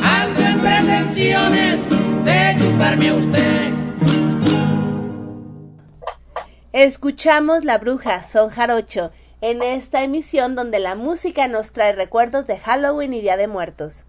[0.03, 1.79] Ando en pretensiones
[2.25, 3.66] de chuparme a usted.
[6.87, 9.11] Escuchamos La Bruja, son jarocho,
[9.41, 14.05] en esta emisión donde la música nos trae recuerdos de Halloween y Día de Muertos.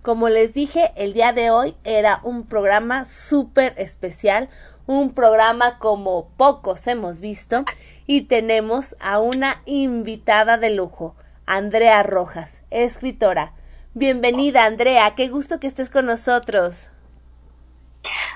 [0.00, 4.48] Como les dije, el día de hoy era un programa súper especial,
[4.86, 7.66] un programa como pocos hemos visto,
[8.06, 11.14] y tenemos a una invitada de lujo,
[11.44, 13.52] Andrea Rojas, escritora.
[13.92, 16.88] Bienvenida, Andrea, qué gusto que estés con nosotros.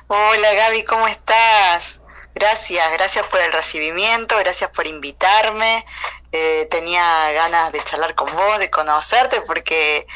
[0.08, 1.95] Hola Gaby, ¿cómo estás?
[2.36, 5.86] Gracias, gracias por el recibimiento, gracias por invitarme.
[6.32, 10.06] Eh, tenía ganas de charlar con vos, de conocerte, porque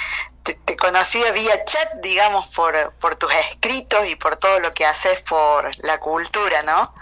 [0.43, 4.85] te, te conocía vía chat, digamos, por, por tus escritos y por todo lo que
[4.85, 6.95] haces por la cultura, ¿no?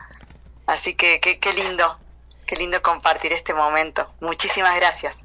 [0.68, 1.98] Así que qué qué lindo,
[2.46, 4.08] qué lindo compartir este momento.
[4.20, 5.16] Muchísimas gracias.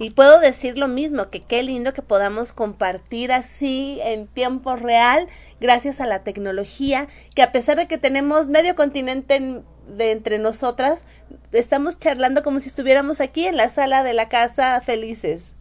[0.00, 5.28] Y puedo decir lo mismo, que qué lindo que podamos compartir así en tiempo real,
[5.60, 10.38] gracias a la tecnología, que a pesar de que tenemos medio continente en- de entre
[10.38, 11.04] nosotras,
[11.50, 15.54] estamos charlando como si estuviéramos aquí en la sala de la casa felices.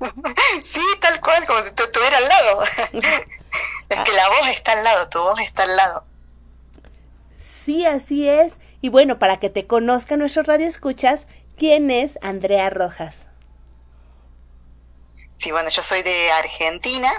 [0.64, 2.62] Sí, tal cual, como si tú estuvieras al lado.
[3.88, 6.02] es que la voz está al lado, tu voz está al lado.
[7.36, 8.54] Sí, así es.
[8.80, 13.26] Y bueno, para que te conozca nuestro radio escuchas, ¿quién es Andrea Rojas?
[15.44, 17.12] Sí, bueno, yo soy de Argentina,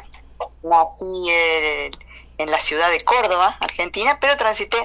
[0.63, 1.91] nací eh,
[2.39, 4.79] en la ciudad de Córdoba, Argentina, pero transité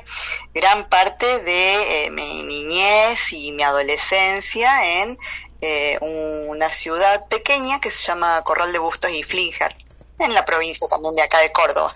[0.52, 5.18] gran parte de eh, mi niñez y mi adolescencia en
[5.62, 9.74] eh, una ciudad pequeña que se llama Corral de Bustos y Flinjar,
[10.18, 11.94] en la provincia también de acá de Córdoba.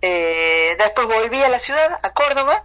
[0.00, 2.64] Eh, después volví a la ciudad, a Córdoba,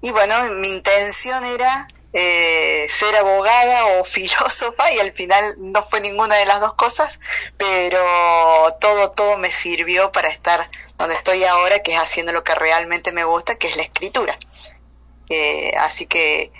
[0.00, 6.00] y bueno, mi intención era eh, ser abogada o filósofa y al final no fue
[6.00, 7.20] ninguna de las dos cosas,
[7.58, 8.00] pero
[8.80, 13.10] todo, todo me sirvió para estar donde estoy ahora, que es haciendo lo que realmente
[13.10, 14.38] me gusta, que es la escritura.
[15.28, 16.52] Eh, así que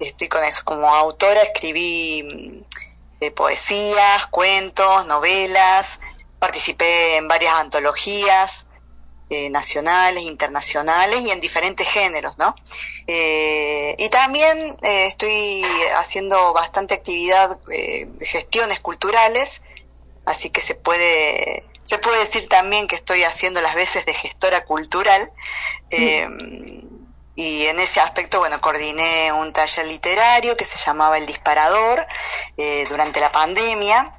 [0.00, 0.62] estoy con eso.
[0.64, 2.64] Como autora escribí mm,
[3.20, 6.00] eh, poesías, cuentos, novelas,
[6.40, 8.65] participé en varias antologías
[9.28, 12.54] eh, nacionales, internacionales y en diferentes géneros, ¿no?
[13.06, 15.62] Eh, y también eh, estoy
[15.96, 19.62] haciendo bastante actividad eh, de gestiones culturales,
[20.24, 24.64] así que se puede se puede decir también que estoy haciendo las veces de gestora
[24.64, 25.32] cultural.
[25.90, 26.26] eh,
[27.38, 32.06] y en ese aspecto, bueno, coordiné un taller literario que se llamaba El Disparador
[32.56, 34.16] eh, durante la pandemia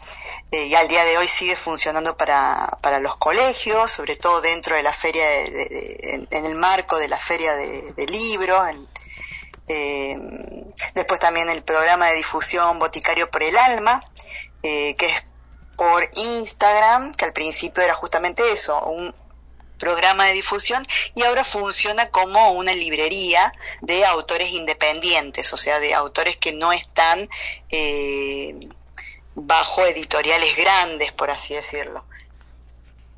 [0.51, 4.75] eh, y al día de hoy sigue funcionando para, para los colegios, sobre todo dentro
[4.75, 8.59] de la feria, de, de- de- en, el marco de la feria de, libros.
[9.67, 10.17] eh,
[10.95, 14.01] después también el programa de difusión Boticario por el Alma,
[14.63, 15.25] eh, que es
[15.75, 19.13] por Instagram, que al principio era justamente eso, un
[19.77, 25.93] programa de difusión y ahora funciona como una librería de autores independientes, o sea, de
[25.93, 27.29] autores que no están
[27.69, 28.55] eh,
[29.39, 32.05] bajo editoriales grandes, por así decirlo.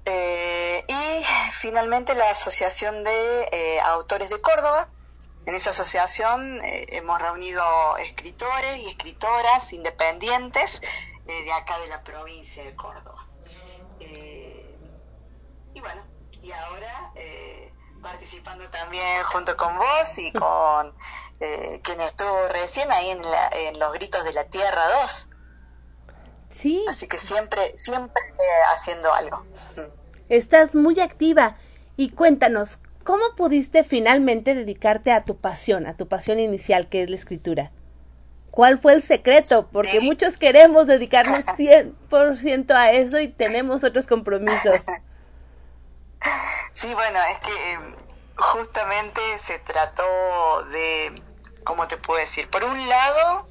[0.06, 4.90] Eh, y finalmente la Asociación de eh, Autores de Córdoba.
[5.46, 7.64] En esa asociación eh, hemos reunido
[7.98, 10.82] escritores y escritoras independientes
[11.26, 13.26] eh, de acá de la provincia de Córdoba.
[15.74, 16.02] Y bueno,
[16.42, 17.12] y ahora
[18.02, 20.96] participando también junto con vos y con
[21.84, 25.29] quien estuvo recién ahí en, la- en los gritos de la Tierra 2.
[26.50, 28.44] Sí, Así que siempre, siempre eh,
[28.76, 29.46] haciendo algo.
[30.30, 31.58] estás muy activa.
[31.96, 37.10] Y cuéntanos, ¿cómo pudiste finalmente dedicarte a tu pasión, a tu pasión inicial, que es
[37.10, 37.72] la escritura?
[38.52, 39.70] ¿Cuál fue el secreto?
[39.72, 40.06] Porque Sí.
[40.06, 44.82] muchos queremos dedicarnos 100% a eso y tenemos otros compromisos.
[46.74, 47.78] Sí, bueno, es que eh,
[48.36, 50.04] justamente se trató
[50.72, 51.22] de,
[51.66, 52.50] ¿cómo te puedo decir?
[52.50, 53.48] Por un lado,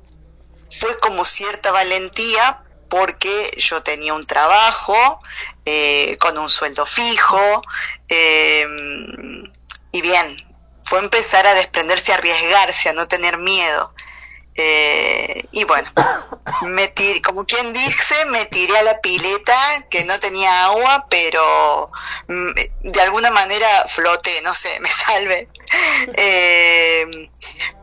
[0.70, 5.20] fue como cierta valentía porque yo tenía un trabajo
[5.64, 7.62] eh, con un sueldo fijo,
[8.08, 8.66] eh,
[9.92, 10.36] y bien,
[10.84, 13.92] fue empezar a desprenderse, a arriesgarse, a no tener miedo.
[14.60, 15.88] Eh, y bueno,
[16.62, 19.56] me tiré, como quien dice, me tiré a la pileta
[19.88, 21.92] que no tenía agua, pero
[22.26, 25.48] mm, de alguna manera floté, no sé, me salve.
[26.14, 27.30] Eh,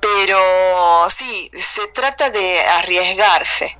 [0.02, 3.78] pero sí, se trata de arriesgarse.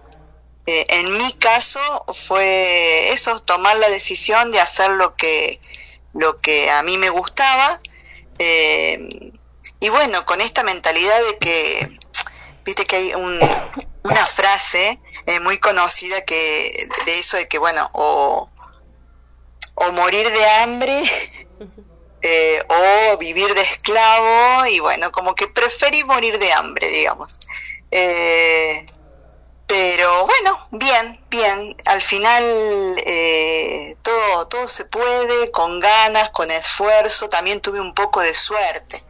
[0.68, 1.80] Eh, en mi caso
[2.14, 5.60] fue eso, tomar la decisión de hacer lo que,
[6.14, 7.82] lo que a mí me gustaba.
[9.80, 12.00] y bueno, con esta mentalidad de que
[12.66, 18.50] viste que hay una frase eh, muy conocida que de eso de que bueno o,
[19.76, 21.04] o morir de hambre
[22.22, 27.40] eh, o vivir de esclavo y bueno como que preferí morir de hambre digamos
[27.92, 28.86] eh,
[29.68, 31.76] pero bueno, bien, bien.
[31.86, 32.44] Al final
[32.98, 37.30] eh, todo, todo se puede, con ganas, con esfuerzo.
[37.30, 39.04] También tuve un poco de suerte,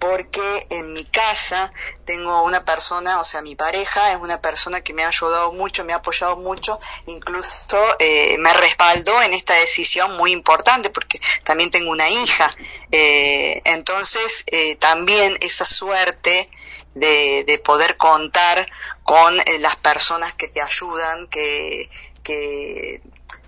[0.00, 1.72] porque en mi casa
[2.04, 5.84] tengo una persona, o sea, mi pareja es una persona que me ha ayudado mucho,
[5.84, 11.70] me ha apoyado mucho, incluso eh, me respaldó en esta decisión muy importante, porque también
[11.70, 12.52] tengo una hija.
[12.90, 14.44] Eh, entonces,
[14.80, 16.50] también esa suerte
[16.94, 18.68] de, de poder contar
[19.04, 21.90] con eh, las personas que te ayudan, que,
[22.22, 23.02] que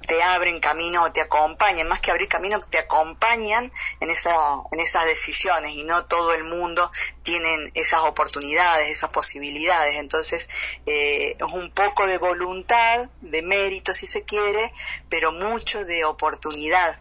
[0.07, 4.34] te abren camino o te acompañan, más que abrir camino, te acompañan en, esa,
[4.72, 6.90] en esas decisiones y no todo el mundo
[7.22, 9.96] tiene esas oportunidades, esas posibilidades.
[9.96, 10.48] Entonces,
[10.86, 14.72] eh, es un poco de voluntad, de mérito si se quiere,
[15.09, 16.98] pero mucho de oportunidad.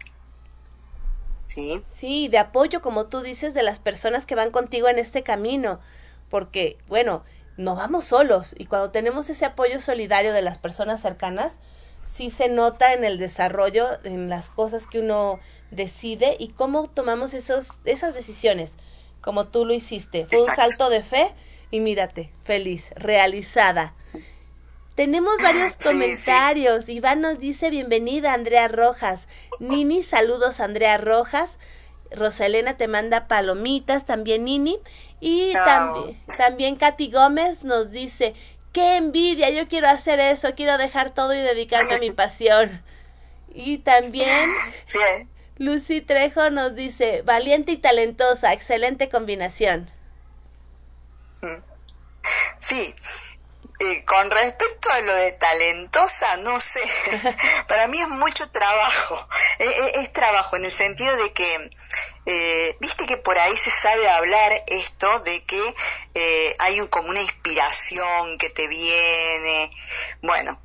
[1.46, 1.82] ¿Sí?
[1.86, 5.80] Sí, de apoyo, como tú dices, de las personas que van contigo en este camino
[6.34, 7.24] porque, bueno,
[7.56, 11.60] no vamos solos y cuando tenemos ese apoyo solidario de las personas cercanas,
[12.04, 15.40] sí se nota en el desarrollo, en las cosas que uno
[15.70, 18.74] decide y cómo tomamos esos, esas decisiones,
[19.20, 20.26] como tú lo hiciste.
[20.26, 21.32] Fue un salto de fe
[21.70, 23.94] y mírate, feliz, realizada.
[24.94, 26.88] Tenemos varios comentarios.
[26.88, 29.26] Iván nos dice bienvenida Andrea Rojas.
[29.58, 31.58] Nini, saludos Andrea Rojas.
[32.12, 34.78] Rosalena te manda palomitas, también Nini.
[35.26, 38.34] Y también, también Katy Gómez nos dice,
[38.74, 42.84] qué envidia, yo quiero hacer eso, quiero dejar todo y dedicarme a mi pasión.
[43.48, 44.50] Y también
[45.56, 49.90] Lucy Trejo nos dice, valiente y talentosa, excelente combinación.
[52.58, 52.94] Sí,
[53.80, 56.80] eh, con respecto a lo de talentosa, no sé,
[57.68, 61.70] para mí es mucho trabajo, eh, eh, es, trabajo en el sentido de que,
[62.78, 68.38] viste que por ahí se sabe hablar esto de que hay un, como una inspiración
[68.38, 69.70] que te viene,
[70.22, 70.60] bueno,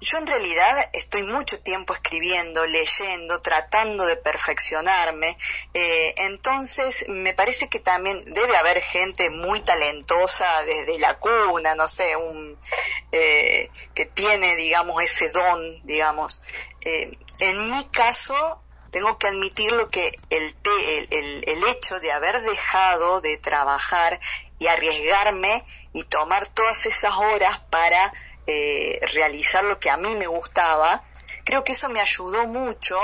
[0.00, 5.38] yo en realidad estoy mucho tiempo escribiendo, leyendo, tratando de perfeccionarme,
[5.72, 11.88] eh, entonces me parece que también debe haber gente muy talentosa desde la cuna, no
[11.88, 12.58] sé, un,
[13.12, 16.42] eh, que tiene, digamos, ese don, digamos.
[16.82, 20.56] Eh, en mi caso, tengo que admitir lo que el,
[21.10, 24.20] el, el hecho de haber dejado de trabajar
[24.58, 28.12] y arriesgarme y tomar todas esas horas para
[28.46, 31.04] eh, realizar lo que a mí me gustaba,
[31.44, 32.96] creo que eso me ayudó mucho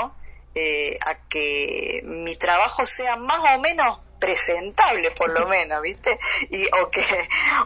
[0.55, 6.17] eh, a que mi trabajo sea más o menos presentable por lo menos, ¿viste?
[6.49, 7.03] Y, o, que,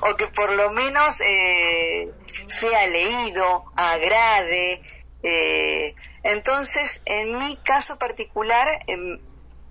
[0.02, 2.12] o que por lo menos eh,
[2.48, 4.82] sea leído, agrade.
[6.24, 9.20] entonces, en mi caso particular, em,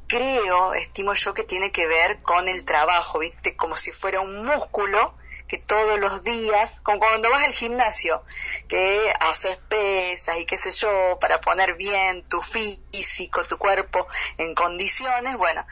[0.06, 3.56] creo, estimo yo que tiene que ver con el trabajo, ¿viste?
[3.56, 5.16] Como si fuera un músculo
[5.48, 8.24] que todos los días, como cuando vas al gimnasio,
[8.68, 14.06] que haces pesas y qué sé yo, para poner bien tu físico, tu cuerpo
[14.38, 15.64] en condiciones, bueno,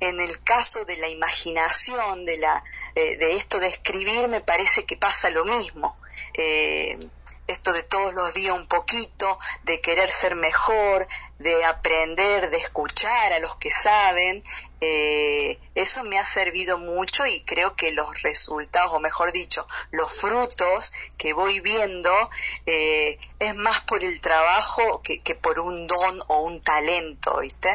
[0.00, 2.64] en el caso de la imaginación, de, la,
[2.94, 5.96] eh, de esto de escribir, me parece que pasa lo mismo.
[6.34, 6.98] Eh,
[7.46, 11.06] esto de todos los días un poquito, de querer ser mejor,
[11.38, 14.42] de aprender, de escuchar a los que saben,
[14.86, 20.12] eh, eso me ha servido mucho y creo que los resultados, o mejor dicho, los
[20.12, 22.10] frutos que voy viendo
[22.66, 27.68] eh, es más por el trabajo que, que por un don o un talento, ¿viste?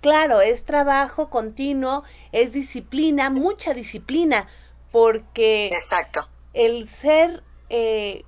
[0.00, 2.02] Claro, es trabajo continuo,
[2.32, 4.48] es disciplina, mucha disciplina,
[4.90, 6.28] porque Exacto.
[6.52, 8.24] el ser eh,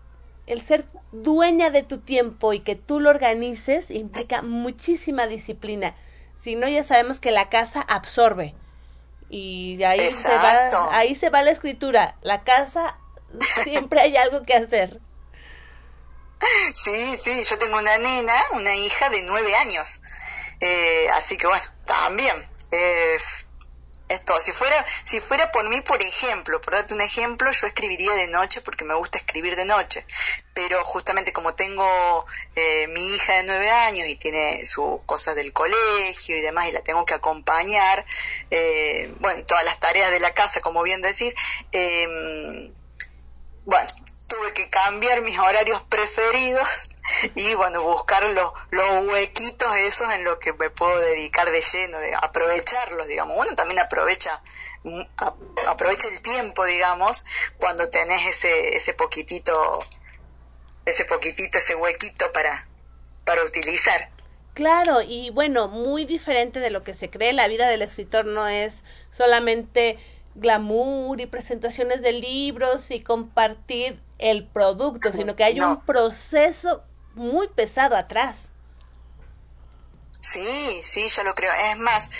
[0.46, 5.96] el ser dueña de tu tiempo y que tú lo organices implica muchísima disciplina.
[6.36, 8.54] Si no, ya sabemos que la casa absorbe.
[9.28, 12.16] Y de ahí se va, ahí se va la escritura.
[12.22, 12.98] La casa
[13.64, 15.00] siempre hay algo que hacer.
[16.74, 20.02] Sí, sí, yo tengo una nena, una hija de nueve años.
[20.60, 22.34] Eh, así que bueno, también
[22.70, 23.45] es
[24.08, 24.34] esto.
[24.40, 28.28] Si fuera, si fuera por mí, por ejemplo, por darte un ejemplo, yo escribiría de
[28.28, 30.06] noche porque me gusta escribir de noche.
[30.54, 35.52] Pero justamente como tengo eh, mi hija de nueve años y tiene sus cosas del
[35.52, 38.06] colegio y demás y la tengo que acompañar,
[38.50, 41.34] eh, bueno, todas las tareas de la casa, como bien decís,
[41.72, 42.72] eh,
[43.66, 43.88] bueno,
[44.28, 46.90] tuve que cambiar mis horarios preferidos
[47.34, 51.98] y bueno, buscar los, los huequitos esos en los que me puedo dedicar de lleno,
[51.98, 53.36] de aprovecharlos, digamos.
[53.38, 54.42] Uno también aprovecha
[54.82, 55.02] mm,
[55.68, 57.24] aprovecha el tiempo, digamos,
[57.58, 59.78] cuando tenés ese, ese poquitito,
[60.84, 62.68] ese poquitito, ese huequito para,
[63.24, 64.10] para utilizar.
[64.54, 68.48] Claro, y bueno, muy diferente de lo que se cree, la vida del escritor no
[68.48, 69.98] es solamente
[70.34, 76.84] glamour y presentaciones de libros y compartir el producto, sino que hay un proceso
[77.14, 78.50] muy pesado atrás.
[80.20, 81.52] Sí, sí, yo lo creo.
[81.70, 82.10] Es más,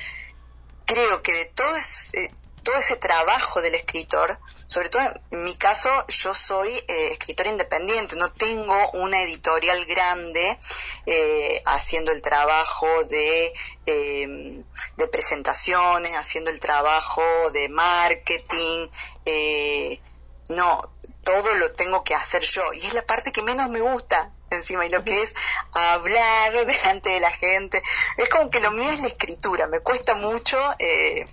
[0.85, 2.31] creo que de todo ese,
[2.63, 8.17] todo ese trabajo del escritor, sobre todo en mi caso, yo soy eh, escritor independiente,
[8.17, 10.59] no tengo una editorial grande
[11.07, 13.55] eh, haciendo el trabajo de,
[13.87, 14.65] em,
[14.97, 18.89] de presentaciones, haciendo el trabajo de marketing.
[19.25, 20.01] Eh,
[20.49, 20.81] no,
[21.27, 22.63] todo lo tengo que hacer yo.
[22.73, 25.35] Y es la parte que menos me gusta encima y lo que es
[25.73, 27.83] hablar delante de la gente.
[28.17, 29.67] Es como que lo mío es la escritura.
[29.67, 31.27] Me cuesta mucho eh,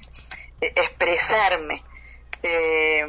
[0.59, 1.79] expresarme
[2.41, 3.05] eh,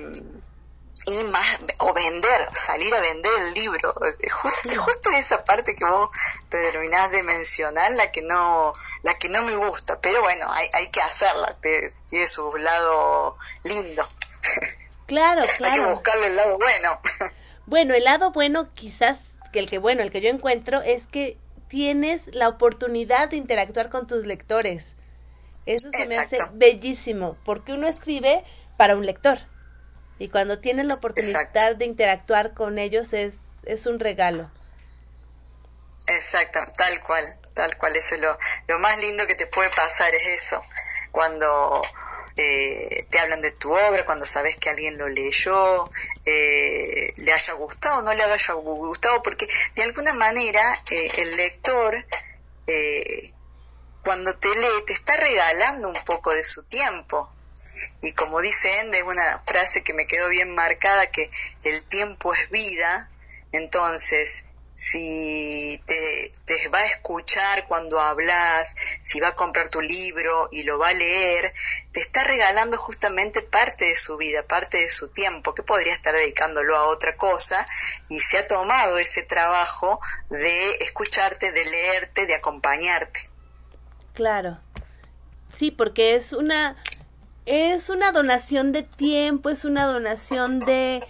[1.06, 3.94] y más o vender salir a vender el libro.
[3.94, 6.10] Justo, justo esa parte que vos
[6.50, 9.98] te terminás de mencionar la que no la que no me gusta.
[10.02, 11.56] Pero bueno hay, hay que hacerla
[12.10, 14.06] tiene su lado lindo
[15.06, 15.74] Claro, claro.
[15.74, 17.00] Hay que buscarle el lado bueno.
[17.66, 19.20] Bueno, el lado bueno quizás
[19.50, 23.88] que el que bueno, el que yo encuentro es que tienes la oportunidad de interactuar
[23.88, 24.96] con tus lectores.
[25.66, 28.44] Eso se me hace bellísimo, porque uno escribe
[28.76, 29.38] para un lector.
[30.18, 34.50] Y cuando tienes la oportunidad de interactuar con ellos es, es un regalo.
[36.06, 37.24] Exacto, tal cual,
[37.54, 37.96] tal cual.
[37.96, 40.62] Eso es lo, lo más lindo que te puede pasar, es eso.
[41.12, 41.82] Cuando
[42.36, 45.88] eh, te hablan de tu obra, cuando sabes que alguien lo leyó,
[46.24, 49.46] eh, le haya gustado o no le haya gustado, porque
[49.76, 51.94] de alguna manera eh, el lector,
[54.02, 57.30] cuando te lee, te está regalando un poco de su tiempo.
[58.02, 61.30] Y como dice Ende, es una frase que me quedó bien marcada, que
[61.64, 63.10] el tiempo es vida,
[63.52, 64.44] entonces
[64.74, 70.64] si te, te, va a escuchar cuando hablas, si va a comprar tu libro y
[70.64, 71.54] lo va a leer,
[71.92, 76.12] te está regalando justamente parte de su vida, parte de su tiempo, que podría estar
[76.12, 77.64] dedicándolo a otra cosa,
[78.08, 83.20] y se ha tomado ese trabajo de escucharte, de leerte, de acompañarte.
[84.12, 84.60] Claro.
[85.56, 86.76] Sí, porque es una
[87.46, 91.00] es una donación de tiempo, es una donación de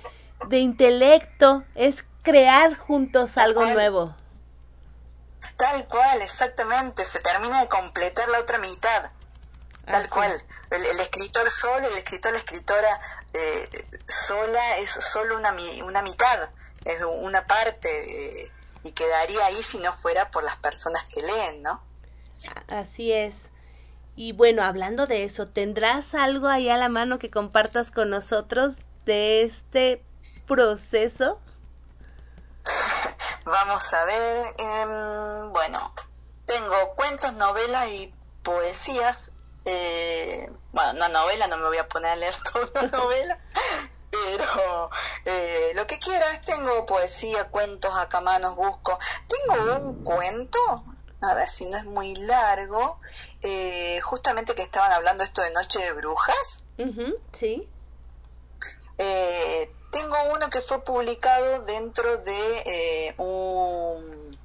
[0.48, 4.16] de intelecto, es crear juntos algo nuevo.
[5.56, 9.12] Tal cual, exactamente, se termina de completar la otra mitad.
[9.86, 10.32] Tal cual,
[10.70, 13.00] el, escritor solo, el escritor, la escritora
[13.34, 13.68] eh,
[14.06, 16.50] sola es solo una, una mitad,
[16.86, 18.52] es una parte eh,
[18.82, 21.84] y quedaría ahí si no fuera por las personas que leen, ¿no?
[22.68, 23.50] Así es.
[24.16, 28.76] Y bueno, hablando de eso, ¿tendrás algo ahí a la mano que compartas con nosotros
[29.04, 30.02] de este
[30.46, 31.40] proceso?
[33.44, 35.94] Vamos a ver, em, bueno,
[36.46, 39.32] tengo cuentos, novelas y poesías.
[39.64, 43.38] Eh, bueno, una novela, no me voy a poner a leer toda una novela,
[44.10, 44.90] pero
[45.24, 48.98] eh, lo que quieras, tengo poesía, cuentos, acá manos busco.
[49.28, 50.58] Tengo un cuento,
[51.22, 53.00] a ver si no es muy largo,
[53.42, 56.64] eh, justamente que estaban hablando esto de Noche de Brujas.
[57.32, 57.68] sí.
[58.96, 64.36] Eh, tengo uno que fue publicado dentro de eh, un,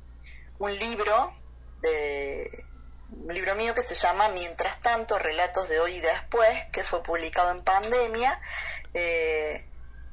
[0.80, 1.36] libro
[1.82, 2.66] de
[3.24, 7.02] un libro mío que se llama Mientras tanto, Relatos de hoy y después, que fue
[7.02, 8.42] publicado en pandemia.
[8.94, 9.66] Eh,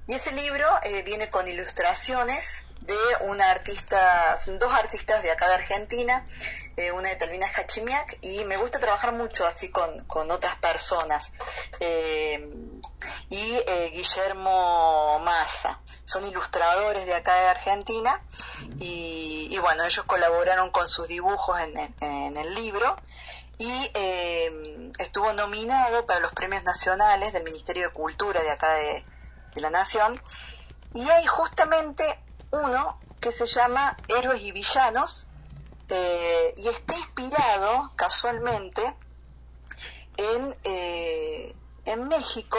[0.07, 2.97] y ese libro eh, viene con ilustraciones de
[3.27, 6.25] una artista, son dos artistas de acá de Argentina,
[6.95, 11.33] una de Talvina Hachimiak, y me gusta trabajar mucho así con otras personas
[13.29, 15.81] y eh, Guillermo Massa.
[16.05, 18.23] Son ilustradores de acá de Argentina
[18.79, 21.59] y, bueno, ellos colaboraron con sus dibujos
[22.01, 22.97] en, el libro
[23.59, 29.05] y eh, estuvo nominado para los premios nacionales del Ministerio de Cultura de acá de,
[29.57, 30.21] la Nación
[30.93, 32.05] y hay justamente
[32.51, 35.29] uno que se llama Héroes y Villanos
[35.89, 38.83] eh, y está inspirado casualmente
[40.19, 41.57] en, eh,
[41.87, 42.59] en México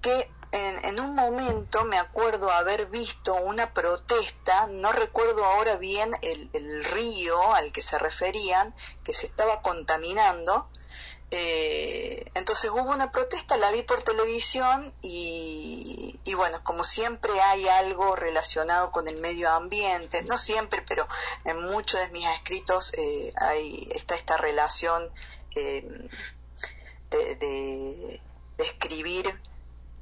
[0.00, 6.10] que en, en, un momento me acuerdo haber visto una protesta, no recuerdo ahora bien
[6.22, 10.70] el, río al que se referían, que se estaba contaminando,
[11.30, 18.16] eh, entonces hubo una protesta, la vi por televisión y, bueno, como siempre hay algo
[18.16, 21.06] relacionado con el medio ambiente, no siempre, pero
[21.44, 25.10] en muchos de mis escritos eh, hay, está esta relación
[25.56, 26.08] eh,
[27.10, 28.22] de,
[28.58, 29.40] escribir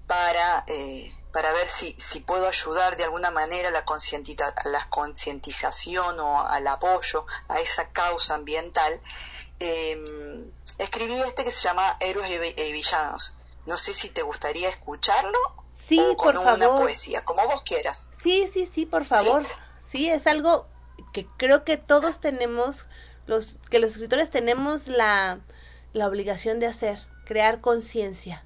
[0.07, 4.89] para, eh, para ver si, si puedo ayudar de alguna manera a la, a la
[4.91, 9.01] concientización o al apoyo a esa causa ambiental.
[9.61, 13.37] Eh, escribí este que se llama Héroes y Villanos.
[13.67, 15.39] No sé si te gustaría escucharlo
[15.89, 16.81] sí, o con por una favor.
[16.83, 18.11] poesía, como vos quieras.
[18.23, 19.43] Sí, sí, sí, por favor.
[19.43, 19.49] Sí.
[19.85, 20.69] sí, es algo
[21.13, 22.87] que creo que todos tenemos,
[23.27, 25.41] los que los escritores tenemos la,
[25.93, 28.45] la obligación de hacer, crear conciencia.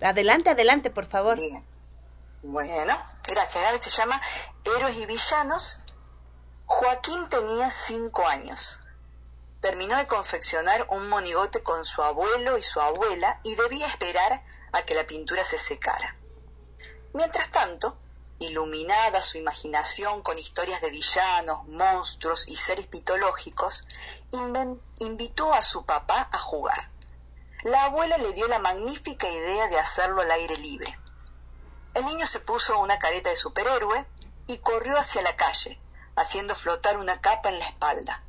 [0.00, 1.36] Adelante, adelante, por favor.
[1.36, 1.66] Bien.
[2.42, 2.94] Bueno,
[3.26, 3.80] gracias.
[3.80, 4.20] Se llama
[4.64, 5.82] Héroes y Villanos.
[6.66, 8.80] Joaquín tenía cinco años.
[9.60, 14.82] Terminó de confeccionar un monigote con su abuelo y su abuela y debía esperar a
[14.82, 16.16] que la pintura se secara.
[17.14, 17.96] Mientras tanto,
[18.40, 23.86] iluminada su imaginación con historias de villanos, monstruos y seres mitológicos,
[24.98, 26.88] invitó a su papá a jugar.
[27.64, 30.98] La abuela le dio la magnífica idea de hacerlo al aire libre.
[31.94, 34.06] El niño se puso una careta de superhéroe
[34.46, 35.80] y corrió hacia la calle,
[36.14, 38.22] haciendo flotar una capa en la espalda.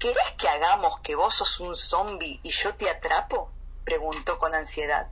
[0.00, 3.52] ¿Querés que hagamos que vos sos un zombi y yo te atrapo?
[3.84, 5.08] preguntó con ansiedad.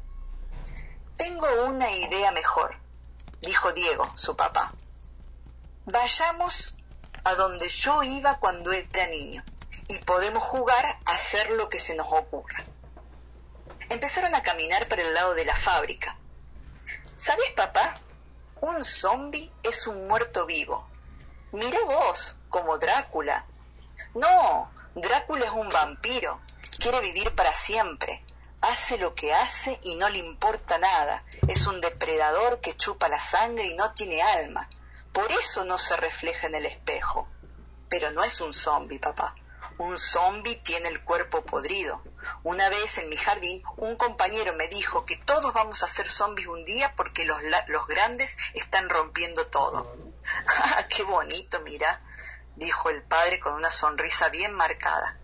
[1.16, 2.74] Tengo una idea mejor,
[3.40, 4.74] dijo Diego, su papá.
[5.84, 6.74] Vayamos
[7.22, 9.44] a donde yo iba cuando era niño
[9.86, 12.66] y podemos jugar a hacer lo que se nos ocurra.
[13.88, 16.16] Empezaron a caminar por el lado de la fábrica.
[17.16, 18.00] ¿Sabes, papá?
[18.60, 20.88] Un zombi es un muerto vivo.
[21.52, 23.46] Mira vos, como Drácula,
[24.14, 26.40] no, Drácula es un vampiro,
[26.78, 28.24] quiere vivir para siempre,
[28.60, 33.20] hace lo que hace y no le importa nada, es un depredador que chupa la
[33.20, 34.68] sangre y no tiene alma,
[35.12, 37.28] por eso no se refleja en el espejo.
[37.88, 39.34] Pero no es un zombi, papá.
[39.78, 42.02] Un zombi tiene el cuerpo podrido.
[42.42, 46.48] Una vez en mi jardín un compañero me dijo que todos vamos a ser zombies
[46.48, 49.96] un día porque los, los grandes están rompiendo todo.
[50.46, 52.02] ¡Ah, qué bonito, mira!
[52.56, 55.18] dijo el padre con una sonrisa bien marcada.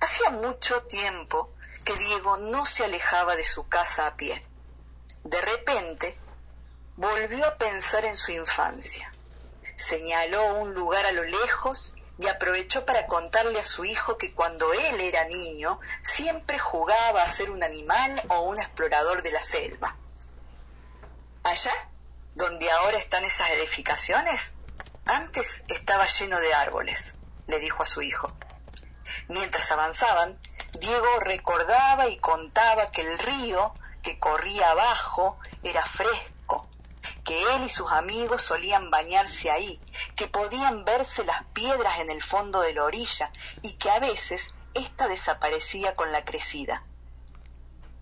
[0.00, 1.52] Hacía mucho tiempo
[1.84, 4.46] que Diego no se alejaba de su casa a pie.
[5.24, 6.20] De repente
[6.96, 9.12] volvió a pensar en su infancia.
[9.76, 14.72] Señaló un lugar a lo lejos y aprovechó para contarle a su hijo que cuando
[14.72, 19.96] él era niño siempre jugaba a ser un animal o un explorador de la selva.
[21.44, 21.72] Allá,
[22.34, 24.54] donde ahora están esas edificaciones,
[25.06, 27.14] antes estaba lleno de árboles,
[27.46, 28.32] le dijo a su hijo.
[29.28, 30.40] Mientras avanzaban,
[30.80, 36.35] Diego recordaba y contaba que el río que corría abajo era fresco,
[37.26, 39.80] que él y sus amigos solían bañarse ahí,
[40.14, 43.30] que podían verse las piedras en el fondo de la orilla
[43.62, 46.84] y que a veces ésta desaparecía con la crecida.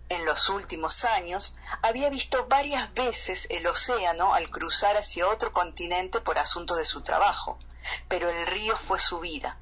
[0.09, 6.21] En los últimos años había visto varias veces el océano al cruzar hacia otro continente
[6.21, 7.57] por asuntos de su trabajo,
[8.07, 9.59] pero el río fue su vida.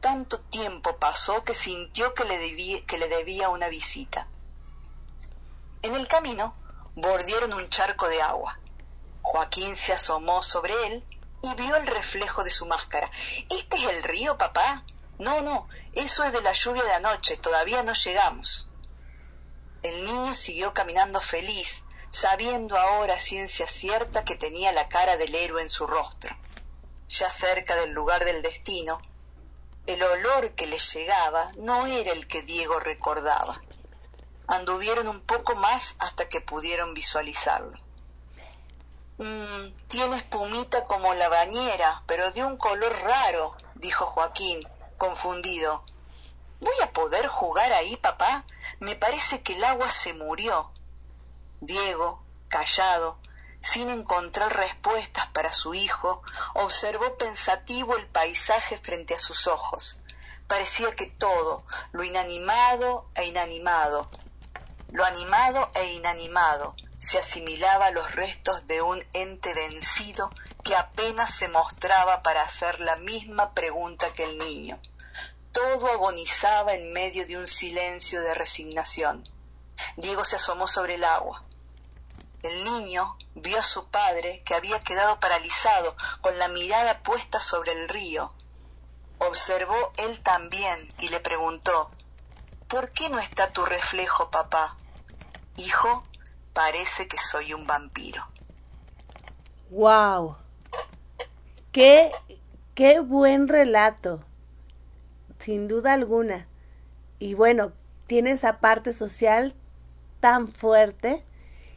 [0.00, 4.26] Tanto tiempo pasó que sintió que le debía, que le debía una visita.
[5.82, 6.56] En el camino
[6.94, 8.58] bordearon un charco de agua.
[9.22, 11.06] Joaquín se asomó sobre él
[11.42, 13.10] y vio el reflejo de su máscara.
[13.50, 14.84] ¿Este es el río, papá?
[15.18, 18.68] No, no, eso es de la lluvia de anoche, todavía no llegamos.
[19.82, 25.62] El niño siguió caminando feliz, sabiendo ahora ciencia cierta que tenía la cara del héroe
[25.62, 26.36] en su rostro.
[27.08, 29.00] Ya cerca del lugar del destino,
[29.86, 33.60] el olor que le llegaba no era el que Diego recordaba.
[34.46, 37.76] Anduvieron un poco más hasta que pudieron visualizarlo.
[39.22, 44.68] Mm, tiene espumita como la bañera, pero de un color raro, dijo Joaquín,
[44.98, 45.84] confundido.
[46.58, 48.44] ¿Voy a poder jugar ahí, papá?
[48.80, 50.72] Me parece que el agua se murió.
[51.60, 53.20] Diego, callado,
[53.60, 56.20] sin encontrar respuestas para su hijo,
[56.54, 60.00] observó pensativo el paisaje frente a sus ojos.
[60.48, 64.10] Parecía que todo, lo inanimado e inanimado,
[64.90, 70.30] lo animado e inanimado, se asimilaba a los restos de un ente vencido
[70.62, 74.80] que apenas se mostraba para hacer la misma pregunta que el niño.
[75.50, 79.24] Todo agonizaba en medio de un silencio de resignación.
[79.96, 81.44] Diego se asomó sobre el agua.
[82.44, 87.72] El niño vio a su padre que había quedado paralizado, con la mirada puesta sobre
[87.72, 88.32] el río.
[89.18, 91.90] Observó él también y le preguntó,
[92.68, 94.76] ¿Por qué no está tu reflejo, papá?
[95.56, 96.04] Hijo,
[96.52, 98.22] parece que soy un vampiro.
[99.70, 100.36] ¡Wow!
[101.72, 102.10] ¡Qué,
[102.74, 104.24] qué buen relato!
[105.38, 106.46] Sin duda alguna.
[107.18, 107.72] Y bueno,
[108.06, 109.54] tiene esa parte social
[110.20, 111.24] tan fuerte.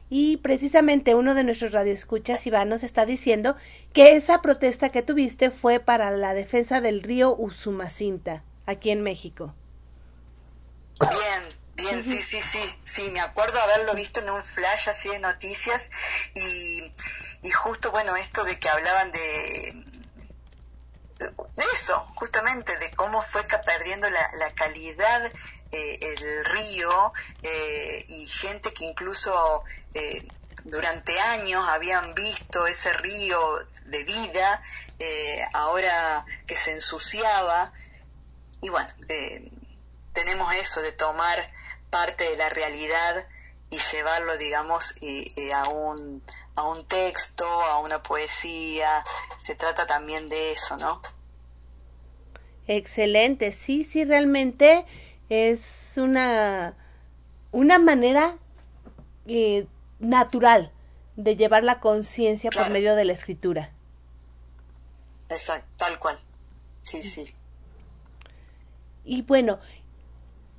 [0.09, 3.55] Y precisamente uno de nuestros radioescuchas, Iván, nos está diciendo
[3.91, 9.53] que esa protesta que tuviste fue para la defensa del río Usumacinta, aquí en México.
[10.99, 15.19] Bien, bien, sí, sí, sí, sí, me acuerdo haberlo visto en un flash así de
[15.19, 15.89] noticias
[16.33, 16.93] y,
[17.43, 19.85] y justo, bueno, esto de que hablaban de,
[21.19, 25.31] de eso, justamente, de cómo fue perdiendo la, la calidad
[25.71, 30.31] eh, el río eh, y gente que incluso eh,
[30.63, 34.61] durante años habían visto ese río de vida,
[35.53, 37.73] ahora que se ensuciaba.
[38.61, 38.89] Y bueno,
[40.13, 41.37] tenemos eso de tomar
[41.95, 43.27] parte de la realidad
[43.69, 44.95] y llevarlo, digamos,
[45.53, 46.21] a, un,
[46.55, 48.89] a un texto, a una poesía.
[49.37, 51.01] Se trata también de eso, ¿no?
[52.67, 54.85] Excelente, sí, sí, realmente
[55.29, 56.75] es una,
[57.53, 58.37] una manera
[59.25, 59.65] eh,
[59.99, 60.73] natural
[61.15, 63.71] de llevar la conciencia por medio de la escritura.
[65.29, 66.19] Exacto, tal cual.
[66.81, 67.33] Sí, sí.
[69.05, 69.59] Y bueno,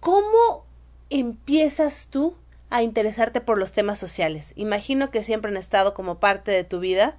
[0.00, 0.65] ¿cómo
[1.10, 2.34] empiezas tú
[2.70, 4.52] a interesarte por los temas sociales?
[4.56, 7.16] Imagino que siempre han estado como parte de tu vida,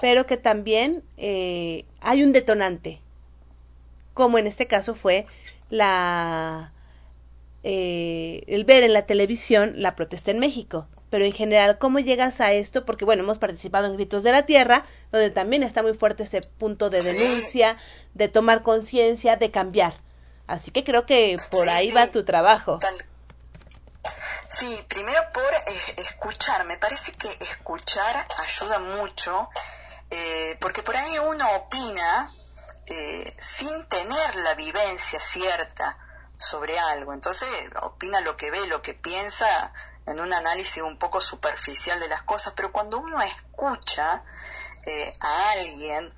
[0.00, 3.00] pero que también eh, hay un detonante
[4.14, 5.24] como en este caso fue
[5.70, 6.72] la
[7.64, 10.86] eh, el ver en la televisión la protesta en México.
[11.10, 12.84] Pero en general, ¿cómo llegas a esto?
[12.84, 16.40] Porque bueno, hemos participado en Gritos de la Tierra, donde también está muy fuerte ese
[16.58, 17.76] punto de denuncia,
[18.14, 19.94] de tomar conciencia, de cambiar.
[20.46, 22.78] Así que creo que por ahí va tu trabajo.
[24.48, 26.64] Sí, primero por eh, escuchar.
[26.66, 29.48] Me parece que escuchar ayuda mucho,
[30.10, 32.36] eh, porque por ahí uno opina
[32.86, 35.96] eh, sin tener la vivencia cierta
[36.36, 37.12] sobre algo.
[37.12, 37.48] Entonces
[37.82, 39.46] opina lo que ve, lo que piensa
[40.06, 44.24] en un análisis un poco superficial de las cosas, pero cuando uno escucha
[44.84, 46.12] eh, a alguien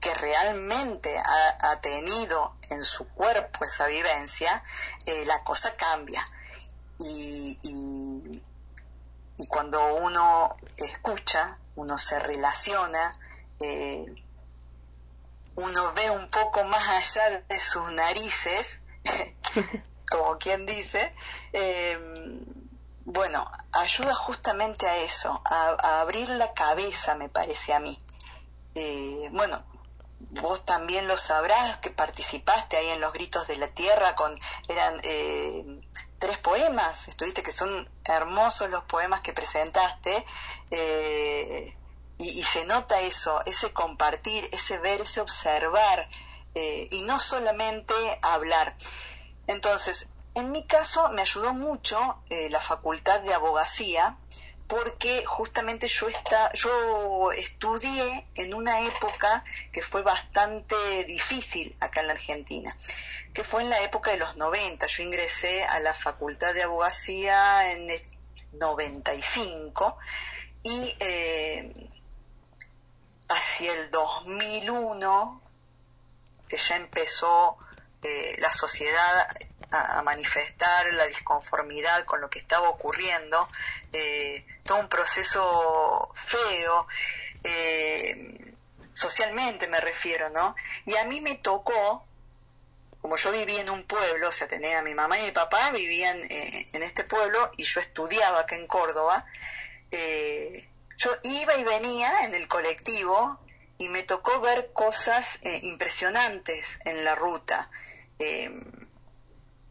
[0.00, 1.14] que realmente
[1.60, 4.62] ha, tenido en su cuerpo esa vivencia,
[5.06, 6.24] eh, la cosa cambia.
[6.98, 8.42] Y, y,
[9.38, 13.12] y, cuando uno escucha, uno se relaciona,
[13.60, 14.06] eh,
[15.54, 18.82] uno ve un poco más allá de sus narices,
[20.10, 21.14] como quien dice,
[21.52, 22.44] em,
[23.04, 27.98] bueno, ayuda justamente a eso, a, abrir la cabeza, me parece a mí.
[28.74, 29.64] Eh, bueno,
[30.40, 34.38] vos también lo sabrás que participaste ahí en los gritos de la tierra con
[34.68, 35.80] eran eh,
[36.18, 40.24] tres poemas estuviste que son hermosos los poemas que presentaste
[40.70, 41.78] eh,
[42.18, 46.08] y, se nota eso, ese compartir, ese ver, ese observar,
[46.54, 48.76] eh, y no solamente hablar.
[49.46, 51.98] Entonces, en mi caso me ayudó mucho
[52.28, 54.18] eh, la facultad de abogacía,
[54.68, 59.42] porque justamente yo, está, yo estudié en una época
[59.72, 62.76] que fue bastante difícil acá en la Argentina,
[63.32, 64.86] que fue en la época de los 90.
[64.86, 68.02] Yo ingresé a la facultad de abogacía en el
[68.52, 69.96] 95
[70.62, 71.90] y eh,
[73.30, 75.42] hacia el 2001,
[76.46, 77.56] que ya empezó
[78.02, 79.28] eh, la sociedad
[79.70, 83.48] a, manifestar la disconformidad con lo que estaba ocurriendo,
[83.92, 86.86] eh, todo un proceso feo,
[87.44, 88.54] eh,
[88.92, 90.54] socialmente me refiero, ¿no?
[90.84, 92.04] Y a mí me tocó,
[93.00, 95.70] como yo vivía en un pueblo, o sea, tenía a mi mamá y mi papá,
[95.70, 99.24] vivían en este pueblo y yo estudiaba acá en Córdoba,
[100.98, 103.38] yo iba y venía en el colectivo
[103.78, 107.70] y me tocó ver cosas eh, impresionantes en la ruta
[108.18, 108.64] em,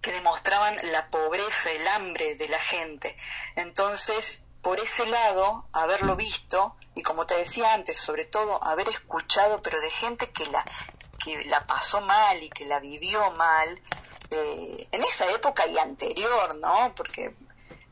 [0.01, 3.15] que demostraban la pobreza, el hambre de la gente.
[3.55, 9.61] Entonces, por ese lado, haberlo visto y como te decía antes, sobre todo haber escuchado,
[9.61, 10.65] pero de gente que la
[11.23, 13.81] que la pasó mal y que la vivió mal,
[14.29, 16.93] eh, en esa época y anterior, ¿no?
[16.95, 17.35] Porque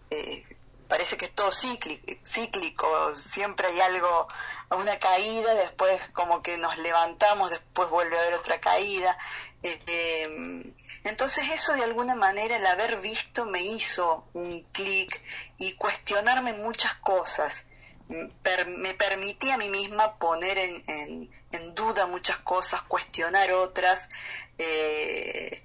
[0.10, 0.57] eh,
[0.88, 4.27] parece que es todo cíclico, cíclico, siempre hay algo,
[4.72, 9.18] una caída, después como que nos levantamos, después vuelve a haber otra caída.
[9.62, 10.74] Eh,
[11.04, 15.22] entonces eso de alguna manera, el haber visto me hizo un clic
[15.58, 17.66] y cuestionarme muchas cosas.
[18.08, 24.10] me permití a mí misma poner en, en, duda muchas cosas, cuestionar otras
[24.58, 25.64] eh,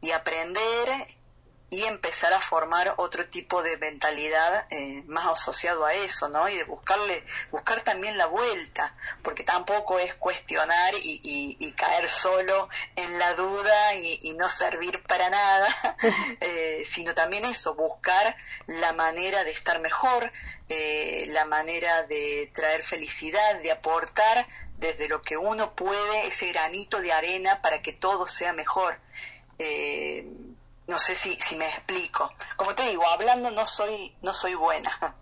[0.00, 0.88] y aprender
[1.70, 6.48] y empezar a formar otro tipo de mentalidad eh, más asociado a eso, ¿no?
[6.48, 13.18] Y de buscarle, buscar también la vuelta, porque tampoco es cuestionar y, caer solo en
[13.18, 15.68] la duda y, no servir para nada,
[16.40, 18.36] eh, sino también eso, buscar
[18.66, 20.32] la manera de estar mejor,
[20.68, 24.46] eh, la manera de traer felicidad, de aportar
[24.78, 28.98] desde lo que uno puede ese granito de arena para que todo sea mejor.
[29.58, 30.24] Eh,
[30.88, 32.30] no sé si, si me explico.
[32.56, 34.90] Como te digo, hablando no soy, no soy buena.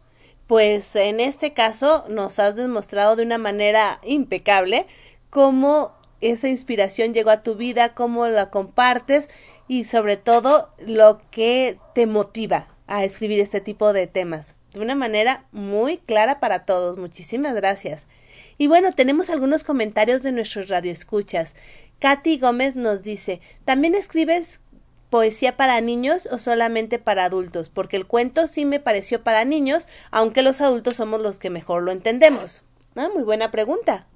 [0.46, 4.86] Pues en este caso nos has demostrado de una manera impecable
[5.28, 9.28] cómo esa inspiración llegó a tu vida, cómo la compartes
[9.66, 14.54] y sobre todo lo que te motiva a escribir este tipo de temas.
[14.72, 16.96] De una manera muy clara para todos.
[16.96, 18.06] Muchísimas gracias.
[18.58, 21.56] Y bueno, tenemos algunos comentarios de nuestros radioescuchas.
[21.98, 24.60] Katy Gómez nos dice, ¿también escribes
[25.10, 29.86] poesía para niños o solamente para adultos, porque el cuento sí me pareció para niños,
[30.10, 32.62] aunque los adultos somos los que mejor lo entendemos.
[32.96, 34.06] Ah, muy buena pregunta.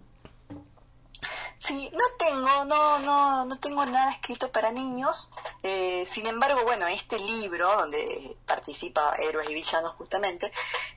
[1.59, 5.29] Sí, no tengo, no, no, no tengo nada escrito para niños.
[5.63, 10.51] Eh, sin embargo, bueno, este libro donde participa héroes y villanos justamente,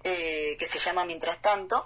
[0.03, 1.85] eh, que se llama Mientras tanto,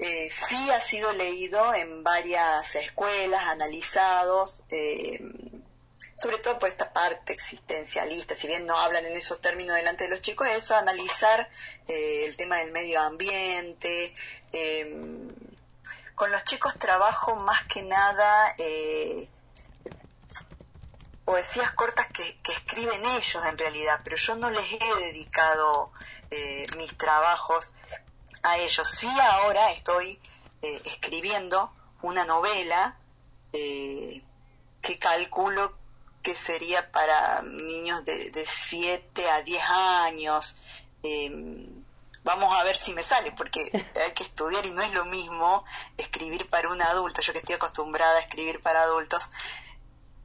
[0.00, 4.64] eh, sí ha sido leído en varias escuelas, analizados.
[4.70, 5.18] Eh,
[6.18, 10.10] sobre todo por esta parte existencialista, si bien no hablan en esos términos delante de
[10.10, 11.48] los chicos, eso, analizar
[11.86, 14.12] eh, el tema del medio ambiente.
[14.50, 15.28] Em,
[16.16, 19.28] con los chicos trabajo más que nada eh,
[21.24, 25.92] poesías cortas que, escriben ellos en realidad, pero yo no les he dedicado
[26.32, 27.74] eh, mis trabajos
[28.42, 28.90] a ellos.
[28.90, 30.20] Sí ahora estoy
[30.60, 31.72] escribiendo
[32.02, 32.98] una novela
[33.52, 35.77] que calculo
[36.28, 39.62] que sería para niños de, de 7 a 10
[40.04, 40.56] años.
[41.02, 41.82] Em,
[42.22, 43.62] vamos a ver si me sale, porque
[44.04, 45.64] hay que estudiar y no es lo mismo
[45.96, 47.22] escribir para un adulto.
[47.22, 49.30] Yo que estoy acostumbrada a escribir para adultos,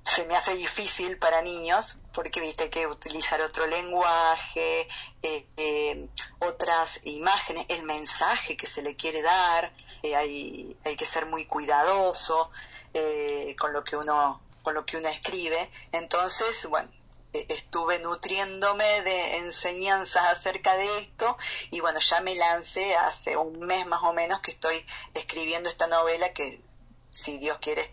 [0.04, 4.86] se me hace difícil para niños porque viste que utilizar otro lenguaje,
[5.22, 6.10] eh, eh,
[6.40, 11.46] otras imágenes, el mensaje que se le quiere dar, eh, hay, hay que ser muy
[11.46, 12.52] cuidadoso
[13.58, 15.70] con lo que uno con lo que uno escribe.
[15.92, 16.92] Entonces, bueno,
[17.34, 21.38] e, estuve nutriéndome de enseñanzas acerca de esto
[21.70, 24.84] y bueno, ya me lancé hace un mes más o menos que estoy
[25.14, 26.60] escribiendo esta novela que,
[27.12, 27.92] si Dios quiere,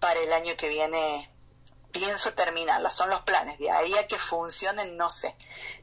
[0.00, 1.30] para el año que viene
[1.92, 5.34] pienso terminarla, son los planes, de ahí a que funcionen no sé.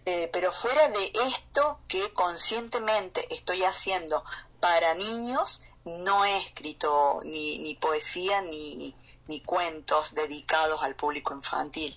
[0.06, 4.24] Eh, pero fuera de esto que conscientemente estoy haciendo
[4.60, 8.94] para niños, no he escrito ni, ni poesía ni,
[9.28, 11.96] ni cuentos dedicados al público infantil.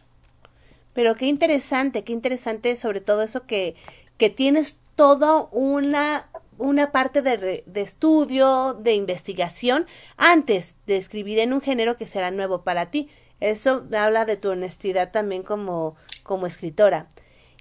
[0.92, 3.74] Pero qué interesante, qué interesante sobre todo eso que,
[4.16, 9.86] que tienes toda una, una parte de, de, estudio, de investigación,
[10.16, 13.10] antes de escribir en un género que será nuevo para ti.
[13.40, 17.08] Eso habla de tu honestidad también como, como escritora.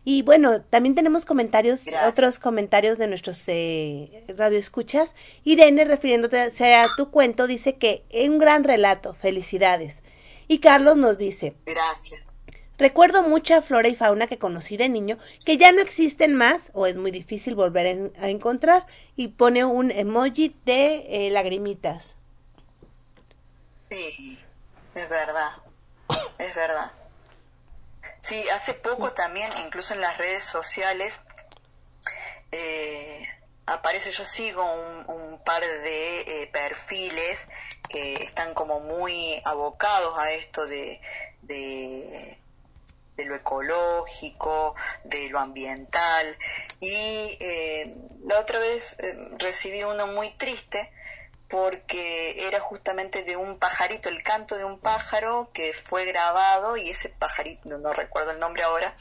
[0.06, 5.16] Y bueno, también tenemos comentarios, otros comentarios de nuestros eh, radioescuchas.
[5.44, 10.04] Irene, refiriéndote a tu cuento, dice que es un gran relato, felicidades.
[10.48, 12.22] Y Carlos nos dice, gracias.
[12.78, 16.88] Recuerdo mucha flora y fauna que conocí de niño que ya no existen más o
[16.88, 22.16] es muy difícil volver a encontrar y pone un emoji de eh, lagrimitas.
[23.92, 24.40] Sí,
[24.96, 25.52] es verdad,
[26.40, 27.03] es verdad.
[28.24, 31.26] Sí, hace poco también, incluso en las redes sociales,
[32.54, 33.28] eh,
[33.66, 37.48] aparece, yo sigo un, par de eh, perfiles
[37.90, 41.02] que están como muy abocados a esto de,
[41.42, 42.40] de,
[43.26, 44.74] lo ecológico,
[45.04, 46.38] de lo ambiental.
[46.80, 47.94] Y eh,
[48.26, 49.00] la otra vez
[49.38, 50.94] recibí uno muy triste
[51.54, 56.90] porque era justamente de un pajarito, el canto de un pájaro que fue grabado y
[56.90, 58.92] ese pajarito, no, recuerdo el nombre ahora,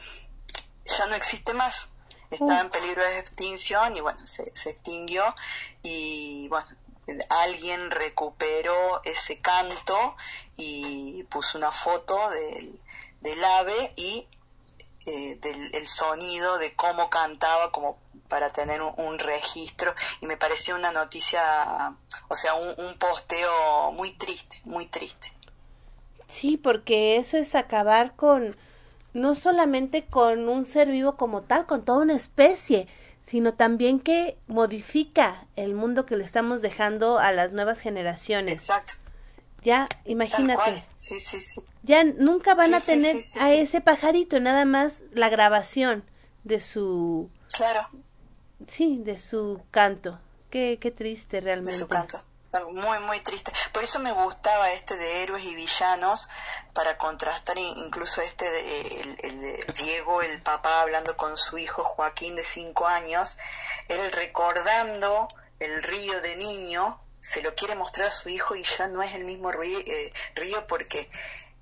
[0.84, 1.88] ya no existe más.
[2.30, 5.24] Estaba en peligro de extinción y bueno, se, extinguió
[5.82, 6.66] y bueno,
[7.30, 10.16] alguien recuperó ese canto
[10.58, 12.82] y puso una foto del,
[13.22, 14.28] del ave y
[15.06, 20.74] eh, del el sonido de cómo cantaba, como para tener un, registro y me pareció
[20.74, 21.40] una noticia,
[22.28, 25.32] o sea, un, un posteo muy triste, muy triste.
[26.28, 28.56] Sí, porque eso es acabar con,
[29.12, 32.88] no solamente con un ser vivo como tal, con toda una especie,
[33.22, 38.54] sino también que modifica el mundo que le estamos dejando a las nuevas generaciones.
[38.54, 38.94] Exacto.
[39.62, 40.82] Ya, imagínate.
[40.96, 41.62] Sí, sí, sí.
[41.82, 46.04] Ya nunca van a tener a ese pajarito, nada más la grabación
[46.42, 47.30] de su...
[47.52, 47.88] Claro.
[48.68, 50.20] Sí, de su canto.
[50.50, 51.72] Qué, qué triste realmente.
[51.72, 52.22] De su canto.
[52.72, 53.50] Muy, muy triste.
[53.72, 56.28] Por eso me gustaba este de héroes y villanos,
[56.74, 61.82] para contrastar incluso este de, el, el de Diego, el papá, hablando con su hijo
[61.82, 63.38] Joaquín de cinco años,
[63.88, 65.28] él recordando
[65.60, 69.14] el río de niño, se lo quiere mostrar a su hijo y ya no es
[69.14, 71.08] el mismo eh, río, porque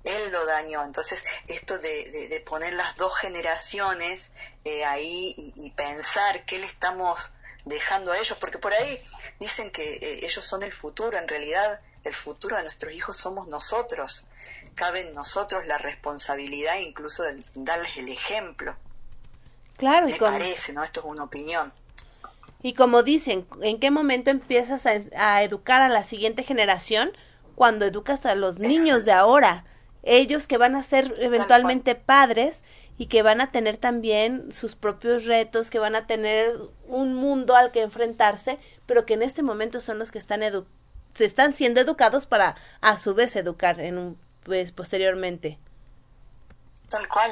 [0.03, 0.83] él lo dañó.
[0.83, 4.31] Entonces, esto de, de, poner las dos generaciones
[4.63, 7.33] eh, ahí y, pensar qué le estamos
[7.65, 9.01] dejando a ellos, porque por ahí
[9.39, 13.47] dicen que eh, ellos son el futuro, en realidad el futuro de nuestros hijos somos
[13.47, 14.27] nosotros.
[14.75, 18.75] Cabe en nosotros la responsabilidad incluso de darles el ejemplo.
[19.77, 20.83] Claro, Me parece, ¿no?
[20.83, 21.73] Esto es una opinión.
[22.63, 27.11] Y como dicen, ¿en qué momento empiezas a, educar a la siguiente generación?
[27.55, 29.65] Cuando educas a los niños de ahora,
[30.03, 32.63] ellos que van a ser eventualmente padres
[32.97, 36.51] y que van a tener también sus propios retos, que van a tener
[36.87, 40.41] un mundo al que enfrentarse, pero que en este momento son los que están
[41.13, 45.59] se están siendo educados para a su vez educar en un pues posteriormente.
[46.89, 47.31] Tal cual,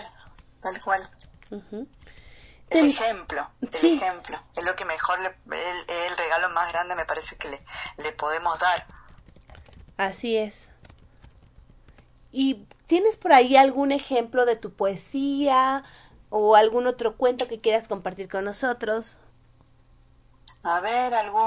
[0.62, 1.10] tal cual.
[2.70, 4.42] El ejemplo, el ejemplo.
[4.56, 7.64] Es lo que mejor, le, el, el, regalo más grande me parece que le,
[8.04, 8.86] le podemos dar.
[9.98, 10.72] Así es.
[12.32, 15.84] ¿Y tienes por ahí algún ejemplo de tu poesía
[16.30, 19.18] o algún otro cuento que quieras compartir con nosotros?
[20.64, 21.42] A ver, algún...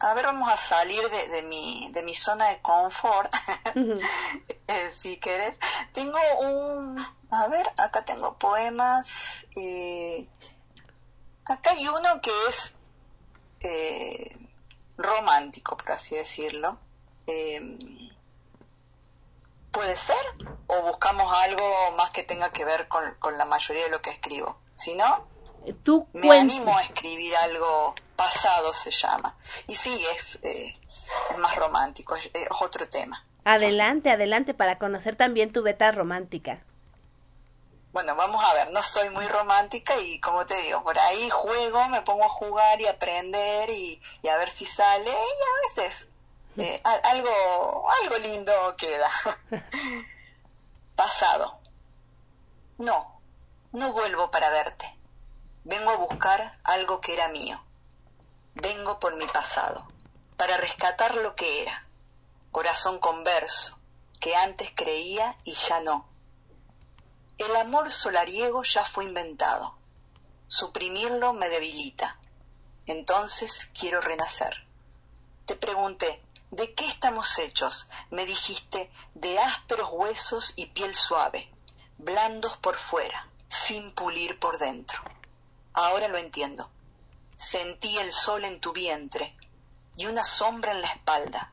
[0.00, 3.32] A ver, vamos a salir de, de mi, de mi zona de confort,
[3.74, 5.58] eh, si querés.
[5.92, 6.96] Tengo un...
[7.30, 9.46] A ver, acá tengo poemas.
[9.56, 10.28] Eh,
[11.44, 12.76] acá hay uno que es
[13.60, 14.48] eh,
[14.96, 16.78] romántico, por así decirlo.
[19.74, 20.16] ¿Puede ser?
[20.68, 24.10] ¿O buscamos algo más que tenga que ver con, con la mayoría de lo que
[24.10, 24.58] escribo?
[24.76, 25.26] Si no,
[26.12, 29.36] me animo a escribir algo pasado se llama
[29.66, 30.78] y sí es, eh,
[31.38, 32.30] más romántico es,
[32.60, 36.62] otro tema adelante adelante para conocer también tu beta romántica
[37.92, 41.88] bueno vamos a ver no soy muy romántica y como te digo por ahí juego
[41.88, 46.08] me pongo a jugar y aprender y, a ver si sale y a veces
[46.56, 49.10] eh, algo algo lindo queda
[50.96, 51.60] pasado
[52.78, 53.20] no
[53.72, 54.98] no vuelvo para verte
[55.66, 57.58] Vengo a buscar algo que era mío.
[58.54, 59.88] Vengo por mi pasado,
[60.36, 61.88] para rescatar lo que era.
[62.52, 63.78] Corazón converso,
[64.20, 66.06] que antes creía y ya no.
[67.38, 69.74] El amor solariego ya fue inventado.
[70.46, 72.20] Suprimirlo me debilita.
[72.84, 74.66] Entonces quiero renacer.
[75.46, 76.22] Te pregunté,
[76.54, 77.88] ¿de qué estamos hechos?
[78.10, 81.52] Me dijiste, de ásperos huesos y piel suave,
[81.98, 85.02] blandos por fuera, sin pulir por dentro.
[85.72, 86.70] Ahora lo entiendo.
[87.34, 89.36] Sentí el sol en tu vientre
[89.96, 91.52] y una sombra en la espalda.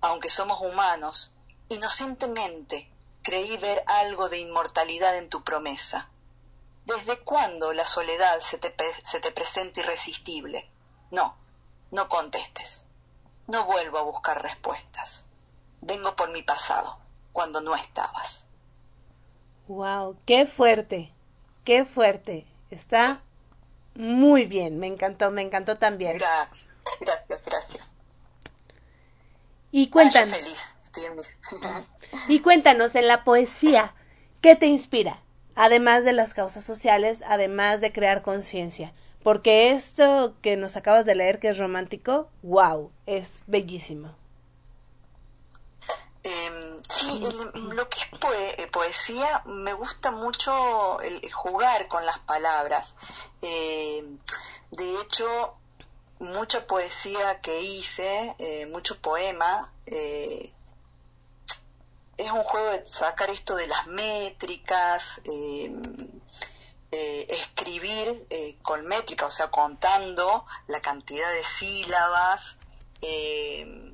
[0.00, 1.34] Aunque somos humanos,
[1.68, 2.92] inocentemente
[3.22, 6.08] creí ver algo de inmortalidad en tu promesa.
[6.84, 8.72] ¿Desde cuándo la soledad se te,
[9.02, 10.70] se te presenta irresistible?
[11.10, 11.36] No,
[11.90, 12.83] no contestes.
[13.46, 15.26] No vuelvo a buscar respuestas.
[15.80, 16.98] Vengo por mi pasado,
[17.32, 18.48] cuando no estabas.
[19.68, 21.12] Wow, qué fuerte,
[21.64, 22.46] qué fuerte.
[22.70, 23.22] Está
[23.94, 26.18] muy bien, me encantó, me encantó también.
[26.18, 26.66] Gracias,
[27.00, 27.92] gracias, gracias.
[29.70, 30.30] Y cuéntanos.
[30.30, 31.38] feliz, estoy en mis...
[32.28, 33.94] y cuéntanos en la poesía,
[34.40, 35.20] ¿qué te inspira?
[35.54, 38.92] Además de las causas sociales, además de crear conciencia.
[39.24, 44.14] Porque esto que nos acabas de leer, que es romántico, wow, es bellísimo.
[46.22, 47.20] Eh, sí,
[47.72, 48.08] lo que es
[48.58, 52.96] eh, poesía me gusta mucho el, jugar con las palabras.
[53.40, 54.04] Eh,
[54.70, 55.56] de hecho,
[56.18, 60.52] mucha poesía que hice, eh, mucho poema, es
[62.30, 65.22] un juego de sacar esto de las métricas,
[67.28, 68.28] escribir
[68.62, 72.58] con métrica, o sea, contando la cantidad de sílabas.
[73.02, 73.92] Eh,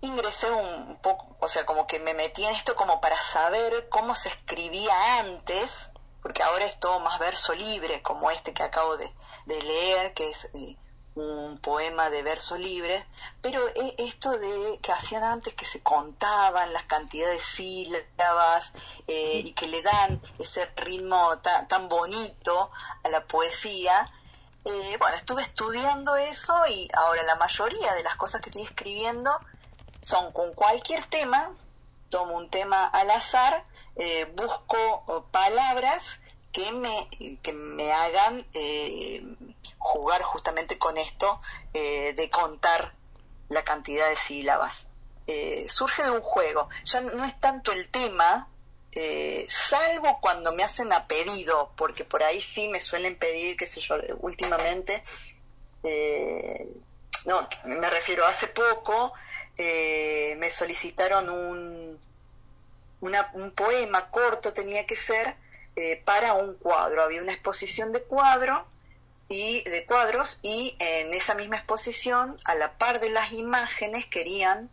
[0.00, 4.14] ingresé un poco, o sea, como que me metí en esto como para saber cómo
[4.14, 5.90] se escribía antes
[6.24, 9.12] porque ahora es todo más verso libre, como este que acabo de,
[9.46, 10.74] leer, que es eh,
[11.16, 13.06] un poema de verso libre,
[13.40, 18.72] pero e, esto de que hacían antes que se contaban las cantidades de sílabas
[19.06, 21.38] eh, y que le dan ese ritmo
[21.68, 22.70] tan, bonito
[23.04, 24.12] a la poesía,
[24.64, 29.30] eh, bueno, estuve estudiando eso y ahora la mayoría de las cosas que estoy escribiendo
[30.00, 31.54] son con cualquier tema,
[32.08, 33.64] tomo un tema al azar,
[33.94, 36.18] eh, busco palabras
[36.50, 38.46] que me, que me hagan
[39.84, 41.40] jugar justamente con esto
[41.74, 42.96] eh, de contar
[43.50, 44.88] la cantidad de sílabas.
[45.26, 48.48] Eh, surge de un juego, ya no es tanto el tema,
[48.92, 53.66] eh, salvo cuando me hacen a pedido, porque por ahí sí me suelen pedir, qué
[53.66, 55.02] sé yo, últimamente,
[57.26, 59.12] no, me refiero, hace poco
[59.58, 62.00] me solicitaron un,
[63.00, 65.36] un poema corto, tenía que ser,
[66.06, 68.66] para un cuadro, había una exposición de cuadro,
[69.28, 74.70] y de cuadros y en esa misma exposición a la par de las imágenes querían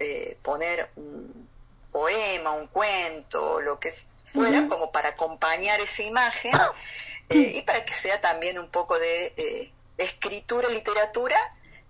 [0.00, 1.48] eh, poner un
[1.92, 6.52] poema, un cuento, lo que fuera, como para acompañar esa imagen
[7.28, 11.36] eh, y para que sea también un poco de eh, escritura, literatura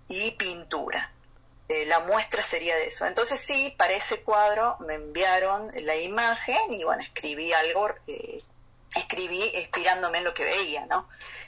[0.07, 1.11] y pintura.
[1.87, 3.05] la muestra sería de eso.
[3.05, 7.89] Entonces sí, para ese cuadro me enviaron la imagen y bueno, escribí algo
[8.95, 11.07] escribí inspirándome en lo que veía, ¿no?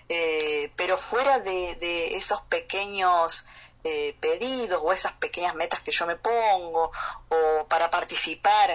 [0.10, 3.46] Eh, pero fuera de, esos pequeños
[3.84, 6.92] eh, pedidos o esas pequeñas metas que yo me pongo,
[7.30, 8.70] o para participar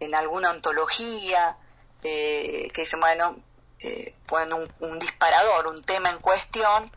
[0.00, 1.58] en alguna antología,
[2.02, 3.34] eh, que dicen, bueno,
[4.26, 6.90] ponen un, un, disparador, un tema en cuestión,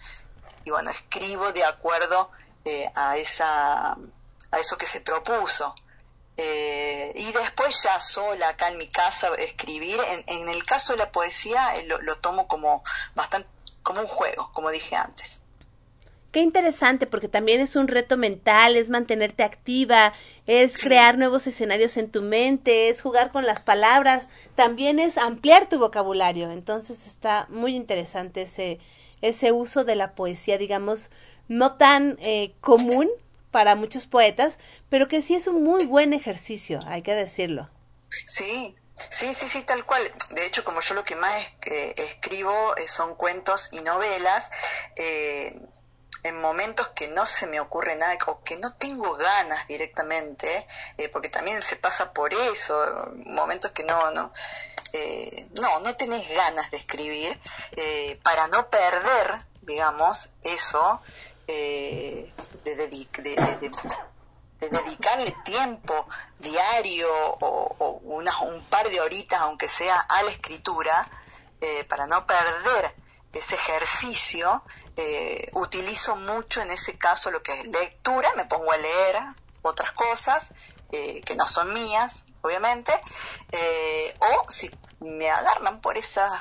[0.63, 2.29] y bueno, escribo de acuerdo
[2.95, 3.93] a, esa,
[4.51, 5.75] a eso que se propuso.
[6.37, 9.97] Eh, y después ya sola acá en mi casa escribir.
[10.27, 12.83] En, el caso de la poesía eh, lo, tomo como
[13.15, 13.47] bastante
[13.83, 15.43] como un juego, como dije antes.
[16.31, 20.11] Qué interesante, porque también es un reto mental, es mantenerte activa,
[20.47, 25.69] es crear nuevos escenarios en tu mente, es jugar con las palabras, también es ampliar
[25.69, 26.51] tu vocabulario.
[26.51, 28.79] Entonces está muy interesante ese,
[29.21, 31.09] ese uso de la poesía, digamos,
[31.47, 33.07] no tan eh, común
[33.51, 34.59] para muchos poetas,
[34.89, 37.69] pero que sí es un muy buen ejercicio, hay que decirlo.
[38.09, 38.75] Sí,
[39.09, 40.01] Sí, sí, sí, tal cual.
[40.31, 41.33] De hecho, como yo lo que más
[41.97, 44.49] escribo eh, son cuentos y novelas,
[44.95, 45.59] eh,
[46.23, 50.47] en momentos que no se me ocurre nada o que no tengo ganas directamente,
[50.97, 54.31] eh, porque también se pasa por eso, momentos que no, no,
[55.61, 57.39] no, no tenés ganas de escribir,
[58.23, 61.01] para no perder, digamos, eso,
[61.45, 62.33] de,
[64.69, 66.07] dedicarle tiempo
[66.39, 67.09] diario
[67.41, 71.09] o, un par de horitas, aunque sea a la escritura,
[71.61, 72.95] eh, para no perder
[73.33, 74.63] ese ejercicio,
[74.95, 79.17] eh, utilizo mucho en ese caso lo que es lectura, me pongo a leer
[79.61, 80.51] otras cosas
[80.91, 82.93] eh, que no son mías, obviamente,
[84.19, 84.69] o si
[84.99, 86.31] me agarran por esas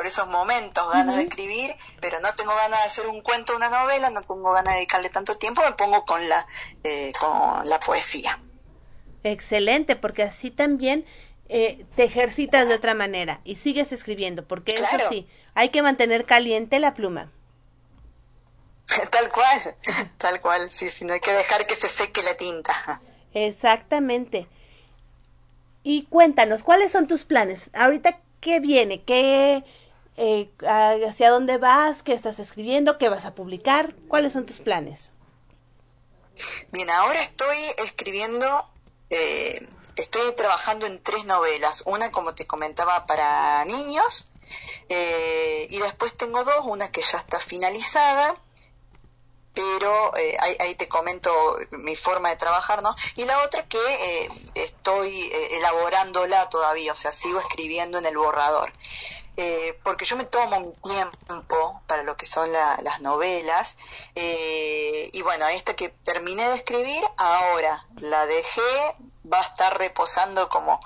[0.00, 3.68] por esos momentos, ganas de escribir, pero no tengo ganas de hacer un cuento, una
[3.68, 6.46] novela, no tengo ganas de dedicarle tanto tiempo, me pongo con la,
[6.82, 8.40] eh, con la poesía.
[9.24, 11.04] Excelente, porque así también
[11.50, 16.24] eh, te ejercitas de otra manera y sigues escribiendo, porque eso sí, hay que mantener
[16.24, 17.30] caliente la pluma.
[19.10, 19.76] Tal cual,
[20.16, 23.02] tal cual, sí, sí, no hay que dejar que se seque la tinta.
[23.34, 24.48] Exactamente.
[25.82, 27.68] Y cuéntanos, ¿cuáles son tus planes?
[27.74, 29.02] Ahorita, ¿qué viene?
[29.02, 29.62] ¿Qué,
[30.22, 30.50] eh,
[31.08, 35.12] hacia dónde vas, qué estás escribiendo, qué vas a publicar, cuáles son tus planes.
[36.72, 38.46] Bien, ahora estoy escribiendo,
[39.08, 39.66] eh,
[39.96, 44.28] estoy trabajando en tres novelas, una como te comentaba para niños,
[44.90, 48.36] eh, y después tengo dos, una que ya está finalizada,
[49.54, 51.32] pero ahí, ahí, te comento
[51.70, 52.94] mi forma de trabajar, ¿no?
[53.16, 58.70] Y la otra que estoy elaborándola todavía, o sea, sigo escribiendo en el borrador.
[59.36, 63.76] Eh, porque yo me tomo mi tiempo para lo que son las novelas,
[64.14, 68.96] eh, y bueno, esta que terminé de escribir, ahora la dejé,
[69.32, 70.80] va a estar reposando como,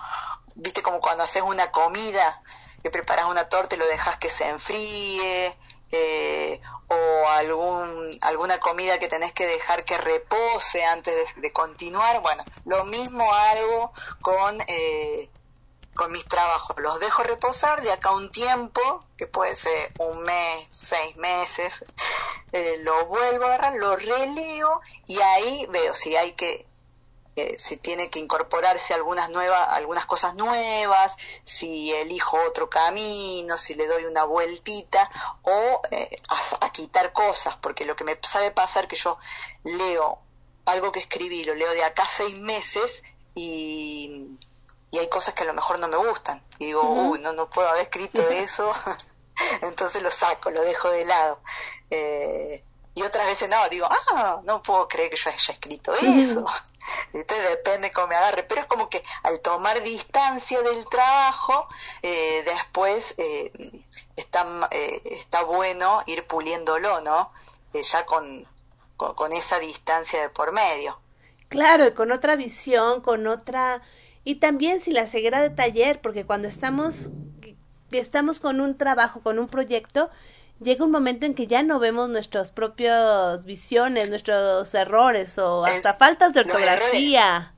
[0.54, 2.42] viste, como cuando haces una comida,
[2.82, 5.58] que preparas una torta y lo dejas que se enfríe,
[5.90, 12.44] eh, o algún, alguna comida que tenés que dejar que repose antes de, continuar, bueno,
[12.66, 14.58] lo mismo hago con
[15.94, 16.76] con mis trabajos.
[16.78, 18.80] Los dejo reposar de acá un tiempo,
[19.16, 21.84] que puede ser un mes, seis meses,
[22.52, 26.66] eh, lo vuelvo a agarrar, lo releo y ahí veo si hay que
[27.36, 33.74] eh, si tiene que incorporarse algunas nuevas, algunas cosas nuevas, si elijo otro camino, si
[33.74, 35.10] le doy una vueltita
[35.42, 36.22] o eh,
[36.60, 39.18] a, quitar cosas, porque lo que me sabe pasar que yo
[39.64, 40.20] leo
[40.64, 43.02] algo que escribí, lo leo de acá seis meses
[43.34, 44.38] y,
[44.94, 46.40] y hay cosas que a lo mejor no me gustan.
[46.58, 48.72] Y digo, uy, no, no puedo haber escrito eso,
[49.62, 51.40] entonces lo saco, lo dejo de lado.
[51.90, 52.64] Eh,
[52.94, 56.46] y otras veces no, digo, ah, no puedo creer que yo haya escrito eso.
[57.12, 61.68] Entonces depende cómo me agarre, pero es como que al tomar distancia del trabajo,
[62.02, 63.50] eh, después eh,
[64.14, 67.32] está, eh, está bueno ir puliéndolo, ¿no?
[67.72, 68.46] ya con,
[68.96, 70.96] con, esa distancia de por medio.
[71.48, 73.82] Claro, y con otra visión, con otra...
[74.24, 77.10] Y también si la ceguera de taller, porque cuando estamos,
[77.90, 80.10] estamos con un trabajo, con un proyecto,
[80.60, 85.94] llega un momento en que ya no vemos nuestras propias visiones, nuestros errores o hasta
[85.94, 87.53] faltas de ortografía.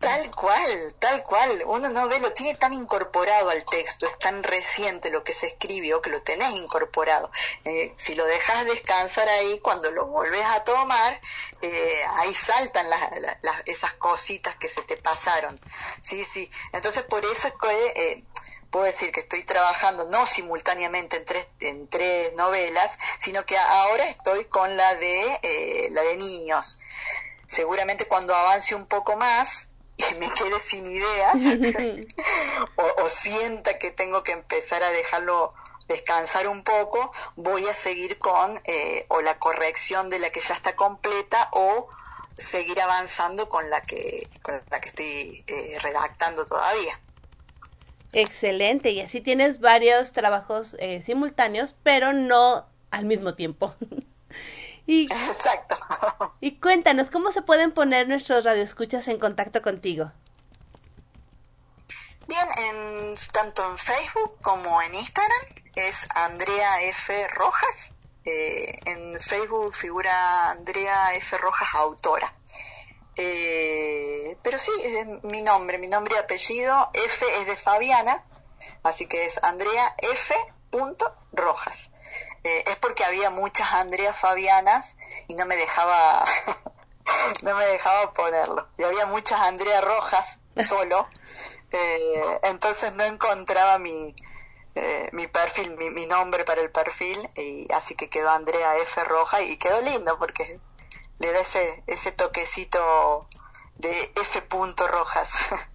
[0.00, 1.62] Tal cual, tal cual.
[1.66, 5.48] Uno no ve, lo tiene tan incorporado al texto, es tan reciente lo que se
[5.48, 7.30] escribió que lo tenés incorporado.
[7.64, 11.20] Eh, si lo dejas descansar ahí, cuando lo volvés a tomar,
[11.60, 13.00] eh, ahí saltan las,
[13.66, 15.58] esas cositas que se te pasaron.
[16.00, 16.50] Sí, sí.
[16.72, 18.24] Entonces, por eso es que eh,
[18.70, 24.04] puedo decir que estoy trabajando no simultáneamente en tres, en tres novelas, sino que ahora
[24.06, 26.80] estoy con la de, eh, la de niños.
[27.48, 31.36] Seguramente cuando avance un poco más y me quede sin ideas
[33.02, 35.54] o, sienta que tengo que empezar a dejarlo
[35.88, 40.52] descansar un poco, voy a seguir con eh, o la corrección de la que ya
[40.52, 41.88] está completa o
[42.36, 47.00] seguir avanzando con la que, con la que estoy eh, redactando todavía.
[48.12, 53.74] Excelente, y así tienes varios trabajos eh, simultáneos, pero no al mismo tiempo.
[54.88, 55.76] y, Exacto.
[56.40, 60.10] y cuéntanos, ¿cómo se pueden poner nuestros radioescuchas en contacto contigo?
[62.26, 65.46] Bien, en, tanto en Facebook como en Instagram
[65.76, 67.28] es Andrea F.
[67.28, 67.92] Rojas.
[68.24, 71.36] Eh, en Facebook figura Andrea F.
[71.36, 72.34] Rojas, autora.
[73.16, 76.90] Eh, pero sí, es mi nombre, mi nombre y apellido.
[76.94, 78.24] F es de Fabiana,
[78.82, 80.34] así que es Andrea F.
[81.32, 81.90] Rojas.
[82.44, 84.96] Eh, es porque había muchas Andrea Fabianas
[85.26, 86.24] y no me dejaba
[87.42, 88.68] no me dejaba ponerlo.
[88.78, 91.08] Y había muchas Andrea Rojas solo,
[91.72, 94.14] eh, entonces no encontraba mi,
[95.12, 99.02] mi perfil, mi, mi, nombre para el perfil, y así que quedó Andrea F.
[99.04, 100.60] Rojas y quedó lindo porque
[101.18, 103.26] le da ese, ese toquecito
[103.76, 104.42] de F.
[104.88, 105.48] Rojas.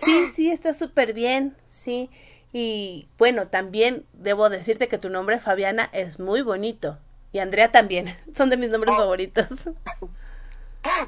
[0.00, 2.08] Sí, sí, está súper bien, sí.
[2.52, 6.98] Y bueno, también debo decirte que tu nombre, Fabiana, es muy bonito.
[7.32, 8.18] Y Andrea también.
[8.36, 8.98] Son de mis nombres oh.
[8.98, 9.46] favoritos.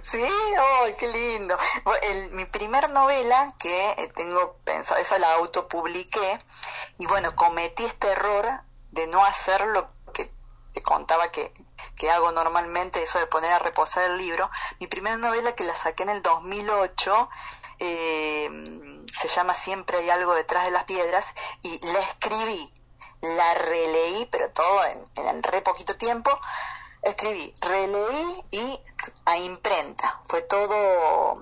[0.03, 1.57] Sí, oh, qué lindo.
[2.33, 6.39] mi primer novela que eh, tengo pensado, esa la autopubliqué,
[6.99, 8.47] y bueno, cometí este error
[8.91, 10.31] de no hacer lo que
[10.75, 11.51] te contaba que,
[11.97, 14.51] que hago normalmente, eso de poner a reposar el libro.
[14.81, 17.31] Mi primera novela que la saqué en el 2008
[17.79, 22.73] eh, se llama Siempre hay algo detrás de las piedras y la escribí,
[23.21, 26.31] la releí, pero todo en, en re poquito tiempo.
[27.03, 28.81] Escribí, releí y
[29.25, 30.21] a imprenta.
[30.29, 31.41] Fue todo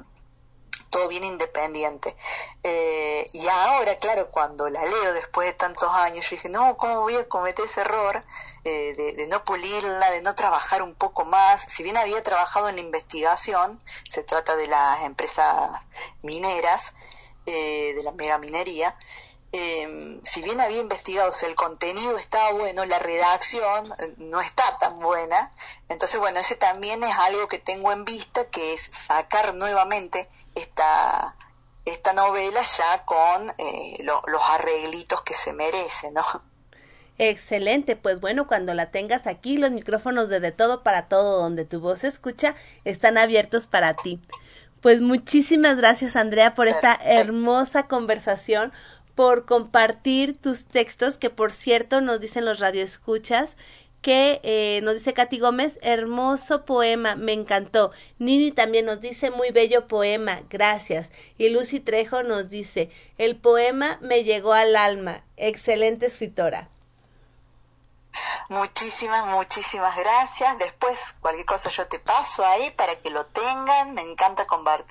[0.91, 2.17] todo bien independiente.
[2.63, 7.01] Eh, y ahora, claro, cuando la leo después de tantos años, yo dije, no, ¿cómo
[7.03, 8.25] voy a cometer ese error
[8.65, 11.63] eh, de, no pulirla, de no trabajar un poco más?
[11.63, 13.81] Si bien había trabajado en la investigación,
[14.11, 15.71] se trata de las empresas
[16.23, 16.93] mineras,
[17.49, 18.97] eh, de la megaminería,
[19.51, 24.79] eh, si bien había investigado si el contenido estaba bueno, la redacción eh, no está
[24.79, 25.51] tan buena.
[25.89, 31.35] Entonces, bueno, ese también es algo que tengo en vista, que es sacar nuevamente esta,
[31.87, 36.23] esta novela ya con eh, los arreglitos que se merece, ¿no?
[37.17, 41.65] Excelente, pues bueno, cuando la tengas aquí, los micrófonos de De Todo para Todo, donde
[41.65, 42.55] tu voz se escucha,
[42.85, 44.21] están abiertos para ti.
[44.81, 48.73] Pues muchísimas gracias, Andrea, por esta hermosa conversación
[49.17, 53.57] por compartir tus textos, que por cierto nos dicen los radioescuchas,
[54.01, 57.91] que eh, nos dice Katy Gómez, hermoso poema, me encantó.
[58.21, 61.11] Nini también nos dice, muy bello poema, gracias.
[61.37, 66.69] Y Lucy Trejo nos dice, el poema me llegó al alma, excelente escritora.
[68.49, 70.59] Muchísimas, muchísimas gracias.
[70.59, 73.95] Después, cualquier cosa yo te paso ahí para que lo tengan.
[73.95, 74.47] Me encanta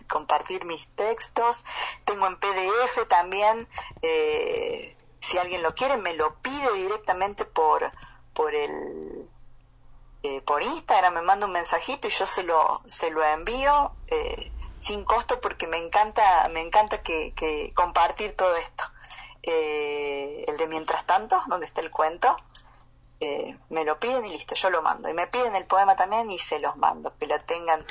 [0.08, 1.66] compartir mis textos.
[2.06, 3.68] Tengo en PDF también.
[4.02, 7.92] Eh, si alguien lo quiere, me lo pide directamente por,
[8.34, 9.30] por el
[10.24, 11.16] eh, por Instagram.
[11.16, 13.96] Me manda un mensajito y yo se lo, se lo envío.
[14.08, 18.84] Eh, sin costo porque me encanta, me encanta que, que compartir todo esto.
[19.50, 22.36] Eh, el de Mientras tanto, donde está el cuento,
[23.20, 25.10] eh, me lo piden y listo, yo lo mando.
[25.10, 27.86] Y me piden el poema también y se los mando, que lo tengan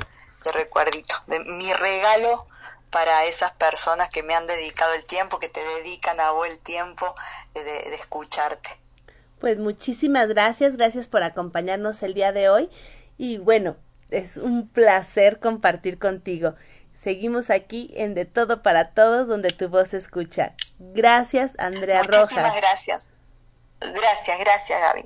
[0.44, 1.15] de recuerdito.
[1.27, 2.47] De, mi regalo
[2.90, 6.61] para esas personas que me han dedicado el tiempo, que te dedican a vos el
[6.61, 7.15] tiempo
[7.55, 8.70] de, de escucharte.
[9.40, 12.70] Pues muchísimas gracias, gracias por acompañarnos el día de hoy
[13.19, 13.77] y bueno,
[14.11, 16.55] es un placer compartir contigo.
[16.94, 20.55] Seguimos aquí en De Todo para Todos, donde tu voz se escucha.
[20.78, 22.57] Gracias, Andrea Muchísimas Rojas.
[22.57, 23.15] gracias.
[23.81, 25.03] Gracias, gracias, Gaby.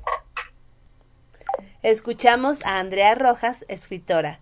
[1.82, 4.40] Escuchamos a Andrea Rojas, escritora.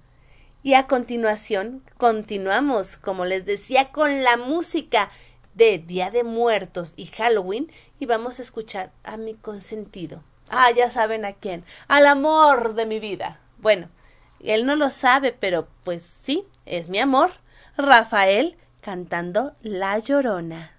[0.63, 5.11] Y a continuación, continuamos, como les decía, con la música
[5.55, 10.23] de Día de Muertos y Halloween y vamos a escuchar a mi consentido.
[10.51, 11.65] Ah, ya saben a quién.
[11.87, 13.41] Al amor de mi vida.
[13.59, 13.89] Bueno,
[14.41, 17.33] él no lo sabe, pero pues sí, es mi amor.
[17.77, 20.78] Rafael cantando La Llorona.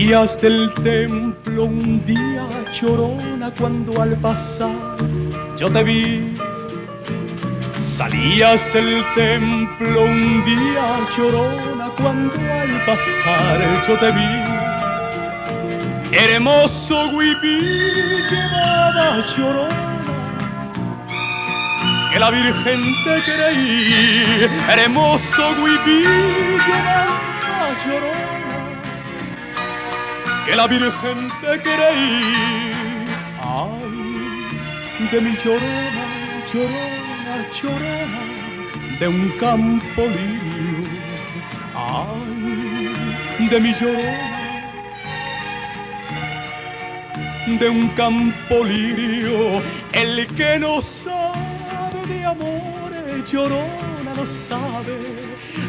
[0.00, 4.96] Salías del templo un día llorona cuando al pasar
[5.58, 6.34] yo te vi.
[7.80, 14.24] Salías del templo un día llorona cuando al pasar yo te vi.
[16.16, 17.60] Hermoso huipí
[18.30, 20.00] llevaba llorona
[22.10, 24.48] que la Virgen te creí.
[24.66, 26.00] Hermoso huipí
[26.64, 28.39] llevaba llorona
[30.50, 32.72] que la Virgen te creí.
[33.40, 36.06] Ay, de mi llorona,
[36.52, 38.22] llorona, llorona,
[38.98, 40.88] de un campo lirio.
[41.76, 44.49] Ay, de mi llorona,
[47.58, 49.62] de un campo lirio,
[49.92, 54.98] el que no sabe de amores, llorona no sabe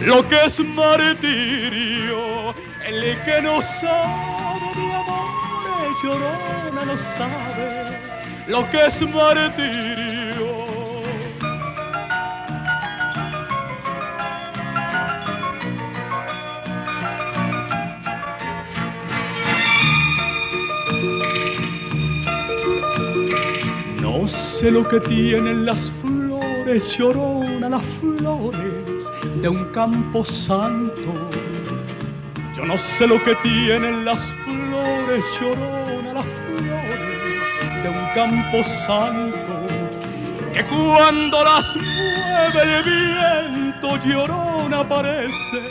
[0.01, 2.53] lo que es martirio,
[2.85, 7.97] el que no sabe de amores, llorona no sabe
[8.47, 10.30] lo que es martirio.
[24.21, 29.11] No sé lo que tienen las flores, llorona, las flores
[29.41, 31.11] de un campo santo.
[32.55, 39.65] Yo no sé lo que tienen las flores, llorona, las flores de un campo santo.
[40.53, 45.61] Que cuando las mueve el viento, llorona parece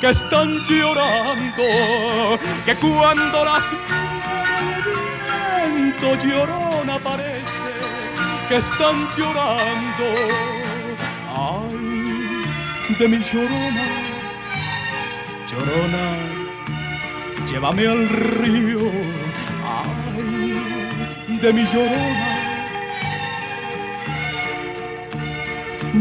[0.00, 1.62] que están llorando.
[2.64, 4.56] Que cuando las mueve
[5.62, 7.65] el viento, llorona parece
[8.48, 10.06] que están llorando.
[11.34, 13.86] Ay, de mi llorona,
[15.48, 16.04] llorona,
[17.46, 18.90] llévame al río.
[19.64, 22.28] Ay, de mi llorona,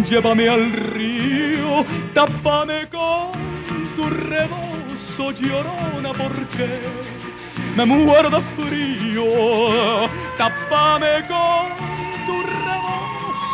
[0.07, 3.31] llévame al río, tápame con
[3.95, 6.81] tu rebozo, llorona, porque
[7.75, 10.09] me muero de frío.
[10.37, 11.84] Tápame con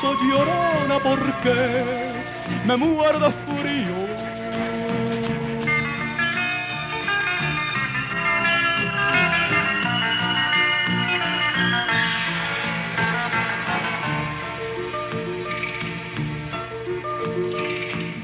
[0.02, 2.08] rebozo, llorona, porque
[2.66, 3.96] me muero de frío.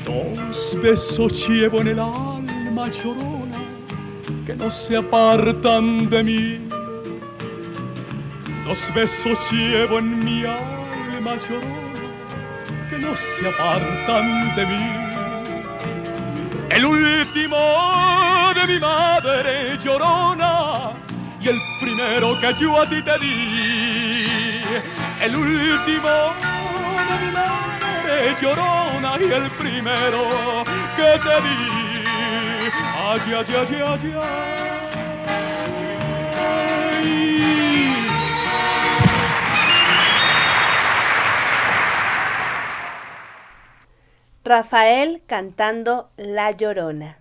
[0.05, 3.59] Dos besos llevo en el alma llorona
[4.45, 6.67] que no se apartan de mí.
[8.65, 10.76] Dos besos llevo en mi alma
[11.35, 14.85] llorona que no se apartan de mí.
[16.69, 17.57] El último
[18.55, 20.93] de mi madre llorona
[21.41, 24.61] y el primero que yo a ti te di.
[25.21, 26.33] El último
[27.09, 30.63] de mi madre llorona y el primero
[30.95, 31.59] que te di.
[33.09, 34.47] Ay, ay, ay, ay, ay.
[44.47, 47.19] Rafael cantando La Llorona.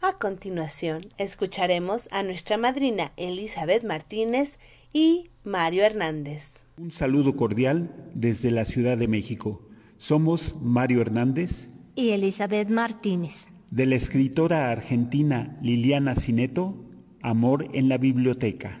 [0.00, 4.58] A continuación, escucharemos a nuestra madrina Elizabeth Martínez
[4.94, 6.64] y Mario Hernández.
[6.78, 9.60] Un saludo cordial desde la Ciudad de México.
[9.98, 13.48] Somos Mario Hernández y Elizabeth Martínez.
[13.70, 16.82] De la escritora argentina Liliana Cineto,
[17.20, 18.80] Amor en la Biblioteca.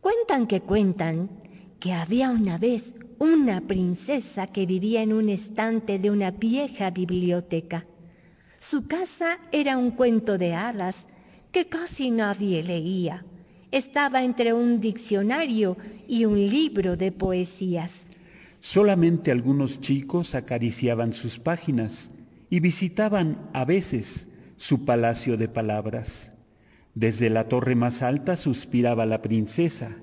[0.00, 1.30] Cuentan que cuentan
[1.78, 2.94] que había una vez
[3.24, 7.86] una princesa que vivía en un estante de una vieja biblioteca.
[8.60, 11.06] Su casa era un cuento de hadas
[11.50, 13.24] que casi nadie leía.
[13.70, 18.02] Estaba entre un diccionario y un libro de poesías.
[18.60, 22.10] Solamente algunos chicos acariciaban sus páginas
[22.50, 24.28] y visitaban a veces
[24.58, 26.36] su palacio de palabras.
[26.94, 29.96] Desde la torre más alta suspiraba la princesa.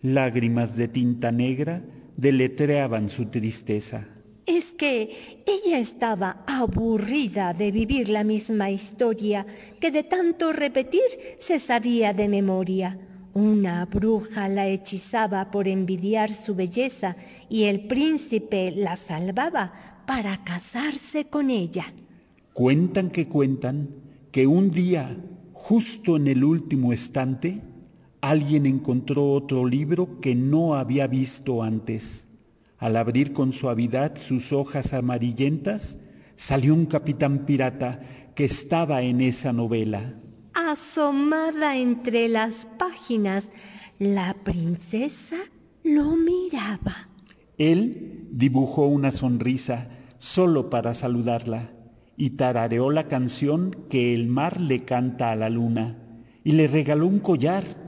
[0.00, 1.82] Lágrimas de tinta negra
[2.16, 4.08] deletreaban su tristeza.
[4.46, 9.46] Es que ella estaba aburrida de vivir la misma historia
[9.80, 11.00] que de tanto repetir
[11.38, 12.98] se sabía de memoria.
[13.32, 17.16] Una bruja la hechizaba por envidiar su belleza
[17.48, 19.72] y el príncipe la salvaba
[20.06, 21.86] para casarse con ella.
[22.52, 23.88] Cuentan que cuentan
[24.30, 25.16] que un día,
[25.52, 27.62] justo en el último estante,
[28.30, 32.26] alguien encontró otro libro que no había visto antes.
[32.78, 35.98] Al abrir con suavidad sus hojas amarillentas,
[36.34, 38.00] salió un capitán pirata
[38.34, 40.14] que estaba en esa novela.
[40.54, 43.50] Asomada entre las páginas,
[43.98, 45.36] la princesa
[45.82, 46.94] lo miraba.
[47.58, 49.88] Él dibujó una sonrisa
[50.18, 51.72] solo para saludarla
[52.16, 55.98] y tarareó la canción que el mar le canta a la luna
[56.42, 57.83] y le regaló un collar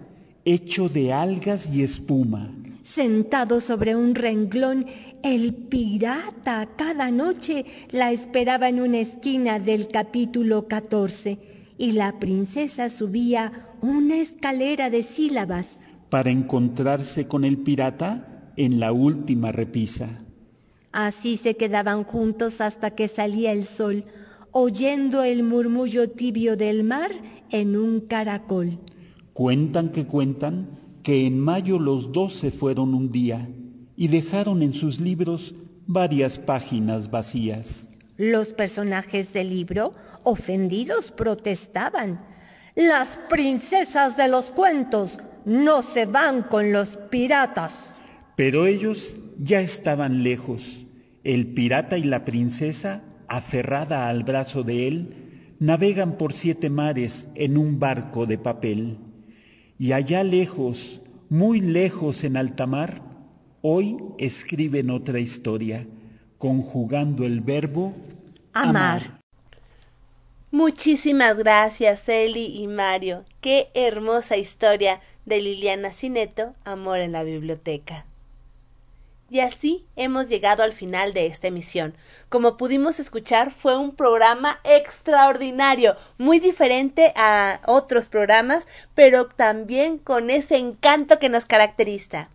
[0.46, 2.54] hecho de algas y espuma.
[2.84, 4.86] Sentado sobre un renglón,
[5.22, 11.38] el pirata cada noche la esperaba en una esquina del capítulo 14
[11.76, 15.78] y la princesa subía una escalera de sílabas
[16.08, 20.20] para encontrarse con el pirata en la última repisa.
[20.92, 24.04] Así se quedaban juntos hasta que salía el sol,
[24.52, 27.10] oyendo el murmullo tibio del mar
[27.50, 28.78] en un caracol.
[29.36, 33.46] Cuentan que cuentan que en mayo los dos se fueron un día
[33.94, 35.54] y dejaron en sus libros
[35.86, 37.86] varias páginas vacías.
[38.16, 39.92] Los personajes del libro,
[40.22, 42.18] ofendidos, protestaban.
[42.74, 47.92] Las princesas de los cuentos no se van con los piratas.
[48.36, 50.86] Pero ellos ya estaban lejos.
[51.24, 57.58] El pirata y la princesa, aferrada al brazo de él, navegan por siete mares en
[57.58, 58.96] un barco de papel.
[59.78, 63.02] Y allá lejos, muy lejos en alta mar,
[63.60, 65.86] hoy escriben otra historia,
[66.38, 67.94] conjugando el verbo
[68.52, 69.20] amar.
[70.50, 73.24] Muchísimas gracias, Eli y Mario.
[73.42, 78.06] Qué hermosa historia de Liliana Cineto, Amor en la Biblioteca.
[79.28, 81.96] Y así hemos llegado al final de esta emisión.
[82.28, 90.30] Como pudimos escuchar, fue un programa extraordinario, muy diferente a otros programas, pero también con
[90.30, 92.28] ese encanto que nos caracteriza.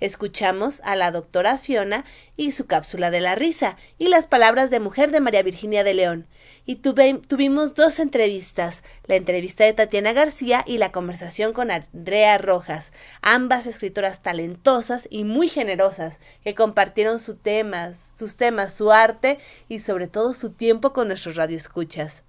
[0.00, 2.06] Escuchamos a la doctora Fiona
[2.36, 5.92] y su cápsula de la risa y las palabras de mujer de María Virginia de
[5.92, 6.26] León.
[6.70, 12.92] Y tuvimos dos entrevistas, la entrevista de Tatiana García y la conversación con Andrea Rojas,
[13.22, 19.80] ambas escritoras talentosas y muy generosas que compartieron sus temas, sus temas, su arte y
[19.80, 22.22] sobre todo su tiempo con nuestros radioescuchas.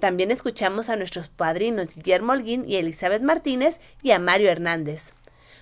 [0.00, 5.12] También escuchamos a nuestros padrinos Guillermo Holguín y Elizabeth Martínez y a Mario Hernández.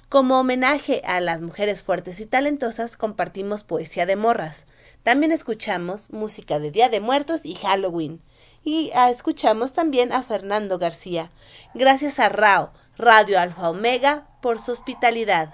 [0.08, 4.66] Como homenaje a las mujeres fuertes y talentosas, compartimos poesía de morras.
[5.04, 8.22] También escuchamos música de Día de Muertos y Halloween.
[8.64, 11.30] Y ah, escuchamos también a Fernando García.
[11.74, 15.52] Gracias a RAO, Radio Alfa Omega, por su hospitalidad.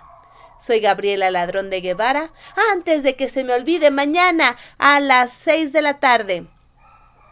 [0.61, 2.33] Soy Gabriela Ladrón de Guevara.
[2.73, 6.47] Antes de que se me olvide, mañana a las seis de la tarde.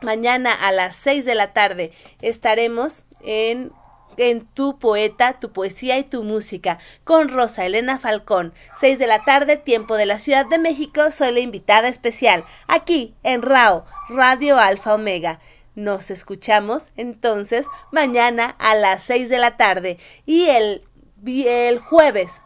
[0.03, 3.73] Mañana a las seis de la tarde estaremos en
[4.19, 8.53] en tu poeta, tu poesía y tu música con Rosa Elena Falcón.
[8.78, 13.15] Seis de la tarde, tiempo de la Ciudad de México, soy la invitada especial, aquí
[13.23, 15.40] en RAO, Radio Alfa Omega.
[15.74, 20.82] Nos escuchamos entonces mañana a las seis de la tarde y el,
[21.24, 22.40] el jueves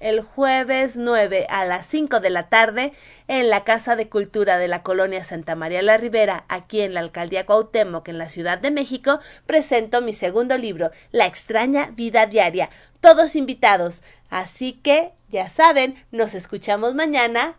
[0.00, 2.92] el jueves 9 a las 5 de la tarde
[3.26, 7.00] en la Casa de Cultura de la Colonia Santa María la Ribera, aquí en la
[7.00, 12.70] Alcaldía Cuauhtémoc, en la Ciudad de México, presento mi segundo libro, La extraña vida diaria.
[13.00, 14.02] Todos invitados.
[14.30, 17.56] Así que, ya saben, nos escuchamos mañana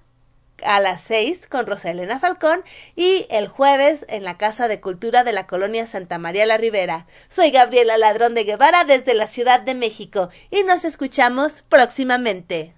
[0.65, 2.63] a las 6 con Rosa Elena Falcón
[2.95, 7.07] y el jueves en la Casa de Cultura de la Colonia Santa María la Ribera.
[7.29, 12.73] Soy Gabriela Ladrón de Guevara desde la Ciudad de México y nos escuchamos próximamente.